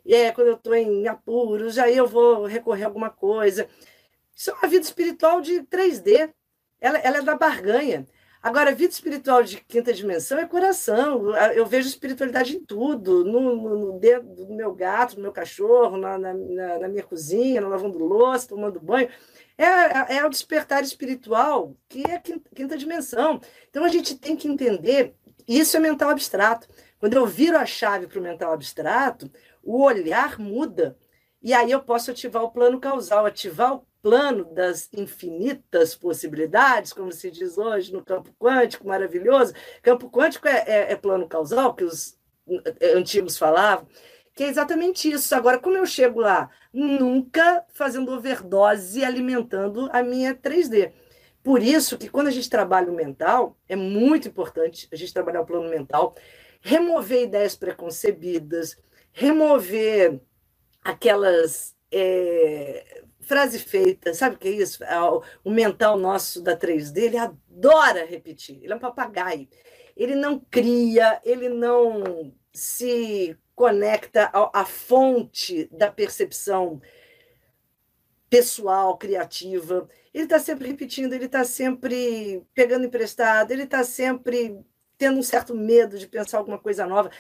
é, 0.07 0.33
quando 0.33 0.49
eu 0.49 0.55
estou 0.55 0.75
em 0.75 1.07
apuros, 1.07 1.77
aí 1.79 1.95
eu 1.99 2.07
vou 2.07 2.47
recorrer 2.47 2.85
a 2.85 2.87
alguma 2.87 3.11
coisa. 3.11 3.69
Isso 4.35 4.51
é 4.51 4.55
uma 4.55 4.69
vida 4.69 4.85
espiritual 4.85 5.41
de 5.41 5.63
3D, 5.63 6.33
ela, 6.81 6.99
ela 6.99 7.19
é 7.19 7.23
da 7.23 7.37
barganha. 7.37 8.07
Agora, 8.43 8.71
a 8.71 8.75
vida 8.75 8.93
espiritual 8.93 9.45
de 9.45 9.59
quinta 9.59 9.93
dimensão 9.93 10.37
é 10.37 10.45
coração. 10.45 11.33
Eu 11.55 11.65
vejo 11.65 11.87
espiritualidade 11.87 12.57
em 12.57 12.65
tudo, 12.65 13.25
no, 13.25 13.55
no, 13.55 13.79
no 13.79 14.01
dedo 14.01 14.35
do 14.35 14.53
meu 14.53 14.75
gato, 14.75 15.15
no 15.15 15.23
meu 15.23 15.31
cachorro, 15.31 15.97
na, 15.97 16.19
na, 16.19 16.35
na 16.35 16.89
minha 16.89 17.05
cozinha, 17.05 17.65
lavando 17.65 17.99
louça, 17.99 18.49
tomando 18.49 18.81
banho. 18.81 19.09
É, 19.57 19.65
é, 19.65 20.17
é 20.17 20.27
o 20.27 20.29
despertar 20.29 20.83
espiritual, 20.83 21.77
que 21.89 22.03
é 22.05 22.17
a 22.17 22.19
quinta, 22.19 22.51
quinta 22.53 22.77
dimensão. 22.77 23.41
Então, 23.71 23.85
a 23.85 23.89
gente 23.89 24.19
tem 24.19 24.35
que 24.35 24.49
entender, 24.49 25.15
isso 25.47 25.77
é 25.77 25.81
mental 25.81 26.11
abstrato. 26.11 26.67
Quando 26.99 27.15
eu 27.15 27.25
viro 27.25 27.57
a 27.57 27.65
chave 27.65 28.09
para 28.09 28.19
o 28.19 28.23
mental 28.23 28.53
abstrato, 28.53 29.31
o 29.63 29.83
olhar 29.83 30.41
muda. 30.41 30.99
E 31.41 31.53
aí 31.55 31.71
eu 31.71 31.81
posso 31.81 32.11
ativar 32.11 32.43
o 32.43 32.51
plano 32.51 32.81
causal, 32.81 33.25
ativar 33.25 33.75
o 33.75 33.87
plano 34.03 34.45
das 34.53 34.91
infinitas 34.93 35.95
possibilidades, 35.95 36.93
como 36.93 37.13
se 37.13 37.31
diz 37.31 37.57
hoje 37.57 37.93
no 37.93 38.05
campo 38.05 38.35
quântico, 38.39 38.87
maravilhoso. 38.87 39.55
Campo 39.81 40.11
quântico 40.11 40.49
é, 40.49 40.65
é, 40.67 40.93
é 40.93 40.97
plano 40.97 41.29
causal, 41.29 41.75
que 41.75 41.85
os 41.85 42.19
é, 42.81 42.95
antigos 42.95 43.39
falavam, 43.39 43.87
que 44.35 44.43
é 44.43 44.49
exatamente 44.49 45.11
isso. 45.11 45.33
Agora, 45.35 45.59
como 45.59 45.77
eu 45.77 45.87
chego 45.87 46.21
lá? 46.21 46.51
Nunca 46.73 47.65
fazendo 47.73 48.13
overdose 48.13 49.05
alimentando 49.05 49.89
a 49.93 50.03
minha 50.03 50.35
3D. 50.35 50.93
Por 51.43 51.63
isso 51.63 51.97
que 51.97 52.09
quando 52.09 52.29
a 52.29 52.33
gente 52.33 52.51
trabalha 52.51 52.91
o 52.91 52.95
mental, 52.95 53.57
é 53.69 53.77
muito 53.77 54.29
importante 54.29 54.89
a 54.93 54.97
gente 54.97 55.13
trabalhar 55.13 55.43
o 55.43 55.47
plano 55.47 55.69
mental, 55.69 56.15
remover 56.61 57.23
ideias 57.23 57.57
preconcebidas, 57.57 58.77
remover 59.13 60.21
aquelas 60.83 61.77
é, 61.91 63.03
frase 63.23 63.59
feita, 63.59 64.13
sabe 64.15 64.37
o 64.37 64.39
que 64.39 64.49
é 64.49 64.53
isso? 64.53 64.85
É 64.85 65.01
o 65.01 65.51
mental 65.51 65.97
nosso 65.97 66.43
da 66.43 66.57
3D, 66.57 66.99
ele 66.99 67.17
adora 67.17 68.05
repetir, 68.05 68.63
ele 68.63 68.73
é 68.73 68.77
um 68.77 68.81
papagaio. 68.81 69.49
Ele 69.97 70.15
não 70.15 70.39
cria, 70.39 71.21
ele 71.25 71.49
não 71.49 72.35
se 72.53 73.37
conecta 73.55 74.31
à 74.33 74.65
fonte 74.65 75.69
da 75.73 75.91
percepção 75.91 76.81
pessoal, 78.29 78.97
criativa. 78.97 79.87
Ele 80.13 80.25
está 80.25 80.39
sempre 80.39 80.67
repetindo, 80.67 81.13
ele 81.13 81.27
está 81.27 81.45
sempre 81.45 82.43
pegando 82.55 82.87
emprestado, 82.87 83.51
ele 83.51 83.65
está 83.65 83.85
sempre 83.85 84.59
tendo 84.97 85.19
um 85.19 85.23
certo 85.23 85.55
medo 85.55 85.99
de 85.99 86.07
pensar 86.07 86.39
alguma 86.39 86.59
coisa 86.59 86.87
nova. 86.87 87.11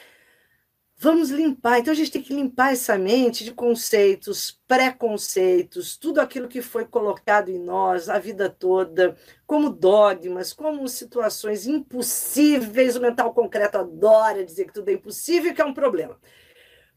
Vamos 1.02 1.30
limpar. 1.30 1.80
Então 1.80 1.90
a 1.90 1.96
gente 1.96 2.12
tem 2.12 2.22
que 2.22 2.32
limpar 2.32 2.72
essa 2.72 2.96
mente 2.96 3.42
de 3.42 3.50
conceitos, 3.52 4.62
preconceitos, 4.68 5.96
tudo 5.96 6.20
aquilo 6.20 6.46
que 6.46 6.62
foi 6.62 6.84
colocado 6.84 7.48
em 7.48 7.58
nós 7.58 8.08
a 8.08 8.20
vida 8.20 8.48
toda, 8.48 9.16
como 9.44 9.68
dogmas, 9.68 10.52
como 10.52 10.86
situações 10.86 11.66
impossíveis. 11.66 12.94
O 12.94 13.00
mental 13.00 13.34
concreto 13.34 13.78
adora 13.78 14.44
dizer 14.44 14.66
que 14.66 14.74
tudo 14.74 14.90
é 14.90 14.92
impossível 14.92 15.50
e 15.50 15.54
que 15.54 15.60
é 15.60 15.64
um 15.64 15.74
problema. 15.74 16.16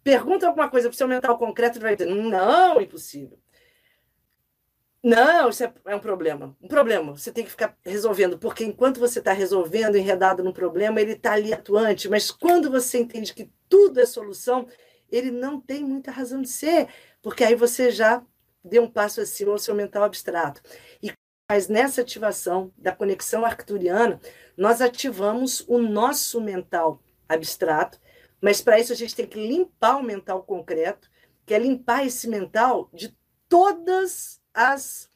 Pergunta 0.04 0.46
alguma 0.46 0.70
coisa 0.70 0.88
para 0.88 0.94
o 0.94 0.98
seu 0.98 1.08
mental 1.08 1.36
concreto, 1.40 1.80
ele 1.80 1.86
vai 1.86 1.96
dizer: 1.96 2.14
não, 2.14 2.80
impossível. 2.80 3.40
Não, 5.06 5.50
isso 5.50 5.64
é, 5.64 5.72
é, 5.86 5.96
um 5.96 6.00
problema. 6.00 6.58
Um 6.60 6.68
problema. 6.68 7.16
Você 7.16 7.32
tem 7.32 7.44
que 7.44 7.52
ficar 7.52 7.78
resolvendo, 7.86 8.40
porque 8.40 8.66
enquanto 8.66 9.00
você 9.00 9.20
está 9.20 9.34
resolvendo, 9.34 9.98
enredado 9.98 10.44
no 10.44 10.52
problema, 10.52 11.00
ele 11.00 11.12
está 11.12 11.34
ali 11.34 11.54
atuante. 11.54 12.10
Mas 12.10 12.32
quando 12.32 12.72
você 12.72 12.98
entende 12.98 13.32
que 13.32 13.52
tudo 13.70 14.00
é 14.00 14.06
solução, 14.08 14.68
ele 15.12 15.30
não 15.30 15.62
tem 15.62 15.84
muita 15.84 16.10
razão 16.10 16.42
de 16.42 16.50
ser, 16.50 16.88
porque 17.22 17.44
aí 17.44 17.54
você 17.54 17.92
já 17.92 18.24
deu 18.64 18.82
um 18.82 18.90
passo 18.90 19.22
acima 19.22 19.52
ao 19.52 19.60
seu 19.60 19.76
mental 19.76 20.02
abstrato. 20.04 20.60
E 21.04 21.14
mas 21.48 21.68
nessa 21.68 22.02
ativação 22.02 22.74
da 22.76 22.92
conexão 22.92 23.46
arcturiana, 23.46 24.20
nós 24.58 24.82
ativamos 24.82 25.64
o 25.68 25.78
nosso 25.78 26.42
mental 26.42 27.00
abstrato, 27.30 28.02
mas 28.42 28.60
para 28.60 28.80
isso 28.80 28.92
a 28.92 28.96
gente 28.96 29.16
tem 29.16 29.28
que 29.28 29.38
limpar 29.48 29.98
o 29.98 30.04
mental 30.04 30.42
concreto, 30.42 31.08
que 31.46 31.54
é 31.54 31.60
limpar 31.60 32.04
esse 32.08 32.28
mental 32.28 32.90
de 32.92 33.16
todas 33.48 34.44
as 34.56 35.10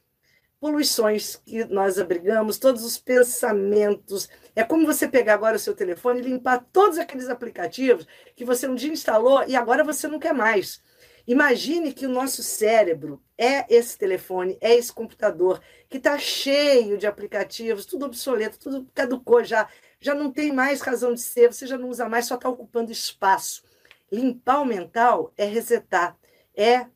poluições 0.59 1.37
que 1.37 1.63
nós 1.65 1.97
abrigamos, 1.97 2.59
todos 2.59 2.83
os 2.83 2.97
pensamentos. 2.97 4.27
É 4.55 4.63
como 4.63 4.85
você 4.85 5.07
pegar 5.07 5.35
agora 5.35 5.55
o 5.55 5.59
seu 5.59 5.73
telefone 5.73 6.19
e 6.19 6.23
limpar 6.23 6.65
todos 6.71 6.97
aqueles 6.97 7.29
aplicativos 7.29 8.05
que 8.35 8.43
você 8.43 8.67
um 8.67 8.75
dia 8.75 8.91
instalou 8.91 9.43
e 9.47 9.55
agora 9.55 9.83
você 9.83 10.07
não 10.07 10.19
quer 10.19 10.33
mais. 10.33 10.81
Imagine 11.25 11.93
que 11.93 12.05
o 12.05 12.09
nosso 12.09 12.41
cérebro 12.41 13.21
é 13.37 13.65
esse 13.73 13.97
telefone, 13.97 14.57
é 14.59 14.75
esse 14.75 14.91
computador 14.91 15.61
que 15.87 15.97
está 15.97 16.17
cheio 16.17 16.97
de 16.97 17.05
aplicativos, 17.05 17.85
tudo 17.85 18.05
obsoleto, 18.05 18.59
tudo 18.59 18.89
caducou 18.93 19.43
já, 19.43 19.69
já 20.01 20.15
não 20.15 20.31
tem 20.31 20.51
mais 20.51 20.81
razão 20.81 21.13
de 21.13 21.21
ser, 21.21 21.53
você 21.53 21.67
já 21.67 21.77
não 21.77 21.89
usa 21.89 22.09
mais, 22.09 22.25
só 22.25 22.35
está 22.35 22.49
ocupando 22.49 22.91
espaço. 22.91 23.63
Limpar 24.11 24.61
o 24.61 24.65
mental 24.65 25.31
é 25.37 25.45
resetar, 25.45 26.17
é 26.55 26.87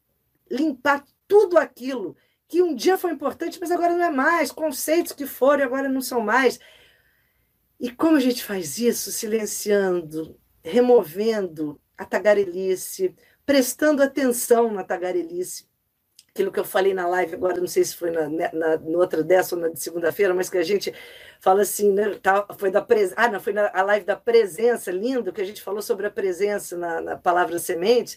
limpar 0.50 1.06
tudo 1.28 1.58
aquilo 1.58 2.18
que 2.54 2.62
um 2.62 2.76
dia 2.76 2.99
foi 2.99 3.12
importante, 3.12 3.58
mas 3.60 3.72
agora 3.72 3.93
não 3.93 4.06
é 4.06 4.12
mais. 4.12 4.51
Conceitos 4.51 5.12
que 5.12 5.26
foram 5.26 5.66
agora 5.66 5.89
não 5.89 6.01
são 6.01 6.22
mais. 6.22 6.60
E 7.80 7.89
como 7.89 8.16
a 8.16 8.20
gente 8.20 8.43
faz 8.43 8.78
isso? 8.78 9.12
Silenciando, 9.12 10.39
removendo 10.64 11.82
a 11.97 12.06
tagarelice, 12.06 13.16
prestando 13.43 14.04
atenção 14.04 14.72
na 14.72 14.84
tagarelice. 14.84 15.68
Aquilo 16.30 16.51
que 16.51 16.60
eu 16.60 16.64
falei 16.64 16.93
na 16.93 17.08
live 17.08 17.34
agora, 17.34 17.60
não 17.60 17.66
sei 17.66 17.84
se 17.84 17.95
foi 17.95 18.12
na, 18.12 18.30
né, 18.30 18.51
na, 18.54 18.78
na 18.78 18.97
outra 18.99 19.24
dessa 19.24 19.56
ou 19.56 19.62
na 19.62 19.70
de 19.70 19.80
segunda-feira, 19.80 20.32
mas 20.36 20.47
que 20.47 20.58
a 20.60 20.64
gente 20.64 20.93
fala 21.41 21.64
assim, 21.64 21.91
né? 21.91 22.14
Tá, 22.22 22.45
foi 22.56 22.70
da 22.70 22.84
presença. 22.84 23.16
Ah, 23.18 23.30
não, 23.32 23.39
foi 23.39 23.54
na 23.54 23.72
a 23.74 23.82
live 23.82 24.06
da 24.06 24.16
presença, 24.16 24.91
lindo, 24.91 25.34
que 25.34 25.41
a 25.41 25.45
gente 25.45 25.62
falou 25.62 25.82
sobre 25.82 26.06
a 26.06 26.12
presença 26.12 26.78
na, 26.78 27.01
na 27.01 27.18
palavra 27.18 27.58
semente. 27.58 28.16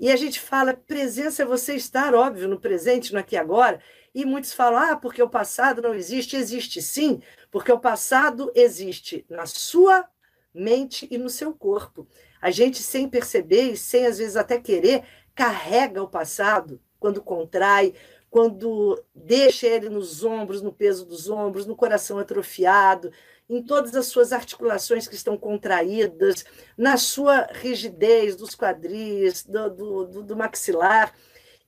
E 0.00 0.10
a 0.10 0.16
gente 0.16 0.40
fala, 0.40 0.72
presença 0.72 1.42
é 1.42 1.46
você 1.46 1.74
estar, 1.74 2.14
óbvio, 2.14 2.48
no 2.48 2.58
presente, 2.58 3.12
no 3.12 3.18
aqui 3.18 3.34
e 3.34 3.38
agora. 3.38 3.78
E 4.14 4.24
muitos 4.24 4.54
falam, 4.54 4.80
ah, 4.80 4.96
porque 4.96 5.22
o 5.22 5.28
passado 5.28 5.82
não 5.82 5.94
existe. 5.94 6.36
Existe 6.36 6.80
sim, 6.80 7.20
porque 7.50 7.70
o 7.70 7.78
passado 7.78 8.50
existe 8.54 9.26
na 9.28 9.44
sua 9.44 10.08
mente 10.54 11.06
e 11.10 11.18
no 11.18 11.28
seu 11.28 11.52
corpo. 11.52 12.08
A 12.40 12.50
gente, 12.50 12.82
sem 12.82 13.06
perceber 13.06 13.72
e 13.72 13.76
sem, 13.76 14.06
às 14.06 14.16
vezes, 14.16 14.36
até 14.36 14.58
querer, 14.58 15.04
carrega 15.34 16.02
o 16.02 16.08
passado 16.08 16.80
quando 16.98 17.22
contrai, 17.22 17.92
quando 18.30 18.98
deixa 19.14 19.66
ele 19.66 19.90
nos 19.90 20.24
ombros, 20.24 20.62
no 20.62 20.72
peso 20.72 21.04
dos 21.04 21.28
ombros, 21.28 21.66
no 21.66 21.76
coração 21.76 22.18
atrofiado, 22.18 23.12
em 23.50 23.60
todas 23.60 23.96
as 23.96 24.06
suas 24.06 24.32
articulações 24.32 25.08
que 25.08 25.16
estão 25.16 25.36
contraídas, 25.36 26.44
na 26.78 26.96
sua 26.96 27.48
rigidez 27.52 28.36
dos 28.36 28.54
quadris, 28.54 29.44
do, 29.44 29.68
do, 29.68 30.22
do 30.22 30.36
maxilar, 30.36 31.12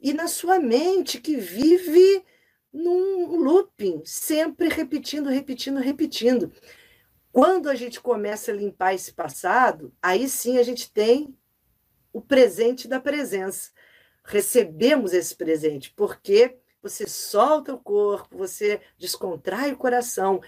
e 0.01 0.13
na 0.13 0.29
sua 0.29 0.61
mente 0.61 1.21
que 1.21 1.37
vive 1.37 2.25
num 2.73 3.37
looping, 3.37 4.01
sempre 4.05 4.69
repetindo, 4.69 5.29
repetindo, 5.29 5.81
repetindo. 5.81 6.53
Quando 7.33 7.69
a 7.69 7.75
gente 7.75 8.01
começa 8.01 8.53
a 8.53 8.55
limpar 8.55 8.95
esse 8.95 9.13
passado, 9.13 9.93
aí 10.01 10.29
sim 10.29 10.59
a 10.59 10.63
gente 10.63 10.91
tem 10.93 11.37
o 12.13 12.21
presente 12.21 12.87
da 12.87 13.01
presença. 13.01 13.73
Recebemos 14.25 15.13
esse 15.13 15.35
presente, 15.35 15.93
porque 15.97 16.57
você 16.81 17.09
solta 17.09 17.75
o 17.75 17.79
corpo, 17.79 18.39
você 18.39 18.81
descontrai 18.99 19.73
o 19.73 19.77
coração 19.77 20.41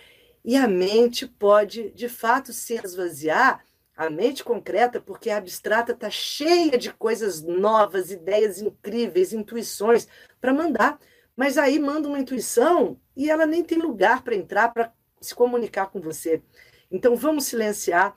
e 0.45 0.57
a 0.57 0.68
mente 0.68 1.26
pode, 1.26 1.90
de 1.92 2.09
fato, 2.09 2.53
se 2.53 2.74
esvaziar, 2.74 3.64
a 3.97 4.11
mente 4.11 4.45
concreta, 4.45 5.01
porque 5.01 5.30
a 5.30 5.38
abstrata 5.38 5.92
está 5.92 6.11
cheia 6.11 6.76
de 6.76 6.92
coisas 6.92 7.40
novas, 7.40 8.11
ideias 8.11 8.61
incríveis, 8.61 9.32
intuições 9.32 10.07
para 10.40 10.53
mandar. 10.53 10.99
Mas 11.36 11.57
aí 11.57 11.78
manda 11.78 12.09
uma 12.09 12.18
intuição 12.18 13.01
e 13.16 13.30
ela 13.30 13.47
nem 13.47 13.64
tem 13.64 13.78
lugar 13.78 14.22
para 14.22 14.34
entrar 14.34 14.72
para 14.72 14.92
se 15.20 15.34
comunicar 15.34 15.86
com 15.86 16.01
você. 16.01 16.42
Então 16.90 17.16
vamos 17.16 17.47
silenciar. 17.47 18.14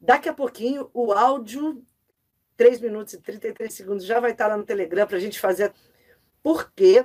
Daqui 0.00 0.28
a 0.28 0.34
pouquinho 0.34 0.88
o 0.94 1.12
áudio, 1.12 1.84
3 2.56 2.80
minutos 2.80 3.14
e 3.14 3.20
33 3.20 3.72
segundos, 3.72 4.04
já 4.04 4.18
vai 4.18 4.30
estar 4.30 4.46
lá 4.46 4.56
no 4.56 4.64
Telegram 4.64 5.06
para 5.06 5.16
a 5.16 5.20
gente 5.20 5.38
fazer. 5.38 5.72
Porque 6.42 7.04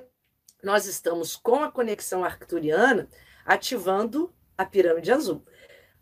nós 0.63 0.86
estamos 0.86 1.36
com 1.36 1.55
a 1.55 1.71
conexão 1.71 2.24
arcturiana 2.24 3.09
ativando 3.45 4.33
a 4.57 4.65
pirâmide 4.65 5.11
azul. 5.11 5.43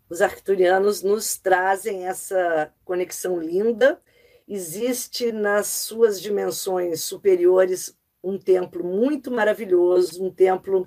os 0.10 0.22
arcturianos 0.22 1.02
nos 1.02 1.38
trazem 1.38 2.06
essa 2.06 2.74
conexão 2.84 3.40
linda. 3.40 4.02
Existe 4.46 5.32
nas 5.32 5.68
suas 5.68 6.22
dimensões 6.22 7.02
superiores 7.02 7.98
um 8.22 8.38
templo 8.38 8.84
muito 8.84 9.32
maravilhoso, 9.32 10.24
um 10.24 10.30
templo 10.30 10.86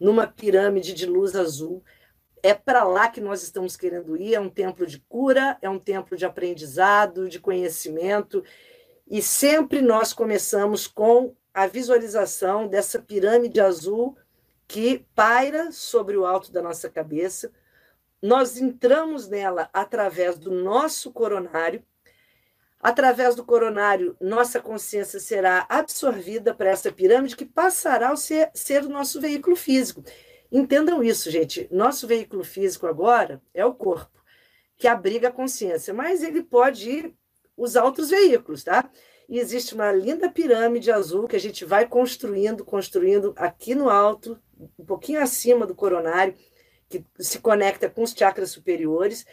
numa 0.00 0.26
pirâmide 0.26 0.92
de 0.92 1.06
luz 1.06 1.36
azul. 1.36 1.84
É 2.42 2.52
para 2.52 2.82
lá 2.84 3.08
que 3.08 3.20
nós 3.20 3.42
estamos 3.42 3.76
querendo 3.76 4.16
ir. 4.16 4.34
É 4.34 4.40
um 4.40 4.50
templo 4.50 4.84
de 4.86 4.98
cura, 5.08 5.56
é 5.62 5.70
um 5.70 5.78
templo 5.78 6.16
de 6.16 6.26
aprendizado, 6.26 7.28
de 7.28 7.38
conhecimento. 7.38 8.42
E 9.08 9.22
sempre 9.22 9.80
nós 9.80 10.12
começamos 10.12 10.86
com 10.88 11.34
a 11.54 11.68
visualização 11.68 12.66
dessa 12.66 12.98
pirâmide 12.98 13.60
azul 13.60 14.16
que 14.66 15.06
paira 15.14 15.70
sobre 15.72 16.16
o 16.16 16.24
alto 16.24 16.52
da 16.52 16.62
nossa 16.62 16.88
cabeça. 16.88 17.52
Nós 18.22 18.56
entramos 18.56 19.28
nela 19.28 19.68
através 19.72 20.38
do 20.38 20.50
nosso 20.50 21.12
coronário. 21.12 21.84
Através 22.80 23.34
do 23.34 23.44
coronário, 23.44 24.14
nossa 24.20 24.60
consciência 24.60 25.18
será 25.18 25.64
absorvida 25.70 26.54
para 26.54 26.68
essa 26.68 26.92
pirâmide 26.92 27.36
que 27.36 27.46
passará 27.46 28.10
a 28.10 28.16
ser, 28.16 28.50
ser 28.52 28.84
o 28.84 28.90
nosso 28.90 29.20
veículo 29.20 29.56
físico. 29.56 30.04
Entendam 30.52 31.02
isso, 31.02 31.30
gente. 31.30 31.66
Nosso 31.72 32.06
veículo 32.06 32.44
físico 32.44 32.86
agora 32.86 33.42
é 33.54 33.64
o 33.64 33.74
corpo, 33.74 34.22
que 34.76 34.86
abriga 34.86 35.28
a 35.28 35.32
consciência, 35.32 35.94
mas 35.94 36.22
ele 36.22 36.42
pode 36.42 37.14
usar 37.56 37.84
outros 37.84 38.10
veículos, 38.10 38.62
tá? 38.62 38.90
E 39.28 39.38
existe 39.38 39.74
uma 39.74 39.90
linda 39.90 40.30
pirâmide 40.30 40.92
azul 40.92 41.26
que 41.26 41.36
a 41.36 41.40
gente 41.40 41.64
vai 41.64 41.88
construindo, 41.88 42.64
construindo 42.64 43.32
aqui 43.36 43.74
no 43.74 43.88
alto, 43.88 44.38
um 44.78 44.84
pouquinho 44.84 45.20
acima 45.20 45.66
do 45.66 45.74
coronário, 45.74 46.34
que 46.88 47.04
se 47.18 47.38
conecta 47.38 47.88
com 47.88 48.02
os 48.02 48.12
chakras 48.12 48.50
superiores. 48.50 49.26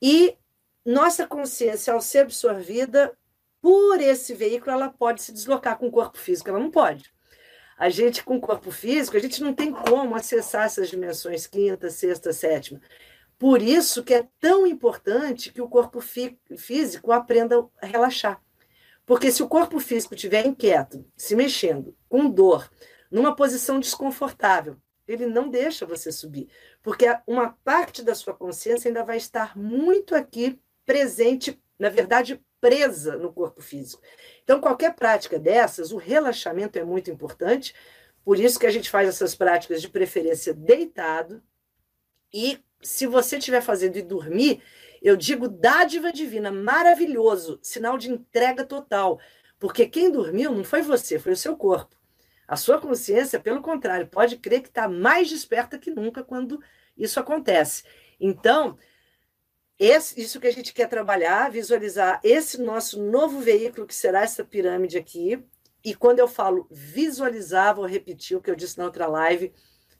E 0.00 0.36
nossa 0.84 1.26
consciência, 1.26 1.92
ao 1.92 2.00
ser 2.00 2.20
absorvida 2.20 3.16
por 3.60 4.00
esse 4.00 4.34
veículo, 4.34 4.72
ela 4.72 4.90
pode 4.90 5.22
se 5.22 5.32
deslocar 5.32 5.78
com 5.78 5.86
o 5.86 5.90
corpo 5.90 6.18
físico, 6.18 6.50
ela 6.50 6.58
não 6.58 6.70
pode. 6.70 7.12
A 7.78 7.88
gente, 7.88 8.22
com 8.22 8.36
o 8.36 8.40
corpo 8.40 8.70
físico, 8.70 9.16
a 9.16 9.20
gente 9.20 9.42
não 9.42 9.54
tem 9.54 9.72
como 9.72 10.14
acessar 10.14 10.66
essas 10.66 10.88
dimensões 10.88 11.46
quinta, 11.46 11.90
sexta, 11.90 12.32
sétima. 12.32 12.80
Por 13.38 13.60
isso 13.60 14.04
que 14.04 14.14
é 14.14 14.28
tão 14.38 14.66
importante 14.66 15.52
que 15.52 15.60
o 15.60 15.68
corpo 15.68 16.00
físico 16.00 17.10
aprenda 17.10 17.66
a 17.82 17.86
relaxar. 17.86 18.40
Porque 19.04 19.30
se 19.30 19.42
o 19.42 19.48
corpo 19.48 19.80
físico 19.80 20.14
estiver 20.14 20.46
inquieto, 20.46 21.04
se 21.16 21.34
mexendo, 21.34 21.96
com 22.08 22.30
dor, 22.30 22.70
numa 23.14 23.36
posição 23.36 23.78
desconfortável, 23.78 24.76
ele 25.06 25.24
não 25.24 25.48
deixa 25.48 25.86
você 25.86 26.10
subir, 26.10 26.48
porque 26.82 27.06
uma 27.28 27.50
parte 27.62 28.02
da 28.02 28.12
sua 28.12 28.34
consciência 28.34 28.88
ainda 28.88 29.04
vai 29.04 29.18
estar 29.18 29.56
muito 29.56 30.16
aqui 30.16 30.60
presente, 30.84 31.62
na 31.78 31.88
verdade, 31.88 32.44
presa 32.60 33.16
no 33.16 33.32
corpo 33.32 33.62
físico. 33.62 34.02
Então, 34.42 34.60
qualquer 34.60 34.96
prática 34.96 35.38
dessas, 35.38 35.92
o 35.92 35.96
relaxamento 35.96 36.76
é 36.76 36.82
muito 36.82 37.08
importante, 37.08 37.72
por 38.24 38.40
isso 38.40 38.58
que 38.58 38.66
a 38.66 38.70
gente 38.70 38.90
faz 38.90 39.08
essas 39.08 39.32
práticas 39.36 39.80
de 39.80 39.88
preferência 39.88 40.52
deitado. 40.52 41.40
E 42.32 42.58
se 42.82 43.06
você 43.06 43.36
estiver 43.36 43.60
fazendo 43.60 43.96
e 43.96 44.02
dormir, 44.02 44.60
eu 45.00 45.16
digo 45.16 45.48
dádiva 45.48 46.12
divina, 46.12 46.50
maravilhoso, 46.50 47.60
sinal 47.62 47.96
de 47.96 48.10
entrega 48.10 48.64
total. 48.64 49.20
Porque 49.56 49.86
quem 49.86 50.10
dormiu 50.10 50.50
não 50.50 50.64
foi 50.64 50.82
você, 50.82 51.16
foi 51.16 51.34
o 51.34 51.36
seu 51.36 51.56
corpo. 51.56 51.94
A 52.46 52.56
sua 52.56 52.80
consciência, 52.80 53.40
pelo 53.40 53.62
contrário, 53.62 54.06
pode 54.06 54.36
crer 54.36 54.62
que 54.62 54.68
está 54.68 54.88
mais 54.88 55.28
desperta 55.28 55.78
que 55.78 55.90
nunca 55.90 56.22
quando 56.22 56.60
isso 56.96 57.18
acontece. 57.18 57.84
Então, 58.20 58.78
esse, 59.78 60.20
isso 60.20 60.40
que 60.40 60.46
a 60.46 60.52
gente 60.52 60.72
quer 60.72 60.88
trabalhar, 60.88 61.50
visualizar 61.50 62.20
esse 62.22 62.60
nosso 62.60 63.02
novo 63.02 63.40
veículo 63.40 63.86
que 63.86 63.94
será 63.94 64.22
essa 64.22 64.44
pirâmide 64.44 64.98
aqui. 64.98 65.42
E 65.84 65.94
quando 65.94 66.18
eu 66.18 66.28
falo 66.28 66.66
visualizar, 66.70 67.74
vou 67.74 67.86
repetir 67.86 68.36
o 68.36 68.40
que 68.40 68.50
eu 68.50 68.56
disse 68.56 68.78
na 68.78 68.84
outra 68.84 69.06
live. 69.06 69.52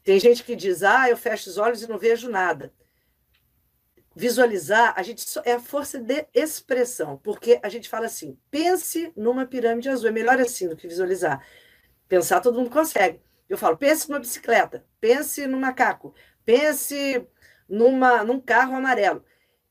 Tem 0.03 0.19
gente 0.19 0.43
que 0.43 0.55
diz: 0.55 0.83
ah, 0.83 1.09
eu 1.09 1.17
fecho 1.17 1.49
os 1.49 1.57
olhos 1.57 1.81
e 1.81 1.87
não 1.87 1.97
vejo 1.97 2.29
nada 2.29 2.71
visualizar, 4.15 4.93
a 4.95 5.03
gente 5.03 5.21
só, 5.29 5.41
é 5.43 5.53
a 5.53 5.59
força 5.59 5.99
de 5.99 6.25
expressão, 6.33 7.17
porque 7.17 7.59
a 7.61 7.69
gente 7.69 7.89
fala 7.89 8.05
assim: 8.05 8.37
pense 8.49 9.11
numa 9.15 9.45
pirâmide 9.45 9.89
azul, 9.89 10.07
é 10.07 10.11
melhor 10.11 10.39
assim 10.39 10.69
do 10.69 10.75
que 10.75 10.87
visualizar. 10.87 11.45
Pensar 12.07 12.41
todo 12.41 12.57
mundo 12.57 12.69
consegue. 12.69 13.21
Eu 13.49 13.57
falo: 13.57 13.77
pense 13.77 14.09
numa 14.09 14.19
bicicleta, 14.19 14.85
pense 14.99 15.45
num 15.47 15.59
macaco, 15.59 16.13
pense 16.43 17.25
numa, 17.67 18.23
num 18.23 18.39
carro 18.39 18.75
amarelo. 18.75 19.23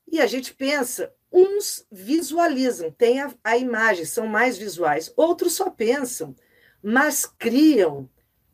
E 0.07 0.21
a 0.21 0.27
gente 0.27 0.53
pensa, 0.53 1.13
uns 1.31 1.85
visualizam, 1.91 2.91
tem 2.91 3.21
a, 3.21 3.33
a 3.43 3.57
imagem, 3.57 4.05
são 4.05 4.27
mais 4.27 4.57
visuais, 4.57 5.11
outros 5.15 5.53
só 5.53 5.69
pensam, 5.69 6.35
mas 6.81 7.25
criam 7.25 8.09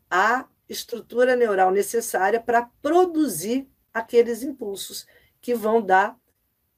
a 0.09 0.47
estrutura 0.67 1.35
neural 1.35 1.71
necessária 1.71 2.39
para 2.39 2.69
produzir 2.81 3.69
aqueles 3.93 4.41
impulsos 4.41 5.05
que 5.41 5.53
vão 5.53 5.81
dar 5.81 6.17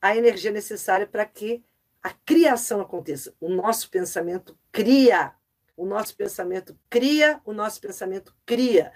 a 0.01 0.18
energia 0.18 0.51
necessária 0.51 1.06
para 1.08 1.26
que 1.26 1.64
a 2.01 2.10
criação 2.10 2.82
aconteça. 2.82 3.34
O 3.39 3.47
nosso 3.47 3.89
pensamento 3.89 4.58
cria, 4.72 5.34
o 5.76 5.86
nosso 5.86 6.16
pensamento 6.16 6.78
cria, 6.90 7.40
o 7.46 7.54
nosso 7.54 7.80
pensamento 7.82 8.36
cria. 8.46 8.92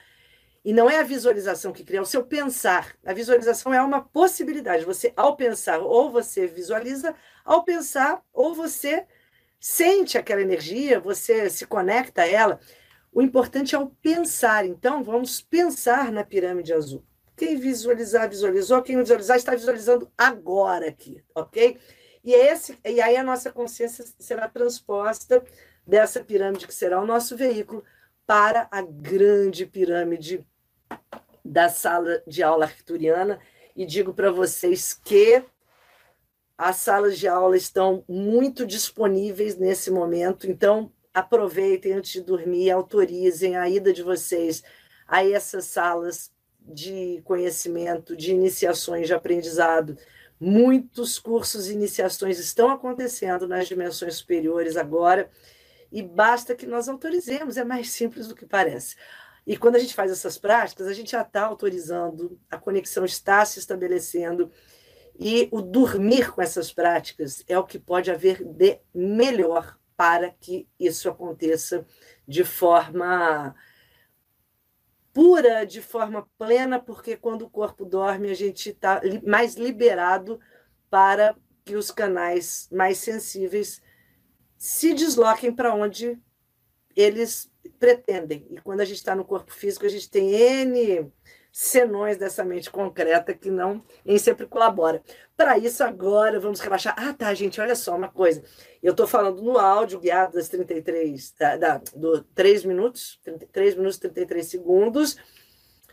E 0.64 0.74
não 0.74 0.90
é 0.90 1.00
a 1.00 1.04
visualização 1.04 1.72
que 1.72 1.84
cria, 1.84 2.00
é 2.00 2.02
o 2.02 2.06
seu 2.06 2.26
pensar. 2.26 2.94
A 3.06 3.14
visualização 3.14 3.74
é 3.74 3.82
uma 3.82 4.02
possibilidade. 4.02 4.84
Você, 4.84 5.14
ao 5.16 5.36
pensar, 5.36 5.80
ou 5.80 6.12
você 6.12 6.46
visualiza, 6.46 7.16
ao 7.46 7.64
pensar, 7.64 8.22
ou 8.34 8.54
você 8.54 9.06
sente 9.60 10.18
aquela 10.18 10.42
energia, 10.42 11.00
você 11.00 11.50
se 11.50 11.66
conecta 11.66 12.24
a 12.24 12.28
ela. 12.28 12.60
O 13.12 13.22
importante 13.22 13.76
é 13.76 13.80
o 13.80 13.88
pensar. 13.88 14.66
Então, 14.66 15.04
vamos 15.04 15.42
pensar 15.42 16.12
na 16.12 16.24
pirâmide 16.24 16.74
azul. 16.74 17.04
Quem 17.36 17.56
visualizar, 17.56 18.28
visualizou. 18.28 18.82
Quem 18.82 18.96
não 18.96 19.04
visualizar, 19.04 19.38
está 19.38 19.54
visualizando 19.54 20.12
agora 20.18 20.90
aqui, 20.90 21.24
ok? 21.34 21.80
E, 22.24 22.34
esse, 22.34 22.78
e 22.84 23.00
aí 23.00 23.16
a 23.16 23.24
nossa 23.24 23.52
consciência 23.52 24.04
será 24.20 24.50
transposta 24.50 25.42
dessa 25.88 26.24
pirâmide, 26.24 26.68
que 26.68 26.74
será 26.74 27.02
o 27.02 27.06
nosso 27.06 27.38
veículo, 27.38 27.84
para 28.26 28.68
a 28.70 28.82
grande 28.82 29.66
pirâmide 29.66 30.46
da 31.44 31.70
sala 31.70 32.22
de 32.28 32.44
aula 32.44 32.66
arcturiana. 32.66 33.40
E 33.76 33.86
digo 33.86 34.14
para 34.14 34.30
vocês 34.30 34.94
que 34.94 35.42
as 36.58 36.78
salas 36.78 37.18
de 37.18 37.28
aula 37.28 37.56
estão 37.56 38.04
muito 38.08 38.66
disponíveis 38.66 39.58
nesse 39.58 39.90
momento, 39.92 40.50
então 40.50 40.92
aproveitem 41.14 41.94
antes 41.94 42.12
de 42.12 42.22
dormir, 42.22 42.70
autorizem 42.72 43.56
a 43.56 43.70
ida 43.70 43.94
de 43.94 44.04
vocês 44.04 44.64
a 45.08 45.26
essas 45.26 45.66
salas 45.66 46.32
de 46.60 47.22
conhecimento, 47.24 48.16
de 48.16 48.32
iniciações 48.32 49.08
de 49.08 49.14
aprendizado. 49.14 49.98
Muitos 50.40 51.18
cursos 51.18 51.70
e 51.70 51.74
iniciações 51.74 52.40
estão 52.40 52.70
acontecendo 52.70 53.48
nas 53.48 53.68
dimensões 53.68 54.16
superiores 54.16 54.76
agora, 54.76 55.30
e 55.92 56.02
basta 56.02 56.56
que 56.56 56.66
nós 56.66 56.88
autorizemos, 56.90 57.58
é 57.58 57.64
mais 57.64 57.92
simples 57.92 58.28
do 58.28 58.36
que 58.36 58.46
parece. 58.46 58.96
E 59.46 59.56
quando 59.56 59.78
a 59.78 59.80
gente 59.80 59.94
faz 59.94 60.12
essas 60.12 60.38
práticas, 60.38 60.88
a 60.88 60.94
gente 60.94 61.12
já 61.12 61.22
está 61.22 61.46
autorizando, 61.46 62.40
a 62.50 62.58
conexão 62.58 63.06
está 63.06 63.46
se 63.46 63.60
estabelecendo, 63.60 64.52
e 65.20 65.50
o 65.52 65.62
dormir 65.62 66.32
com 66.32 66.42
essas 66.42 66.72
práticas 66.72 67.44
é 67.48 67.58
o 67.58 67.64
que 67.64 67.80
pode 67.80 68.12
haver 68.12 68.44
de 68.44 68.80
melhor 68.94 69.78
para 69.96 70.30
que 70.30 70.68
isso 70.80 71.10
aconteça 71.10 71.86
de 72.28 72.44
forma 72.44 73.56
pura 75.12 75.66
de 75.66 75.82
forma 75.82 76.30
plena, 76.38 76.80
porque 76.80 77.18
quando 77.18 77.42
o 77.42 77.50
corpo 77.50 77.84
dorme, 77.84 78.30
a 78.30 78.36
gente 78.36 78.70
está 78.70 79.02
mais 79.26 79.56
liberado 79.56 80.40
para 80.92 81.36
que 81.66 81.76
os 81.76 81.90
canais 81.90 82.70
mais 82.72 83.00
sensíveis 83.00 83.82
se 84.58 84.94
desloquem 84.94 85.54
para 85.54 85.74
onde 85.74 86.18
eles 86.96 87.52
pretendem. 87.80 88.48
E 88.50 88.58
quando 88.62 88.82
a 88.82 88.86
gente 88.86 88.98
está 88.98 89.16
no 89.16 89.24
corpo 89.24 89.54
físico, 89.54 89.86
a 89.86 89.90
gente 89.90 90.10
tem 90.10 90.32
N 90.32 91.12
senões 91.52 92.18
dessa 92.18 92.44
mente 92.44 92.70
concreta 92.70 93.34
que 93.34 93.50
não 93.50 93.84
nem 94.06 94.18
sempre 94.20 94.46
colabora. 94.46 95.02
Para 95.36 95.58
isso, 95.58 95.84
agora 95.84 96.40
vamos 96.40 96.60
relaxar. 96.60 96.94
Ah, 96.96 97.14
tá, 97.14 97.34
gente, 97.34 97.60
olha 97.60 97.76
só 97.76 97.96
uma 97.96 98.10
coisa. 98.10 98.44
Eu 98.82 98.92
estou 98.92 99.08
falando 99.08 99.42
no 99.42 99.58
áudio 99.58 100.00
guiado 100.00 100.34
das 100.34 100.50
33, 100.50 101.32
da, 101.32 101.58
da, 101.58 101.82
do 101.96 102.24
3 102.36 102.64
minutos, 102.64 103.20
3 103.52 103.76
minutos 103.76 103.98
e 103.98 104.02
33 104.02 104.46
segundos. 104.46 105.18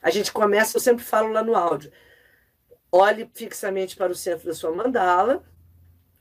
A 0.03 0.11
gente 0.11 0.33
começa, 0.33 0.77
eu 0.77 0.81
sempre 0.83 1.03
falo 1.03 1.33
lá 1.33 1.43
no 1.43 1.57
áudio. 1.57 1.91
Olhe 2.93 3.31
fixamente 3.35 3.97
para 3.97 4.13
o 4.13 4.15
centro 4.15 4.47
da 4.47 4.53
sua 4.53 4.71
mandala, 4.71 5.43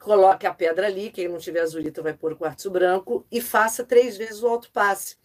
coloque 0.04 0.46
a 0.46 0.54
pedra 0.54 0.88
ali, 0.88 1.10
quem 1.10 1.30
não 1.30 1.38
tiver 1.38 1.62
azulita 1.62 2.02
vai 2.02 2.14
pôr 2.14 2.34
o 2.34 2.38
quartzo 2.38 2.70
branco 2.70 3.26
e 3.32 3.40
faça 3.40 3.86
três 3.86 4.18
vezes 4.18 4.44
o 4.44 4.48
alto 4.48 4.70
passe. 4.72 5.16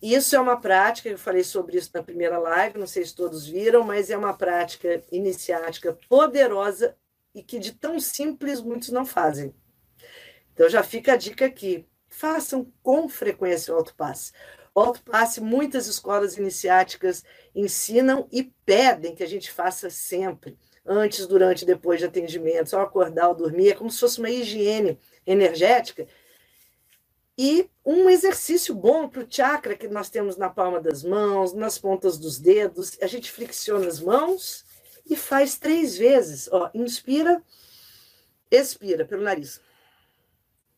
isso 0.00 0.34
é 0.34 0.40
uma 0.40 0.60
prática, 0.60 1.08
eu 1.08 1.18
falei 1.18 1.44
sobre 1.44 1.76
isso 1.76 1.90
na 1.92 2.02
primeira 2.02 2.38
live, 2.38 2.78
não 2.78 2.86
sei 2.86 3.04
se 3.04 3.14
todos 3.14 3.46
viram, 3.46 3.84
mas 3.84 4.10
é 4.10 4.16
uma 4.16 4.32
prática 4.32 5.02
iniciática 5.12 5.98
poderosa 6.08 6.96
e 7.34 7.42
que 7.42 7.58
de 7.58 7.72
tão 7.72 8.00
simples 8.00 8.60
muitos 8.60 8.88
não 8.88 9.04
fazem. 9.04 9.54
Então 10.54 10.68
já 10.68 10.82
fica 10.82 11.12
a 11.12 11.16
dica 11.16 11.46
aqui. 11.46 11.86
Façam 12.08 12.72
com 12.82 13.08
frequência 13.08 13.74
o 13.74 13.76
autopasse. 13.76 14.32
O 14.74 14.80
autopasse, 14.80 15.40
muitas 15.40 15.86
escolas 15.86 16.38
iniciáticas 16.38 17.22
ensinam 17.54 18.26
e 18.32 18.44
pedem 18.64 19.14
que 19.14 19.22
a 19.22 19.28
gente 19.28 19.50
faça 19.50 19.90
sempre, 19.90 20.56
antes, 20.88 21.26
durante 21.26 21.62
e 21.62 21.66
depois 21.66 22.00
de 22.00 22.06
atendimento, 22.06 22.74
ao 22.74 22.82
acordar 22.82 23.28
ou 23.28 23.34
dormir, 23.34 23.70
é 23.70 23.74
como 23.74 23.90
se 23.90 24.00
fosse 24.00 24.18
uma 24.18 24.30
higiene 24.30 24.98
energética 25.26 26.06
e 27.38 27.70
um 27.86 28.10
exercício 28.10 28.74
bom 28.74 29.08
para 29.08 29.22
o 29.22 29.26
chakra 29.30 29.76
que 29.76 29.86
nós 29.86 30.10
temos 30.10 30.36
na 30.36 30.50
palma 30.50 30.80
das 30.80 31.04
mãos, 31.04 31.52
nas 31.52 31.78
pontas 31.78 32.18
dos 32.18 32.40
dedos. 32.40 32.98
A 33.00 33.06
gente 33.06 33.30
flexiona 33.30 33.86
as 33.86 34.00
mãos 34.00 34.64
e 35.08 35.14
faz 35.14 35.56
três 35.56 35.96
vezes. 35.96 36.48
Ó, 36.50 36.68
inspira, 36.74 37.40
expira 38.50 39.04
pelo 39.04 39.22
nariz. 39.22 39.60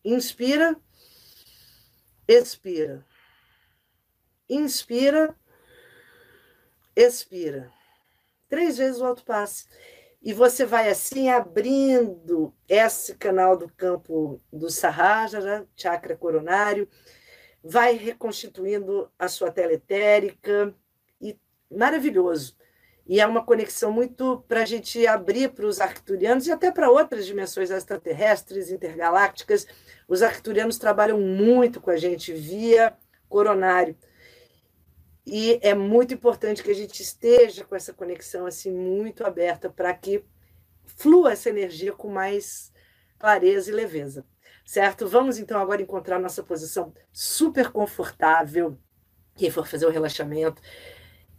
Inspira, 0.04 0.76
expira. 2.28 3.06
Inspira, 4.46 5.34
expira. 6.94 7.72
Três 8.50 8.76
vezes 8.76 9.00
o 9.00 9.06
alto 9.06 9.24
passe. 9.24 9.66
E 10.22 10.34
você 10.34 10.66
vai 10.66 10.90
assim 10.90 11.30
abrindo 11.30 12.54
esse 12.68 13.14
canal 13.14 13.56
do 13.56 13.68
campo 13.68 14.40
do 14.52 14.68
Sahara, 14.68 15.66
chakra 15.74 16.14
coronário, 16.14 16.86
vai 17.64 17.96
reconstituindo 17.96 19.10
a 19.18 19.28
sua 19.28 19.50
tela 19.50 19.72
etérica, 19.72 20.74
e 21.20 21.38
maravilhoso. 21.70 22.56
E 23.06 23.18
é 23.18 23.26
uma 23.26 23.44
conexão 23.44 23.90
muito 23.90 24.44
para 24.46 24.62
a 24.62 24.64
gente 24.64 25.06
abrir 25.06 25.50
para 25.50 25.66
os 25.66 25.80
arcturianos 25.80 26.46
e 26.46 26.52
até 26.52 26.70
para 26.70 26.90
outras 26.90 27.26
dimensões 27.26 27.70
extraterrestres, 27.70 28.70
intergalácticas. 28.70 29.66
Os 30.06 30.22
arcturianos 30.22 30.78
trabalham 30.78 31.20
muito 31.20 31.80
com 31.80 31.90
a 31.90 31.96
gente 31.96 32.32
via 32.32 32.96
coronário. 33.28 33.96
E 35.32 35.60
é 35.62 35.74
muito 35.74 36.12
importante 36.12 36.60
que 36.60 36.72
a 36.72 36.74
gente 36.74 37.00
esteja 37.00 37.64
com 37.64 37.76
essa 37.76 37.92
conexão 37.92 38.46
assim 38.46 38.72
muito 38.72 39.24
aberta 39.24 39.70
para 39.70 39.94
que 39.94 40.24
flua 40.84 41.30
essa 41.30 41.48
energia 41.48 41.92
com 41.92 42.08
mais 42.08 42.72
clareza 43.16 43.70
e 43.70 43.72
leveza. 43.72 44.26
Certo? 44.64 45.06
Vamos 45.06 45.38
então 45.38 45.60
agora 45.60 45.80
encontrar 45.80 46.18
nossa 46.18 46.42
posição 46.42 46.92
super 47.12 47.70
confortável. 47.70 48.76
Quem 49.36 49.52
for 49.52 49.68
fazer 49.68 49.86
o 49.86 49.90
relaxamento, 49.90 50.60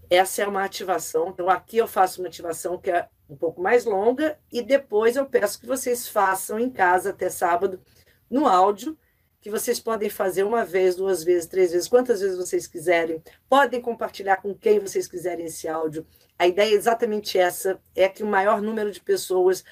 essa 0.09 0.41
é 0.41 0.47
uma 0.47 0.63
ativação. 0.63 1.27
Então 1.27 1.49
aqui 1.49 1.75
eu 1.75 1.87
faço 1.87 2.21
uma 2.21 2.29
ativação 2.29 2.77
que 2.77 2.89
é 2.89 3.09
um 3.29 3.35
pouco 3.35 3.61
mais 3.61 3.83
longa 3.83 4.39
e 4.49 4.61
depois 4.61 5.17
eu 5.17 5.25
peço 5.25 5.59
que 5.59 5.67
vocês 5.67 6.07
façam 6.07 6.57
em 6.57 6.69
casa 6.69 7.09
até 7.09 7.29
sábado 7.29 7.81
no 8.29 8.47
áudio 8.47 8.97
que 9.41 9.49
vocês 9.49 9.79
podem 9.79 10.09
fazer 10.09 10.43
uma 10.43 10.63
vez, 10.63 10.95
duas 10.95 11.23
vezes, 11.23 11.47
três 11.47 11.71
vezes, 11.71 11.87
quantas 11.87 12.21
vezes 12.21 12.37
vocês 12.37 12.67
quiserem. 12.67 13.21
Podem 13.49 13.81
compartilhar 13.81 14.37
com 14.37 14.53
quem 14.53 14.79
vocês 14.79 15.07
quiserem 15.07 15.47
esse 15.47 15.67
áudio. 15.67 16.05
A 16.37 16.47
ideia 16.47 16.69
é 16.71 16.75
exatamente 16.75 17.39
essa: 17.39 17.81
é 17.95 18.07
que 18.07 18.21
o 18.21 18.27
maior 18.27 18.61
número 18.61 18.91
de 18.91 19.01
pessoas 19.01 19.63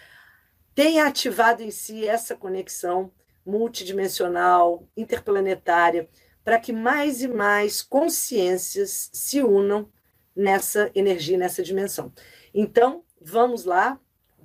tenha 0.74 1.06
ativado 1.06 1.62
em 1.62 1.70
si 1.70 2.08
essa 2.08 2.36
conexão 2.36 3.12
multidimensional, 3.46 4.88
interplanetária, 4.98 6.10
para 6.44 6.60
que 6.60 6.74
mais 6.74 7.22
e 7.22 7.28
mais 7.28 7.82
consciências 7.82 9.10
se 9.14 9.42
unam 9.42 9.92
nessa 10.36 10.90
energia, 10.96 11.38
nessa 11.38 11.62
dimensão. 11.62 12.12
Então, 12.54 13.04
vamos 13.22 13.66
lá, 13.66 14.00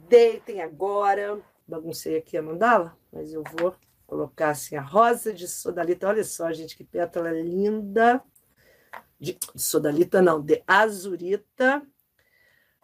deitem 0.09 0.61
agora. 0.61 1.41
Baguncei 1.67 2.19
aqui 2.19 2.37
a 2.37 2.43
mandala, 2.43 2.95
mas 3.11 3.33
eu 3.33 3.43
vou 3.57 3.75
colocar 4.15 4.51
assim 4.51 4.77
a 4.77 4.81
rosa 4.81 5.33
de 5.33 5.49
sodalita. 5.49 6.07
Olha 6.07 6.23
só, 6.23 6.53
gente, 6.53 6.77
que 6.77 6.85
pétala 6.85 7.33
linda. 7.33 8.23
De, 9.19 9.37
sodalita, 9.57 10.23
não, 10.23 10.41
de 10.41 10.63
azurita. 10.69 11.85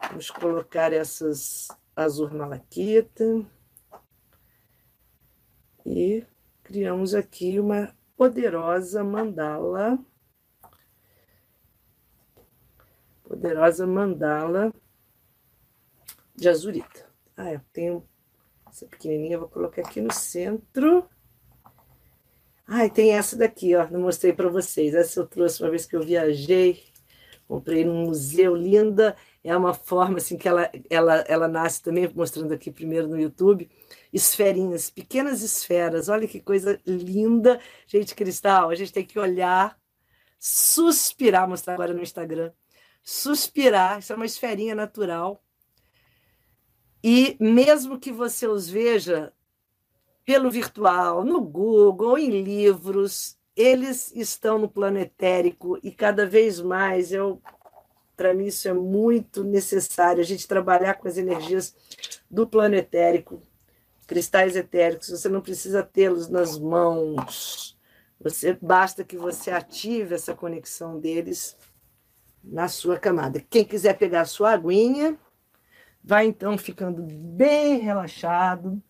Vamos 0.09 0.29
colocar 0.29 0.93
essas 0.93 1.69
azul 1.95 2.31
malaquita. 2.31 3.47
E 5.87 6.27
criamos 6.65 7.15
aqui 7.15 7.61
uma 7.61 7.95
poderosa 8.17 9.05
mandala. 9.05 10.05
Poderosa 13.23 13.87
mandala 13.87 14.73
de 16.35 16.49
azurita. 16.49 17.09
Ah, 17.37 17.53
eu 17.53 17.61
tenho 17.73 18.05
essa 18.69 18.85
pequenininha, 18.85 19.39
vou 19.39 19.49
colocar 19.49 19.83
aqui 19.83 20.01
no 20.01 20.13
centro. 20.13 21.09
Ai, 22.73 22.89
tem 22.89 23.13
essa 23.17 23.37
daqui, 23.37 23.75
ó, 23.75 23.89
não 23.91 24.01
mostrei 24.03 24.33
para 24.33 24.49
vocês. 24.49 24.95
Essa 24.95 25.19
eu 25.21 25.27
trouxe 25.27 25.61
uma 25.61 25.71
vez 25.71 25.87
que 25.87 25.97
eu 25.97 26.03
viajei, 26.03 26.85
comprei 27.49 27.85
num 27.85 28.05
museu 28.05 28.55
linda. 28.55 29.17
É 29.43 29.57
uma 29.57 29.75
forma 29.75 30.19
assim 30.19 30.37
que 30.39 30.47
ela, 30.47 30.71
ela, 30.89 31.17
ela 31.27 31.49
nasce 31.49 31.83
também, 31.83 32.09
mostrando 32.15 32.55
aqui 32.55 32.71
primeiro 32.71 33.09
no 33.09 33.21
YouTube, 33.21 33.69
esferinhas, 34.13 34.89
pequenas 34.89 35.43
esferas. 35.43 36.09
Olha 36.09 36.29
que 36.29 36.41
coisa 36.41 36.81
linda. 36.87 37.61
Gente, 37.89 38.15
Cristal, 38.15 38.71
a 38.71 38.75
gente 38.77 38.93
tem 38.93 39.05
que 39.05 39.19
olhar, 39.19 39.77
suspirar, 40.39 41.49
mostrar 41.49 41.75
agora 41.75 41.93
no 41.93 42.03
Instagram. 42.03 42.53
Suspirar, 43.03 43.99
isso 43.99 44.13
é 44.13 44.17
uma 44.17 44.27
esferinha 44.27 44.77
natural 44.77 45.43
e 47.03 47.37
mesmo 47.41 47.99
que 47.99 48.13
você 48.13 48.47
os 48.47 48.69
veja 48.69 49.33
pelo 50.31 50.49
virtual, 50.49 51.25
no 51.25 51.41
Google, 51.41 52.17
em 52.17 52.31
livros, 52.31 53.37
eles 53.57 54.15
estão 54.15 54.61
no 54.61 54.69
plano 54.69 54.97
etérico 54.97 55.77
e 55.83 55.91
cada 55.91 56.25
vez 56.25 56.61
mais 56.61 57.11
eu 57.11 57.43
para 58.17 58.33
mim 58.33 58.47
isso 58.47 58.69
é 58.69 58.73
muito 58.73 59.43
necessário 59.43 60.21
a 60.21 60.25
gente 60.25 60.47
trabalhar 60.47 60.95
com 60.95 61.09
as 61.09 61.19
energias 61.19 61.75
do 62.31 62.47
plano 62.47 62.77
etérico, 62.77 63.43
cristais 64.07 64.55
etéricos, 64.55 65.09
você 65.09 65.29
não 65.29 65.41
precisa 65.41 65.83
tê-los 65.83 66.29
nas 66.29 66.57
mãos. 66.57 67.77
Você 68.21 68.57
basta 68.63 69.03
que 69.03 69.17
você 69.17 69.51
ative 69.51 70.15
essa 70.15 70.33
conexão 70.33 71.01
deles 71.01 71.57
na 72.45 72.69
sua 72.69 73.01
camada. 73.01 73.45
Quem 73.51 73.65
quiser 73.65 73.99
pegar 73.99 74.21
a 74.21 74.27
sua 74.27 74.53
aguinha, 74.53 75.19
Vai 76.03 76.27
então 76.27 76.57
ficando 76.57 77.03
bem 77.03 77.79
relaxado. 77.79 78.83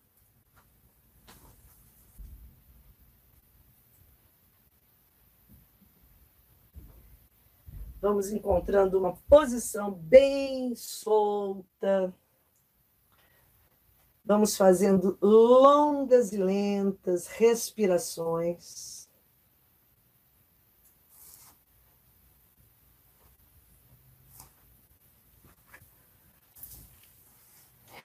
Vamos 8.01 8.31
encontrando 8.31 8.97
uma 8.97 9.13
posição 9.29 9.91
bem 9.91 10.75
solta. 10.75 12.11
Vamos 14.25 14.57
fazendo 14.57 15.17
longas 15.21 16.33
e 16.33 16.37
lentas 16.37 17.27
respirações. 17.27 19.01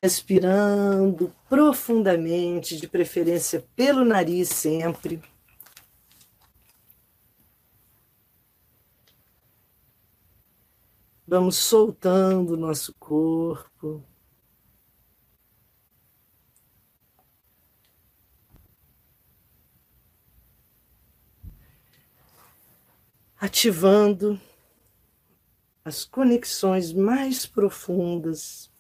respirando 0.02 1.32
profundamente, 1.48 2.76
de 2.76 2.86
preferência 2.86 3.64
pelo 3.74 4.04
nariz 4.04 4.50
sempre. 4.50 5.20
Vamos 11.28 11.56
soltando 11.56 12.52
o 12.52 12.56
nosso 12.56 12.94
corpo. 13.00 14.04
Ativando 23.40 24.40
as 25.84 26.04
conexões 26.04 26.92
mais 26.92 27.44
profundas 27.44 28.70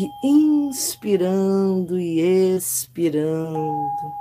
e 0.00 0.12
inspirando 0.22 1.98
e 1.98 2.20
expirando. 2.54 4.12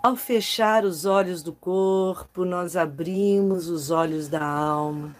Ao 0.00 0.14
fechar 0.14 0.84
os 0.84 1.06
olhos 1.06 1.42
do 1.42 1.52
corpo, 1.52 2.44
nós 2.44 2.76
abrimos 2.76 3.68
os 3.68 3.90
olhos 3.90 4.28
da 4.28 4.46
alma. 4.46 5.10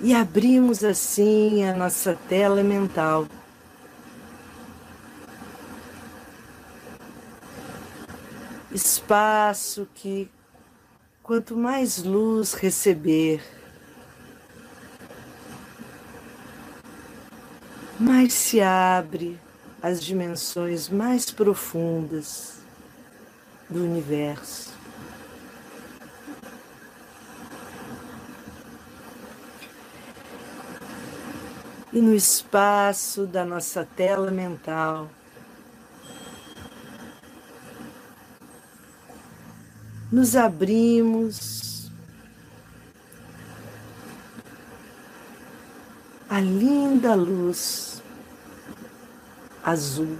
E 0.00 0.14
abrimos 0.14 0.84
assim 0.84 1.64
a 1.64 1.74
nossa 1.74 2.16
tela 2.28 2.62
mental. 2.62 3.26
Espaço 8.70 9.88
que, 9.92 10.30
quanto 11.22 11.56
mais 11.56 12.02
luz 12.02 12.54
receber, 12.54 13.42
mais 17.98 18.32
se 18.32 18.60
abre 18.60 19.40
as 19.82 20.02
dimensões 20.02 20.88
mais 20.88 21.30
profundas 21.30 22.58
do 23.68 23.84
universo. 23.84 24.72
E 31.92 32.00
no 32.00 32.14
espaço 32.14 33.24
da 33.26 33.44
nossa 33.44 33.86
tela 33.96 34.30
mental, 34.30 35.08
nos 40.10 40.34
abrimos 40.34 41.73
a 46.34 46.40
linda 46.40 47.14
luz 47.14 48.02
azul. 49.62 50.18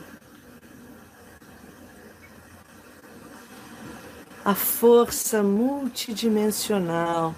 A 4.45 4.55
força 4.55 5.43
multidimensional 5.43 7.35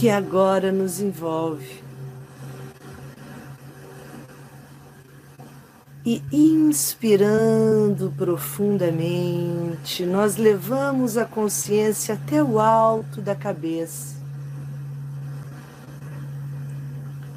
que 0.00 0.10
agora 0.10 0.72
nos 0.72 1.00
envolve. 1.00 1.89
E 6.12 6.24
inspirando 6.32 8.12
profundamente, 8.16 10.04
nós 10.04 10.36
levamos 10.36 11.16
a 11.16 11.24
consciência 11.24 12.14
até 12.14 12.42
o 12.42 12.58
alto 12.58 13.20
da 13.20 13.36
cabeça. 13.36 14.16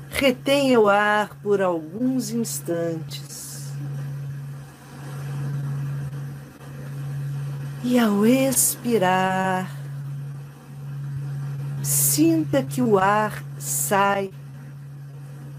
Retenha 0.10 0.80
o 0.80 0.90
ar 0.90 1.38
por 1.44 1.62
alguns 1.62 2.32
instantes. 2.32 3.72
E 7.84 8.00
ao 8.00 8.26
expirar, 8.26 9.70
sinta 11.84 12.64
que 12.64 12.82
o 12.82 12.98
ar 12.98 13.44
sai 13.60 14.32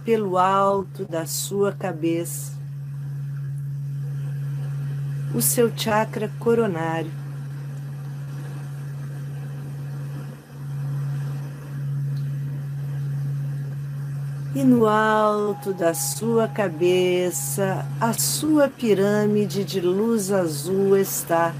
pelo 0.04 0.36
alto 0.36 1.04
da 1.04 1.26
sua 1.26 1.70
cabeça, 1.70 2.63
o 5.34 5.42
seu 5.42 5.70
chakra 5.76 6.30
coronário. 6.38 7.24
e 14.54 14.62
no 14.62 14.86
alto 14.86 15.74
da 15.74 15.92
sua 15.92 16.46
cabeça 16.46 17.84
a 18.00 18.12
sua 18.12 18.68
pirâmide 18.68 19.64
de 19.64 19.80
luz 19.80 20.30
azul 20.30 20.96
está. 20.96 21.52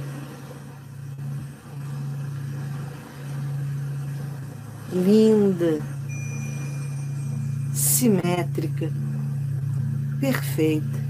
Linda, 4.92 5.80
simétrica, 7.72 8.92
perfeita. 10.20 11.03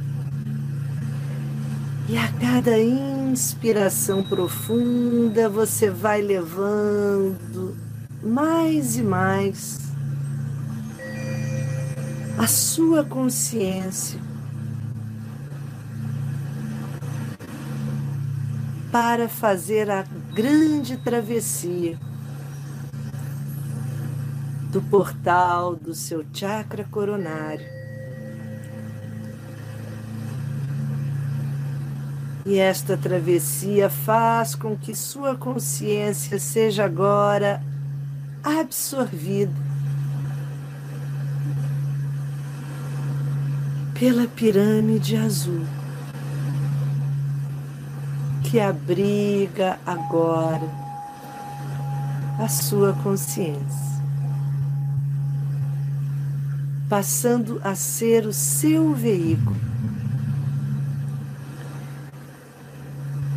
E 2.14 2.16
a 2.16 2.30
cada 2.34 2.78
inspiração 2.78 4.22
profunda 4.22 5.48
você 5.48 5.90
vai 5.90 6.22
levando 6.22 7.76
mais 8.22 8.96
e 8.96 9.02
mais 9.02 9.80
a 12.38 12.46
sua 12.46 13.02
consciência 13.02 14.20
para 18.92 19.28
fazer 19.28 19.90
a 19.90 20.04
grande 20.32 20.96
travessia 20.98 21.98
do 24.70 24.80
portal 24.82 25.74
do 25.74 25.92
seu 25.92 26.24
chakra 26.32 26.84
coronário. 26.84 27.73
E 32.46 32.58
esta 32.58 32.96
travessia 32.96 33.88
faz 33.88 34.54
com 34.54 34.76
que 34.76 34.94
sua 34.94 35.34
consciência 35.34 36.38
seja 36.38 36.84
agora 36.84 37.62
absorvida 38.42 39.52
pela 43.98 44.26
pirâmide 44.26 45.16
azul 45.16 45.64
que 48.42 48.60
abriga 48.60 49.78
agora 49.86 50.68
a 52.38 52.46
sua 52.46 52.92
consciência, 52.92 54.02
passando 56.88 57.60
a 57.64 57.74
ser 57.74 58.26
o 58.26 58.32
seu 58.32 58.92
veículo. 58.94 59.56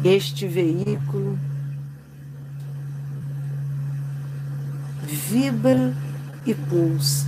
Este 0.03 0.47
veículo 0.47 1.37
vibra 5.07 5.93
e 6.45 6.53
pulsa. 6.53 7.25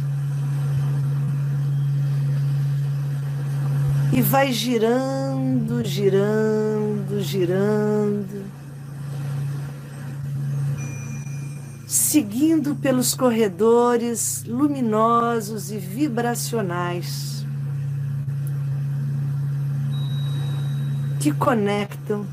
E 4.12 4.22
vai 4.22 4.52
girando, 4.52 5.84
girando, 5.84 7.22
girando, 7.22 8.46
seguindo 11.88 12.76
pelos 12.76 13.14
corredores 13.14 14.44
luminosos 14.46 15.72
e 15.72 15.78
vibracionais 15.78 17.46
que 21.20 21.32
conectam 21.32 22.26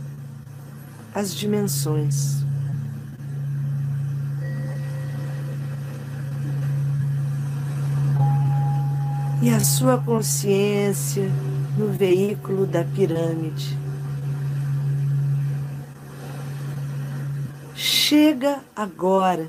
as 1.17 1.35
dimensões. 1.35 2.45
E 9.41 9.49
a 9.49 9.61
sua 9.61 9.97
consciência 9.97 11.33
no 11.79 11.91
veículo 11.91 12.67
da 12.67 12.85
pirâmide. 12.85 13.79
Chega 17.75 18.61
agora. 18.77 19.49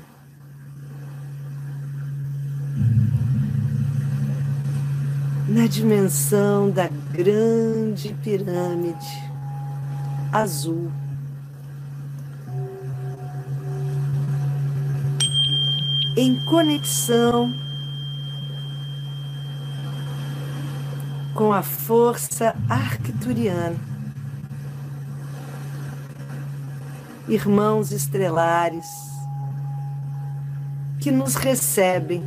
Na 5.46 5.66
dimensão 5.66 6.70
da 6.70 6.88
grande 7.12 8.14
pirâmide 8.22 9.22
azul. 10.32 10.90
Em 16.20 16.34
conexão 16.46 17.54
com 21.32 21.52
a 21.52 21.62
força 21.62 22.56
arcturiana. 22.68 23.76
Irmãos 27.28 27.92
estrelares 27.92 28.84
que 31.00 31.12
nos 31.12 31.36
recebem 31.36 32.24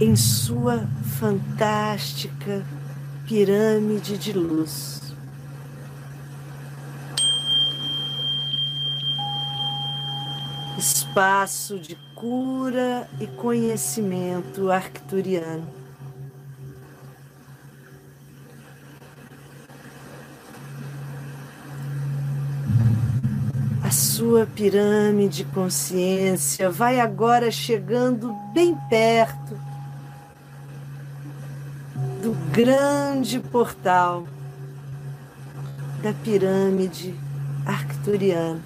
em 0.00 0.16
sua 0.16 0.88
fantástica 1.18 2.64
pirâmide 3.30 4.18
de 4.18 4.32
luz. 4.32 5.14
Espaço 10.76 11.78
de 11.78 11.96
cura 12.16 13.08
e 13.20 13.28
conhecimento 13.28 14.68
arcturiano. 14.68 15.64
A 23.84 23.92
sua 23.92 24.44
pirâmide 24.44 25.44
de 25.44 25.44
consciência 25.44 26.68
vai 26.68 26.98
agora 26.98 27.48
chegando 27.52 28.34
bem 28.52 28.76
perto 28.88 29.69
do 32.30 32.34
grande 32.52 33.40
portal 33.40 34.24
da 36.00 36.12
pirâmide 36.12 37.12
arcturiana. 37.66 38.60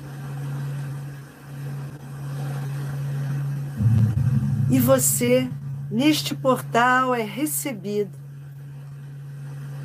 E 4.70 4.78
você, 4.78 5.48
neste 5.90 6.34
portal, 6.34 7.14
é 7.14 7.22
recebido 7.22 8.12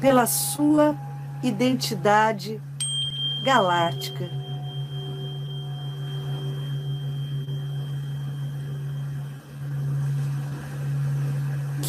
pela 0.02 0.26
sua 0.26 0.94
identidade 1.42 2.62
galáctica 3.46 4.39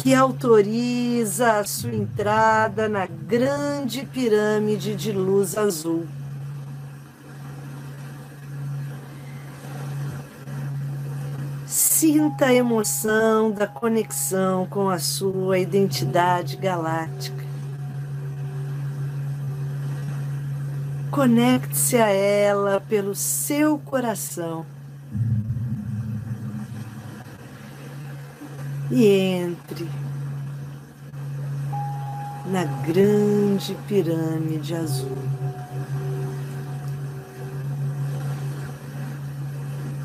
que 0.01 0.15
autoriza 0.15 1.59
a 1.59 1.63
sua 1.63 1.93
entrada 1.93 2.89
na 2.89 3.05
grande 3.05 4.03
pirâmide 4.03 4.95
de 4.95 5.11
luz 5.11 5.55
azul. 5.55 6.07
Sinta 11.67 12.47
a 12.47 12.53
emoção 12.53 13.51
da 13.51 13.67
conexão 13.67 14.65
com 14.65 14.89
a 14.89 14.97
sua 14.97 15.59
identidade 15.59 16.57
galáctica. 16.57 17.45
Conecte-se 21.11 21.97
a 21.97 22.09
ela 22.09 22.81
pelo 22.81 23.13
seu 23.13 23.77
coração. 23.77 24.65
E 28.91 29.07
entre 29.07 29.89
na 32.45 32.65
grande 32.65 33.73
pirâmide 33.87 34.75
azul. 34.75 35.17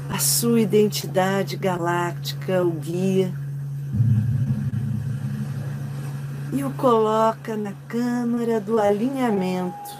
A 0.08 0.18
sua 0.18 0.60
identidade 0.60 1.56
galáctica 1.56 2.62
o 2.62 2.70
guia 2.70 3.34
e 6.52 6.62
o 6.62 6.70
coloca 6.70 7.56
na 7.56 7.72
câmara 7.88 8.60
do 8.60 8.78
alinhamento 8.78 9.96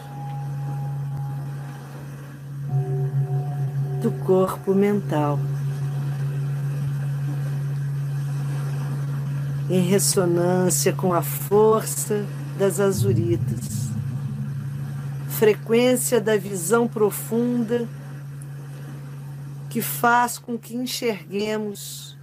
do 4.01 4.13
corpo 4.25 4.73
mental. 4.73 5.39
Em 9.69 9.81
ressonância 9.81 10.93
com 10.93 11.13
a 11.13 11.23
força 11.23 12.25
das 12.59 12.79
azuritas, 12.81 13.91
frequência 15.29 16.21
da 16.21 16.37
visão 16.37 16.87
profunda 16.87 17.89
que 19.69 19.83
faz 19.83 20.39
com 20.39 20.57
que 20.57 20.75
enxerguemos 20.75 22.17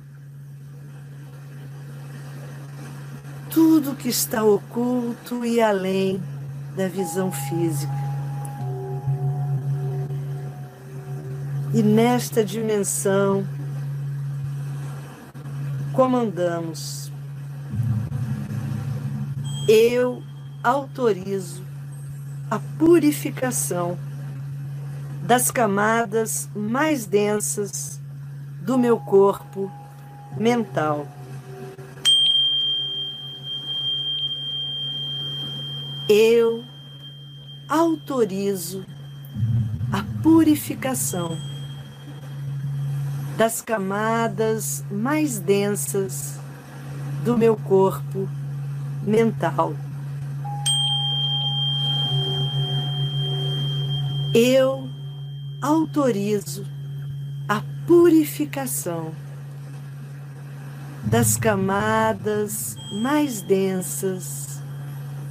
tudo 3.50 3.96
que 3.96 4.10
está 4.10 4.44
oculto 4.44 5.46
e 5.46 5.62
além 5.62 6.20
da 6.76 6.88
visão 6.88 7.32
física. 7.32 7.94
E 11.72 11.84
nesta 11.84 12.44
dimensão 12.44 13.46
comandamos 15.94 17.03
eu 19.68 20.22
autorizo 20.62 21.64
a 22.52 22.60
purificação 22.78 23.98
das 25.22 25.50
camadas 25.50 26.50
mais 26.54 27.06
densas 27.06 28.00
do 28.62 28.78
meu 28.78 29.00
corpo 29.00 29.72
mental. 30.38 31.08
Eu 36.10 36.64
autorizo 37.70 38.86
a 39.94 40.04
purificação 40.22 41.38
das 43.38 43.62
camadas 43.62 44.84
mais 44.92 45.40
densas 45.40 46.38
do 47.24 47.38
meu 47.38 47.56
corpo 47.56 48.28
mental 48.28 48.43
mental. 49.06 49.74
Eu 54.34 54.90
autorizo 55.62 56.66
a 57.48 57.62
purificação 57.86 59.14
das 61.04 61.38
camadas 61.38 62.76
mais 62.92 63.42
densas 63.42 64.62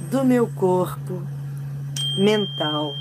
do 0.09 0.23
meu 0.23 0.47
corpo 0.47 1.21
mental. 2.17 2.93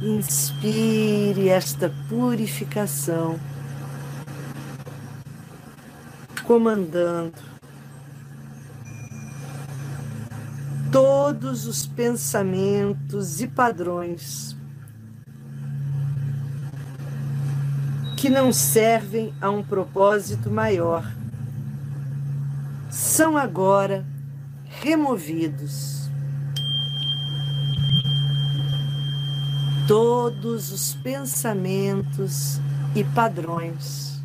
Inspire 0.00 1.48
esta 1.48 1.92
purificação, 2.08 3.38
comandando 6.46 7.57
todos 10.90 11.66
os 11.66 11.86
pensamentos 11.86 13.40
e 13.40 13.46
padrões 13.46 14.56
que 18.16 18.30
não 18.30 18.52
servem 18.52 19.32
a 19.40 19.50
um 19.50 19.62
propósito 19.62 20.50
maior 20.50 21.04
são 22.90 23.36
agora 23.36 24.04
removidos. 24.64 26.08
Todos 29.86 30.72
os 30.72 30.94
pensamentos 30.94 32.60
e 32.94 33.04
padrões 33.04 34.20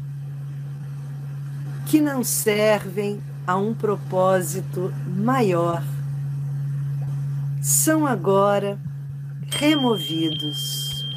que 1.85 2.01
não 2.01 2.23
servem 2.23 3.21
a 3.45 3.55
um 3.57 3.73
propósito 3.73 4.93
maior 5.05 5.83
são 7.63 8.05
agora 8.05 8.77
removidos. 9.49 11.07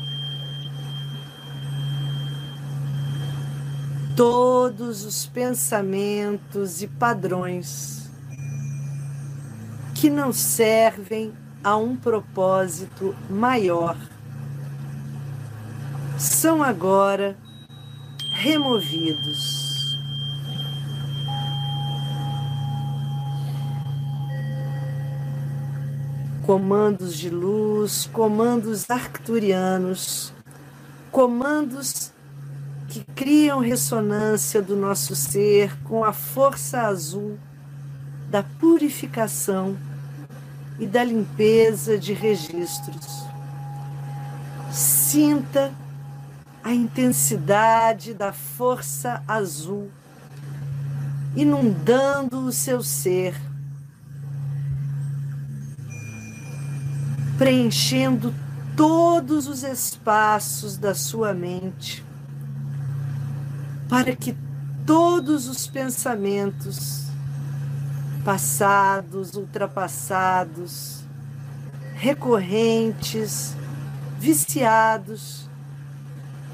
Todos 4.14 5.04
os 5.04 5.26
pensamentos 5.26 6.82
e 6.82 6.86
padrões 6.86 8.08
que 9.92 10.08
não 10.08 10.32
servem 10.32 11.34
a 11.64 11.76
um 11.76 11.96
propósito 11.96 13.12
maior 13.28 13.96
são 16.16 16.62
agora 16.62 17.36
removidos. 18.34 19.55
Comandos 26.46 27.18
de 27.18 27.28
luz, 27.28 28.08
comandos 28.12 28.88
arcturianos, 28.88 30.32
comandos 31.10 32.12
que 32.86 33.02
criam 33.16 33.58
ressonância 33.58 34.62
do 34.62 34.76
nosso 34.76 35.16
ser 35.16 35.76
com 35.82 36.04
a 36.04 36.12
força 36.12 36.82
azul 36.82 37.36
da 38.30 38.44
purificação 38.44 39.76
e 40.78 40.86
da 40.86 41.02
limpeza 41.02 41.98
de 41.98 42.12
registros. 42.12 43.24
Sinta 44.70 45.72
a 46.62 46.72
intensidade 46.72 48.14
da 48.14 48.32
força 48.32 49.20
azul 49.26 49.90
inundando 51.34 52.46
o 52.46 52.52
seu 52.52 52.82
ser, 52.82 53.34
preenchendo 57.38 58.34
todos 58.76 59.46
os 59.46 59.62
espaços 59.62 60.76
da 60.76 60.94
sua 60.94 61.34
mente, 61.34 62.04
para 63.88 64.14
que 64.14 64.36
todos 64.84 65.48
os 65.48 65.66
pensamentos 65.66 67.06
passados, 68.24 69.34
ultrapassados, 69.34 71.00
recorrentes, 71.94 73.54
viciados, 74.18 75.48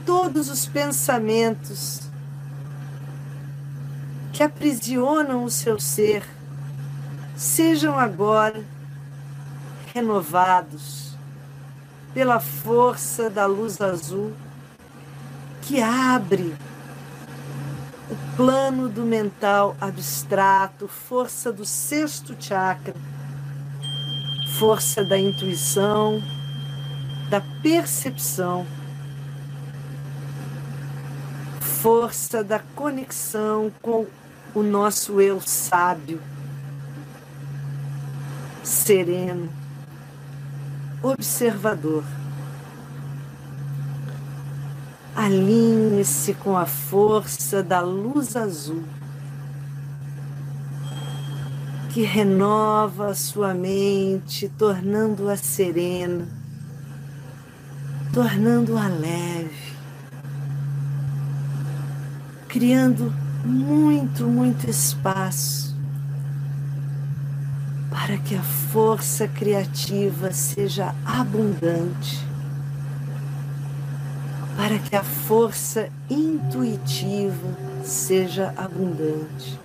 todos 0.04 0.48
os 0.48 0.66
pensamentos 0.66 2.00
que 4.32 4.42
aprisionam 4.42 5.44
o 5.44 5.50
seu 5.50 5.78
ser 5.78 6.24
sejam 7.36 7.98
agora 7.98 8.64
renovados 9.94 11.16
pela 12.14 12.40
força 12.40 13.30
da 13.30 13.46
luz 13.46 13.80
azul 13.80 14.32
que 15.62 15.80
abre 15.80 16.54
o 18.10 18.36
plano 18.36 18.88
do 18.88 19.02
mental 19.02 19.76
abstrato, 19.80 20.88
força 20.88 21.52
do 21.52 21.64
sexto 21.64 22.36
chakra, 22.38 22.94
força 24.58 25.04
da 25.04 25.18
intuição, 25.18 26.20
da 27.30 27.40
percepção 27.62 28.66
força 31.82 32.44
da 32.44 32.60
conexão 32.76 33.72
com 33.82 34.06
o 34.54 34.62
nosso 34.62 35.20
eu 35.20 35.40
sábio, 35.40 36.22
sereno, 38.62 39.52
observador. 41.02 42.04
Alinhe-se 45.14 46.34
com 46.34 46.56
a 46.56 46.64
força 46.64 47.62
da 47.62 47.80
luz 47.80 48.36
azul 48.36 48.84
que 51.90 52.02
renova 52.02 53.08
a 53.08 53.14
sua 53.14 53.52
mente, 53.52 54.48
tornando-a 54.56 55.36
serena, 55.36 56.26
tornando-a 58.14 58.88
leve 58.88 59.72
criando 62.52 63.10
muito, 63.46 64.26
muito 64.26 64.68
espaço 64.68 65.71
para 67.92 68.16
que 68.16 68.34
a 68.34 68.42
força 68.42 69.28
criativa 69.28 70.32
seja 70.32 70.94
abundante, 71.04 72.26
para 74.56 74.78
que 74.78 74.96
a 74.96 75.04
força 75.04 75.90
intuitiva 76.08 77.54
seja 77.84 78.54
abundante, 78.56 79.60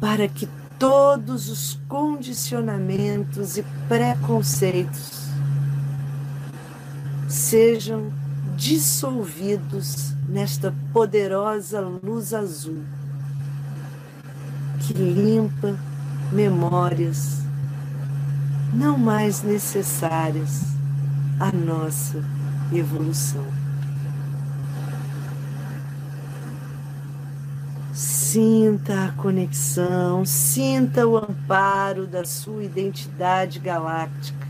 para 0.00 0.26
que 0.26 0.48
todos 0.80 1.48
os 1.48 1.78
condicionamentos 1.88 3.56
e 3.56 3.64
preconceitos 3.88 5.28
sejam 7.28 8.12
dissolvidos 8.56 10.12
nesta 10.28 10.74
poderosa 10.92 11.80
luz 11.80 12.34
azul 12.34 12.82
que 14.80 14.92
limpa 14.92 15.76
memórias 16.32 17.42
não 18.72 18.98
mais 18.98 19.42
necessárias 19.42 20.62
à 21.38 21.52
nossa 21.52 22.22
evolução. 22.72 23.44
Sinta 27.92 29.04
a 29.04 29.12
conexão, 29.12 30.24
sinta 30.24 31.06
o 31.06 31.16
amparo 31.16 32.06
da 32.06 32.24
sua 32.24 32.64
identidade 32.64 33.60
galáctica 33.60 34.44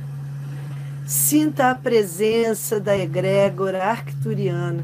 Sinta 1.06 1.70
a 1.70 1.74
presença 1.74 2.80
da 2.80 2.96
egrégora 2.96 3.84
arcturiana. 3.84 4.82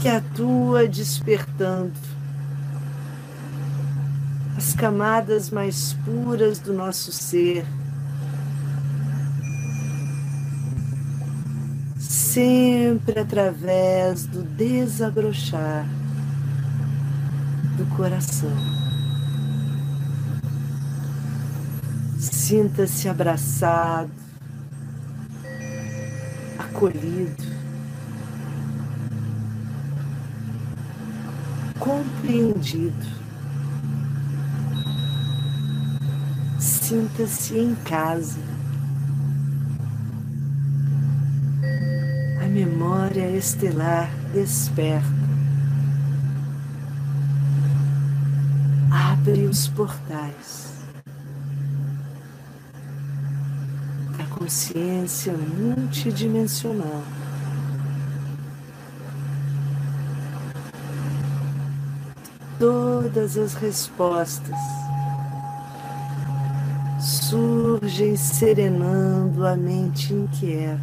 Que 0.00 0.08
atua 0.08 0.86
despertando 0.86 1.92
as 4.56 4.72
camadas 4.72 5.50
mais 5.50 5.92
puras 6.04 6.58
do 6.58 6.72
nosso 6.72 7.12
ser. 7.12 7.64
Sempre 11.98 13.20
através 13.20 14.26
do 14.26 14.42
desabrochar 14.42 15.86
do 17.76 17.86
coração. 17.96 18.50
Sinta-se 22.18 23.08
abraçado, 23.08 24.10
acolhido, 26.58 27.57
compreendido. 31.78 33.06
Sinta-se 36.58 37.58
em 37.58 37.74
casa. 37.74 38.40
A 42.42 42.46
memória 42.48 43.30
estelar 43.36 44.10
desperta. 44.32 45.06
Abre 48.90 49.46
os 49.46 49.68
portais. 49.68 50.68
consciência 54.38 55.34
multidimensional. 55.34 57.02
Todas 63.08 63.38
as 63.38 63.54
respostas 63.54 64.58
surgem 67.00 68.14
serenando 68.16 69.46
a 69.46 69.56
mente 69.56 70.12
inquieta. 70.12 70.78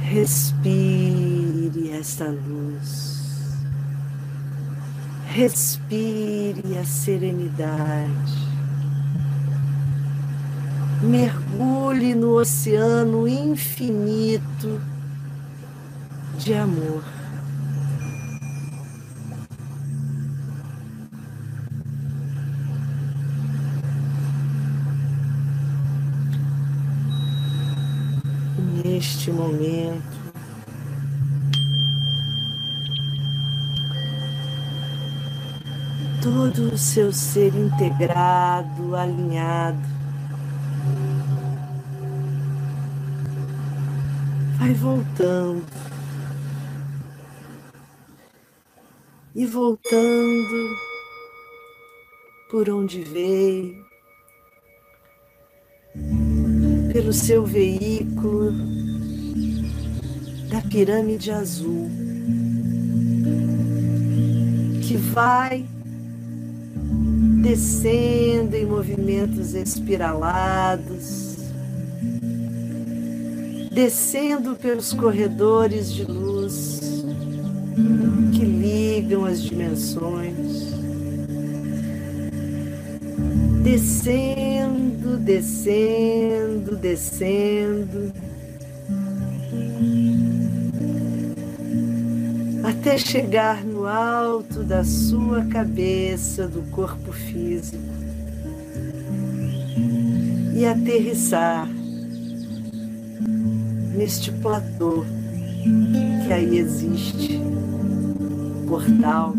Respire 0.00 1.90
esta 1.90 2.28
luz. 2.28 3.52
Respire 5.26 6.78
a 6.78 6.84
serenidade. 6.86 8.50
Mergulhe 11.02 12.14
no 12.14 12.36
oceano 12.36 13.28
infinito 13.28 14.91
de 16.44 16.54
amor. 16.54 17.04
Neste 28.84 29.30
momento, 29.30 30.02
todo 36.20 36.72
o 36.72 36.76
seu 36.76 37.12
ser 37.12 37.54
integrado, 37.54 38.96
alinhado. 38.96 39.78
Vai 44.58 44.74
voltando 44.74 45.91
e 49.34 49.46
voltando 49.46 50.76
por 52.50 52.68
onde 52.68 53.02
veio, 53.02 53.82
pelo 56.92 57.12
seu 57.14 57.44
veículo 57.46 58.52
da 60.50 60.60
pirâmide 60.60 61.30
azul, 61.30 61.88
que 64.86 64.96
vai 64.96 65.66
descendo 67.42 68.54
em 68.54 68.66
movimentos 68.66 69.54
espiralados, 69.54 71.36
descendo 73.72 74.54
pelos 74.56 74.92
corredores 74.92 75.90
de 75.90 76.04
luz 76.04 76.31
que 78.32 78.44
ligam 78.44 79.24
as 79.24 79.42
dimensões, 79.42 80.72
descendo, 83.62 85.16
descendo, 85.18 86.76
descendo. 86.76 88.12
Até 92.64 92.96
chegar 92.98 93.64
no 93.64 93.86
alto 93.86 94.62
da 94.62 94.84
sua 94.84 95.44
cabeça, 95.46 96.46
do 96.46 96.62
corpo 96.70 97.12
físico, 97.12 97.82
e 100.54 100.64
aterrissar 100.64 101.68
neste 103.94 104.30
platô 104.32 105.04
que 106.26 106.32
aí 106.32 106.58
existe, 106.58 107.40
portal. 108.68 109.34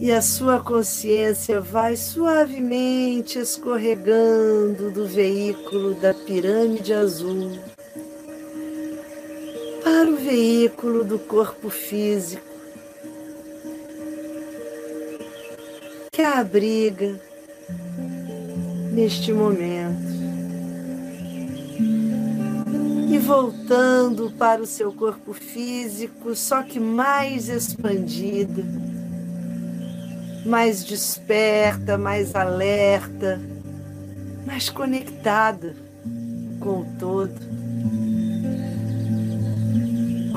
E 0.00 0.12
a 0.12 0.20
sua 0.20 0.60
consciência 0.60 1.60
vai 1.60 1.96
suavemente 1.96 3.38
escorregando 3.38 4.90
do 4.90 5.06
veículo 5.06 5.94
da 5.94 6.12
pirâmide 6.12 6.92
azul 6.92 7.52
para 9.82 10.10
o 10.10 10.16
veículo 10.16 11.04
do 11.04 11.18
corpo 11.18 11.70
físico 11.70 12.54
que 16.14 16.22
a 16.22 16.38
abriga 16.38 17.20
neste 18.92 19.32
momento. 19.32 19.93
Voltando 23.24 24.30
para 24.38 24.62
o 24.62 24.66
seu 24.66 24.92
corpo 24.92 25.32
físico, 25.32 26.34
só 26.34 26.62
que 26.62 26.78
mais 26.78 27.48
expandida, 27.48 28.64
mais 30.46 30.84
desperta, 30.84 31.98
mais 31.98 32.34
alerta, 32.34 33.40
mais 34.46 34.68
conectada 34.70 35.74
com 36.60 36.80
o 36.80 36.86
todo 36.98 37.54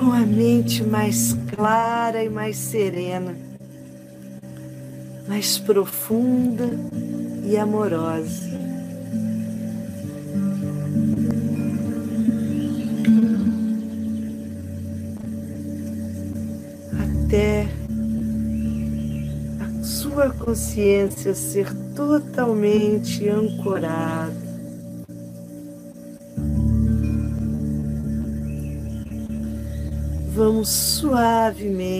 com 0.07 0.13
a 0.13 0.19
mente 0.19 0.83
mais 0.83 1.35
clara 1.53 2.23
e 2.23 2.29
mais 2.29 2.55
serena, 2.55 3.35
mais 5.27 5.57
profunda 5.57 6.69
e 7.43 7.57
amorosa. 7.57 8.47
Sua 20.17 20.31
consciência 20.31 21.35
ser 21.35 21.71
totalmente 21.95 23.29
ancorada. 23.29 24.33
Vamos 30.33 30.69
suavemente 30.69 31.99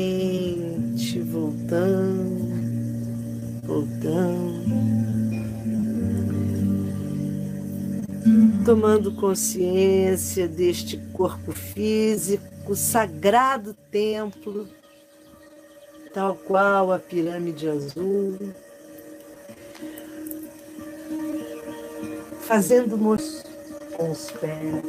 voltando, 1.20 2.56
voltando, 3.64 4.66
tomando 8.66 9.12
consciência 9.14 10.48
deste 10.48 10.98
corpo 11.14 11.52
físico, 11.52 12.76
sagrado 12.76 13.76
templo, 13.92 14.68
tal 16.18 16.36
qual 16.36 16.92
a 16.92 16.98
pirâmide 16.98 17.70
azul, 17.70 18.40
fazendo 22.42 22.98
moço 22.98 23.44
com 23.96 24.10
os 24.10 24.32
pés. 24.32 24.84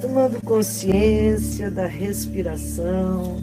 tomando 0.00 0.42
consciência 0.42 1.70
da 1.70 1.86
respiração. 1.86 3.36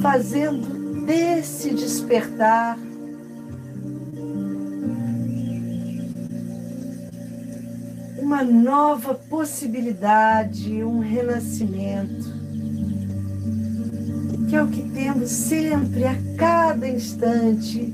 Fazendo 0.00 1.04
desse 1.04 1.70
despertar 1.70 2.78
uma 8.18 8.42
nova 8.42 9.14
possibilidade, 9.14 10.82
um 10.84 11.00
renascimento 11.00 12.38
que 14.48 14.56
é 14.56 14.62
o 14.62 14.68
que 14.68 14.82
temos 14.90 15.28
sempre, 15.28 16.04
a 16.04 16.16
cada 16.38 16.88
instante, 16.88 17.92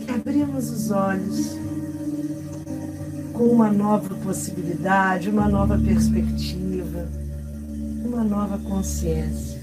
que 0.00 0.10
abrimos 0.10 0.70
os 0.70 0.90
olhos 0.90 1.56
com 3.32 3.44
uma 3.44 3.70
nova 3.70 4.12
possibilidade, 4.16 5.30
uma 5.30 5.48
nova 5.48 5.78
perspectiva, 5.78 6.63
uma 8.14 8.22
nova 8.22 8.58
consciência. 8.58 9.60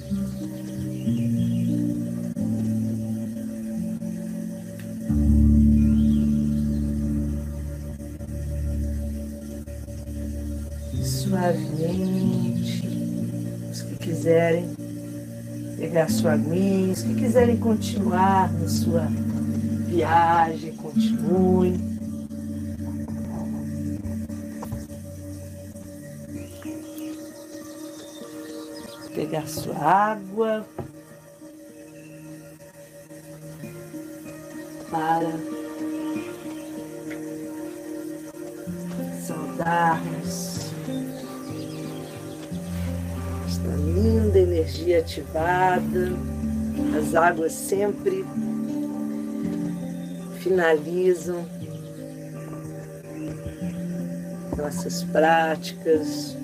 Suavemente 11.02 12.82
quiserem 14.02 14.76
pegar 15.78 16.10
sua 16.10 16.34
aguinha, 16.34 16.92
os 16.92 17.04
que 17.04 17.16
quiserem 17.16 17.56
continuar 17.56 18.52
na 18.52 18.68
sua 18.68 19.08
viagem, 19.88 20.74
continue. 20.74 21.91
Pegar 29.22 29.48
sua 29.48 29.78
água 29.78 30.66
para 34.90 35.30
saudarmos 39.24 40.72
linda 43.94 44.40
energia 44.40 45.02
ativada, 45.02 46.14
as 46.98 47.14
águas 47.14 47.54
sempre 47.54 48.26
finalizam 50.40 51.46
nossas 54.58 55.04
práticas, 55.04 56.36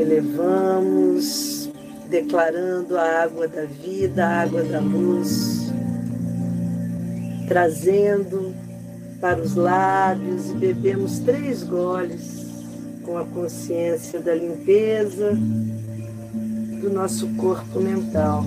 elevamos, 0.00 1.68
declarando 2.08 2.96
a 2.96 3.22
água 3.22 3.48
da 3.48 3.64
vida, 3.64 4.24
a 4.24 4.42
água 4.42 4.62
da 4.62 4.80
luz, 4.80 5.72
trazendo 7.48 8.54
para 9.20 9.40
os 9.40 9.54
lábios 9.54 10.50
e 10.50 10.54
bebemos 10.54 11.18
três 11.18 11.64
goles 11.64 12.46
com 13.02 13.18
a 13.18 13.24
consciência 13.24 14.20
da 14.20 14.34
limpeza 14.34 15.36
do 16.80 16.90
nosso 16.90 17.26
corpo 17.34 17.80
mental. 17.80 18.44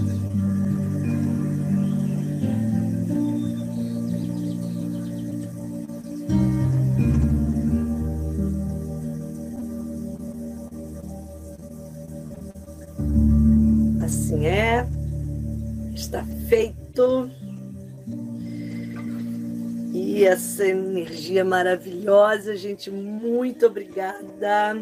Energia 21.32 21.46
maravilhosa, 21.46 22.56
gente, 22.58 22.92
muito 22.92 23.66
obrigada. 23.66 24.76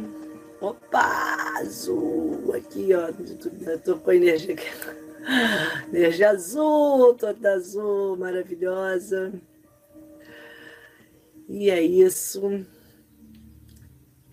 Opa, 0.59 1.59
azul 1.59 2.53
aqui, 2.55 2.89
ó. 2.93 3.11
Tô 3.77 3.97
com 3.99 4.09
a 4.09 4.15
energia 4.15 4.55
aqui. 4.55 4.67
Energia 5.93 6.31
azul, 6.31 7.13
toda 7.13 7.53
azul, 7.53 8.17
maravilhosa. 8.17 9.31
E 11.47 11.69
é 11.69 11.81
isso. 11.81 12.65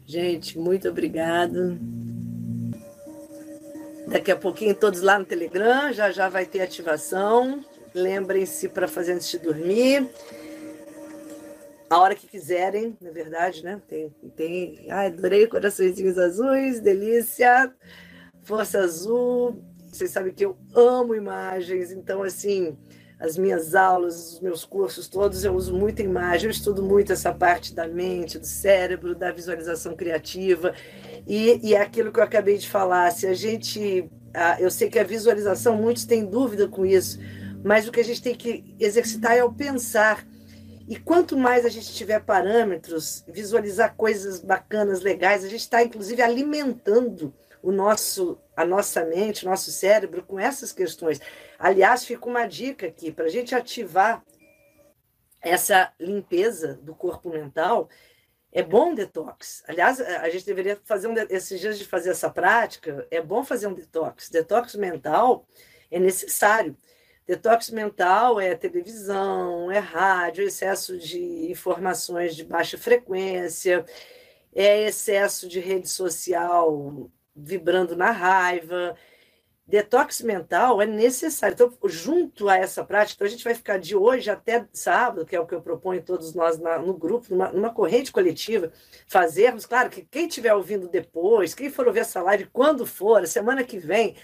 Gente, 0.06 0.58
muito 0.58 0.88
obrigado. 0.88 1.78
Daqui 4.08 4.30
a 4.30 4.36
pouquinho 4.36 4.74
todos 4.74 5.02
lá 5.02 5.18
no 5.18 5.24
Telegram, 5.24 5.92
já 5.92 6.10
já 6.10 6.28
vai 6.28 6.46
ter 6.46 6.62
ativação. 6.62 7.62
Lembrem-se 7.94 8.68
para 8.68 8.88
fazer 8.88 9.12
antes 9.12 9.30
de 9.30 9.38
dormir. 9.38 10.08
A 11.88 11.98
hora 12.00 12.14
que 12.16 12.26
quiserem, 12.26 12.96
na 13.00 13.10
verdade, 13.10 13.62
né? 13.62 13.80
Tem, 13.86 14.10
tem. 14.34 14.86
Ai, 14.90 15.06
adorei 15.06 15.46
coraçõezinhos 15.46 16.18
azuis, 16.18 16.80
delícia. 16.80 17.72
Força 18.42 18.80
azul. 18.80 19.62
Vocês 19.92 20.10
sabem 20.10 20.34
que 20.34 20.44
eu 20.44 20.58
amo 20.74 21.14
imagens, 21.14 21.90
então, 21.90 22.22
assim, 22.22 22.76
as 23.18 23.38
minhas 23.38 23.74
aulas, 23.74 24.34
os 24.34 24.40
meus 24.40 24.64
cursos 24.64 25.08
todos, 25.08 25.42
eu 25.42 25.54
uso 25.54 25.74
muita 25.74 26.02
imagem, 26.02 26.46
eu 26.46 26.50
estudo 26.50 26.82
muito 26.82 27.12
essa 27.12 27.32
parte 27.32 27.74
da 27.74 27.88
mente, 27.88 28.38
do 28.38 28.44
cérebro, 28.44 29.14
da 29.14 29.32
visualização 29.32 29.96
criativa. 29.96 30.74
E, 31.26 31.60
e 31.62 31.74
é 31.74 31.80
aquilo 31.80 32.12
que 32.12 32.18
eu 32.18 32.24
acabei 32.24 32.58
de 32.58 32.68
falar, 32.68 33.10
se 33.12 33.26
a 33.26 33.34
gente. 33.34 34.10
Eu 34.58 34.70
sei 34.70 34.90
que 34.90 34.98
a 34.98 35.04
visualização, 35.04 35.76
muitos 35.76 36.04
têm 36.04 36.26
dúvida 36.26 36.68
com 36.68 36.84
isso, 36.84 37.18
mas 37.64 37.88
o 37.88 37.92
que 37.92 38.00
a 38.00 38.04
gente 38.04 38.20
tem 38.20 38.34
que 38.34 38.76
exercitar 38.78 39.34
é 39.36 39.44
o 39.44 39.52
pensar. 39.52 40.26
E 40.88 40.96
quanto 40.96 41.36
mais 41.36 41.64
a 41.64 41.68
gente 41.68 41.92
tiver 41.92 42.20
parâmetros, 42.20 43.24
visualizar 43.26 43.96
coisas 43.96 44.40
bacanas, 44.40 45.00
legais, 45.00 45.44
a 45.44 45.48
gente 45.48 45.60
está, 45.60 45.82
inclusive, 45.82 46.22
alimentando 46.22 47.34
o 47.60 47.72
nosso, 47.72 48.38
a 48.56 48.64
nossa 48.64 49.04
mente, 49.04 49.44
o 49.44 49.50
nosso 49.50 49.72
cérebro 49.72 50.22
com 50.22 50.38
essas 50.38 50.72
questões. 50.72 51.20
Aliás, 51.58 52.04
fica 52.04 52.28
uma 52.28 52.46
dica 52.46 52.86
aqui 52.86 53.10
para 53.10 53.24
a 53.24 53.28
gente 53.28 53.54
ativar 53.54 54.22
essa 55.40 55.92
limpeza 55.98 56.74
do 56.74 56.94
corpo 56.94 57.30
mental. 57.30 57.88
É 58.52 58.62
bom 58.62 58.94
detox. 58.94 59.64
Aliás, 59.66 60.00
a 60.00 60.28
gente 60.30 60.46
deveria 60.46 60.80
fazer 60.84 61.08
um 61.08 61.14
esses 61.28 61.60
dias 61.60 61.78
de 61.78 61.84
fazer 61.84 62.10
essa 62.10 62.30
prática. 62.30 63.06
É 63.10 63.20
bom 63.20 63.44
fazer 63.44 63.66
um 63.66 63.74
detox. 63.74 64.30
Detox 64.30 64.76
mental 64.76 65.44
é 65.90 65.98
necessário. 65.98 66.76
Detox 67.26 67.70
mental 67.70 68.40
é 68.40 68.54
televisão, 68.54 69.70
é 69.70 69.78
rádio, 69.78 70.44
excesso 70.44 70.96
de 70.96 71.50
informações 71.50 72.36
de 72.36 72.44
baixa 72.44 72.78
frequência, 72.78 73.84
é 74.54 74.84
excesso 74.84 75.48
de 75.48 75.58
rede 75.58 75.88
social 75.88 77.10
vibrando 77.34 77.96
na 77.96 78.12
raiva. 78.12 78.96
Detox 79.66 80.20
mental 80.22 80.80
é 80.80 80.86
necessário. 80.86 81.54
Então, 81.54 81.72
junto 81.88 82.48
a 82.48 82.56
essa 82.56 82.84
prática, 82.84 83.16
então 83.16 83.26
a 83.26 83.30
gente 83.30 83.42
vai 83.42 83.54
ficar 83.54 83.78
de 83.78 83.96
hoje 83.96 84.30
até 84.30 84.64
sábado, 84.72 85.26
que 85.26 85.34
é 85.34 85.40
o 85.40 85.46
que 85.46 85.54
eu 85.56 85.60
proponho 85.60 86.00
todos 86.02 86.32
nós 86.32 86.56
na, 86.58 86.78
no 86.78 86.94
grupo, 86.94 87.26
numa, 87.30 87.50
numa, 87.50 87.74
corrente 87.74 88.12
coletiva, 88.12 88.72
fazermos. 89.08 89.66
Claro 89.66 89.90
que 89.90 90.02
quem 90.02 90.28
estiver 90.28 90.54
ouvindo 90.54 90.88
depois, 90.88 91.54
quem 91.54 91.68
for 91.68 91.88
ouvir 91.88 92.00
essa 92.00 92.22
live 92.22 92.46
quando 92.52 92.86
for, 92.86 93.26
semana 93.26 93.64
que 93.64 93.78
vem, 93.78 94.14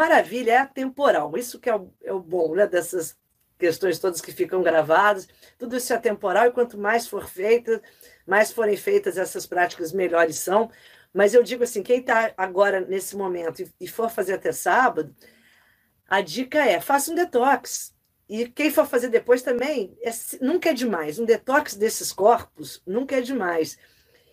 maravilha, 0.00 0.52
é 0.52 0.56
atemporal. 0.56 1.36
Isso 1.36 1.60
que 1.60 1.68
é 1.68 1.76
o, 1.76 1.92
é 2.02 2.10
o 2.10 2.20
bom 2.20 2.54
né, 2.54 2.66
dessas 2.66 3.14
questões 3.58 3.98
todas 3.98 4.22
que 4.22 4.32
ficam 4.32 4.62
gravadas. 4.62 5.28
Tudo 5.58 5.76
isso 5.76 5.92
é 5.92 5.96
atemporal 5.96 6.46
e 6.46 6.52
quanto 6.52 6.78
mais 6.78 7.06
for 7.06 7.28
feita, 7.28 7.82
mais 8.26 8.50
forem 8.50 8.78
feitas 8.78 9.18
essas 9.18 9.46
práticas, 9.46 9.92
melhores 9.92 10.36
são. 10.36 10.70
Mas 11.12 11.34
eu 11.34 11.42
digo 11.42 11.64
assim, 11.64 11.82
quem 11.82 12.00
está 12.00 12.32
agora 12.34 12.80
nesse 12.80 13.14
momento 13.14 13.62
e, 13.78 13.86
for 13.86 14.08
fazer 14.08 14.34
até 14.34 14.52
sábado, 14.52 15.14
a 16.08 16.22
dica 16.22 16.64
é 16.64 16.80
faça 16.80 17.12
um 17.12 17.14
detox. 17.14 17.94
E 18.26 18.48
quem 18.48 18.70
for 18.70 18.86
fazer 18.86 19.08
depois 19.08 19.42
também, 19.42 19.98
é, 20.02 20.10
nunca 20.40 20.70
é 20.70 20.72
demais. 20.72 21.18
Um 21.18 21.26
detox 21.26 21.74
desses 21.74 22.10
corpos 22.10 22.80
nunca 22.86 23.16
é 23.16 23.20
demais. 23.20 23.76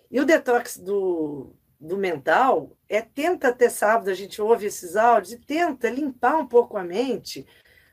E 0.09 0.21
o 0.21 0.25
detox 0.25 0.77
do, 0.77 1.53
do 1.79 1.97
mental 1.97 2.71
é 2.89 3.01
tenta 3.01 3.49
até 3.49 3.69
sábado, 3.69 4.09
a 4.09 4.13
gente 4.13 4.41
ouve 4.41 4.65
esses 4.65 4.95
áudios 4.95 5.33
e 5.33 5.37
tenta 5.37 5.89
limpar 5.89 6.37
um 6.37 6.47
pouco 6.47 6.77
a 6.77 6.83
mente 6.83 7.45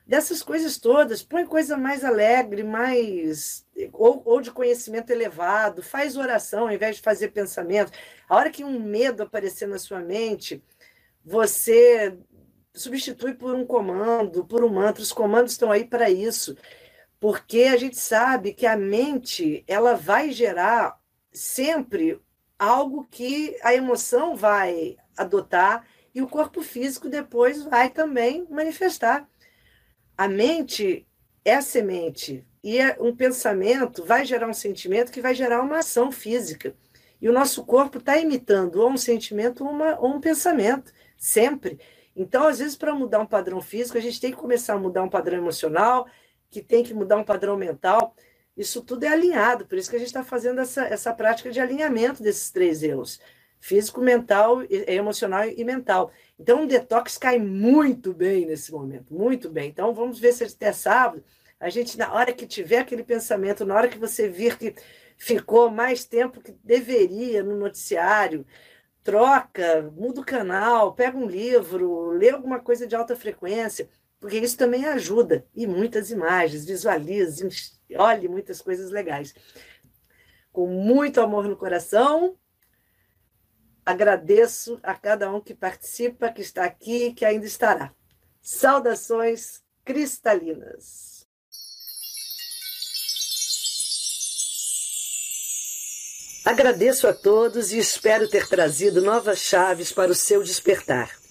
dessas 0.06 0.42
coisas 0.42 0.78
todas, 0.78 1.22
põe 1.22 1.46
coisa 1.46 1.76
mais 1.76 2.04
alegre, 2.04 2.62
mais 2.62 3.66
ou, 3.92 4.22
ou, 4.24 4.40
de 4.40 4.50
conhecimento 4.50 5.10
elevado, 5.10 5.82
faz 5.82 6.16
oração 6.16 6.64
ao 6.64 6.72
invés 6.72 6.96
de 6.96 7.02
fazer 7.02 7.28
pensamento. 7.28 7.92
A 8.28 8.36
hora 8.36 8.50
que 8.50 8.64
um 8.64 8.78
medo 8.78 9.22
aparecer 9.22 9.66
na 9.66 9.78
sua 9.78 10.00
mente, 10.00 10.62
você 11.24 12.16
substitui 12.74 13.34
por 13.34 13.54
um 13.54 13.64
comando, 13.64 14.44
por 14.44 14.64
um 14.64 14.68
mantra. 14.68 15.02
Os 15.02 15.12
comandos 15.12 15.52
estão 15.52 15.70
aí 15.72 15.84
para 15.84 16.10
isso, 16.10 16.56
porque 17.18 17.62
a 17.64 17.76
gente 17.76 17.96
sabe 17.96 18.52
que 18.52 18.66
a 18.66 18.76
mente 18.76 19.64
ela 19.66 19.94
vai 19.94 20.30
gerar 20.32 20.98
sempre 21.32 22.20
algo 22.58 23.06
que 23.10 23.56
a 23.62 23.74
emoção 23.74 24.36
vai 24.36 24.96
adotar 25.16 25.86
e 26.14 26.22
o 26.22 26.28
corpo 26.28 26.62
físico 26.62 27.08
depois 27.08 27.62
vai 27.64 27.90
também 27.90 28.46
manifestar. 28.50 29.28
A 30.16 30.28
mente 30.28 31.06
é 31.44 31.54
a 31.54 31.62
semente 31.62 32.46
e 32.62 32.78
é 32.78 32.96
um 33.00 33.14
pensamento 33.14 34.04
vai 34.04 34.24
gerar 34.24 34.48
um 34.48 34.54
sentimento 34.54 35.12
que 35.12 35.20
vai 35.20 35.34
gerar 35.34 35.60
uma 35.60 35.78
ação 35.78 36.10
física. 36.10 36.74
E 37.20 37.28
o 37.28 37.32
nosso 37.32 37.64
corpo 37.64 37.98
está 37.98 38.16
imitando 38.18 38.76
ou 38.76 38.90
um 38.90 38.96
sentimento 38.96 39.64
ou, 39.64 39.70
uma, 39.70 39.98
ou 39.98 40.14
um 40.14 40.20
pensamento, 40.20 40.92
sempre. 41.16 41.78
Então, 42.14 42.46
às 42.46 42.58
vezes, 42.58 42.76
para 42.76 42.94
mudar 42.94 43.18
um 43.18 43.26
padrão 43.26 43.60
físico, 43.60 43.98
a 43.98 44.00
gente 44.00 44.20
tem 44.20 44.30
que 44.30 44.36
começar 44.36 44.74
a 44.74 44.78
mudar 44.78 45.02
um 45.02 45.08
padrão 45.08 45.38
emocional, 45.38 46.06
que 46.50 46.62
tem 46.62 46.84
que 46.84 46.94
mudar 46.94 47.16
um 47.16 47.24
padrão 47.24 47.56
mental. 47.56 48.14
Isso 48.56 48.82
tudo 48.82 49.04
é 49.04 49.08
alinhado, 49.08 49.66
por 49.66 49.76
isso 49.76 49.90
que 49.90 49.96
a 49.96 49.98
gente 49.98 50.08
está 50.08 50.22
fazendo 50.22 50.60
essa, 50.60 50.84
essa 50.84 51.12
prática 51.12 51.50
de 51.50 51.60
alinhamento 51.60 52.22
desses 52.22 52.50
três 52.50 52.82
eus: 52.82 53.20
físico, 53.58 54.00
mental, 54.00 54.62
emocional 54.70 55.48
e 55.48 55.64
mental. 55.64 56.12
Então, 56.38 56.62
um 56.62 56.66
detox 56.66 57.18
cai 57.18 57.38
muito 57.38 58.12
bem 58.12 58.46
nesse 58.46 58.70
momento, 58.72 59.12
muito 59.12 59.50
bem. 59.50 59.68
Então, 59.70 59.92
vamos 59.92 60.18
ver 60.20 60.32
se 60.32 60.44
até 60.44 60.72
sábado, 60.72 61.24
a 61.58 61.68
gente, 61.68 61.98
na 61.98 62.12
hora 62.12 62.32
que 62.32 62.46
tiver 62.46 62.78
aquele 62.78 63.02
pensamento, 63.02 63.64
na 63.64 63.74
hora 63.74 63.88
que 63.88 63.98
você 63.98 64.28
vir 64.28 64.56
que 64.56 64.74
ficou 65.16 65.70
mais 65.70 66.04
tempo 66.04 66.40
que 66.40 66.52
deveria 66.62 67.42
no 67.42 67.56
noticiário, 67.56 68.46
troca, 69.02 69.90
muda 69.96 70.20
o 70.20 70.24
canal, 70.24 70.94
pega 70.94 71.16
um 71.16 71.26
livro, 71.26 72.10
lê 72.10 72.30
alguma 72.30 72.60
coisa 72.60 72.86
de 72.86 72.96
alta 72.96 73.14
frequência, 73.16 73.88
porque 74.20 74.38
isso 74.38 74.56
também 74.56 74.84
ajuda. 74.86 75.46
E 75.54 75.66
muitas 75.66 76.10
imagens, 76.10 76.64
visualize, 76.64 77.48
olhe 77.96 78.28
muitas 78.28 78.60
coisas 78.60 78.90
legais. 78.90 79.34
Com 80.52 80.66
muito 80.66 81.20
amor 81.20 81.48
no 81.48 81.56
coração, 81.56 82.36
Agradeço 83.86 84.80
a 84.82 84.94
cada 84.94 85.30
um 85.30 85.40
que 85.40 85.54
participa, 85.54 86.32
que 86.32 86.40
está 86.40 86.64
aqui 86.64 87.08
e 87.08 87.12
que 87.12 87.24
ainda 87.24 87.44
estará. 87.44 87.92
Saudações 88.40 89.62
cristalinas. 89.84 91.26
Agradeço 96.46 97.06
a 97.06 97.12
todos 97.12 97.72
e 97.72 97.78
espero 97.78 98.28
ter 98.28 98.48
trazido 98.48 99.02
novas 99.02 99.38
chaves 99.38 99.92
para 99.92 100.10
o 100.10 100.14
seu 100.14 100.42
despertar. 100.42 101.23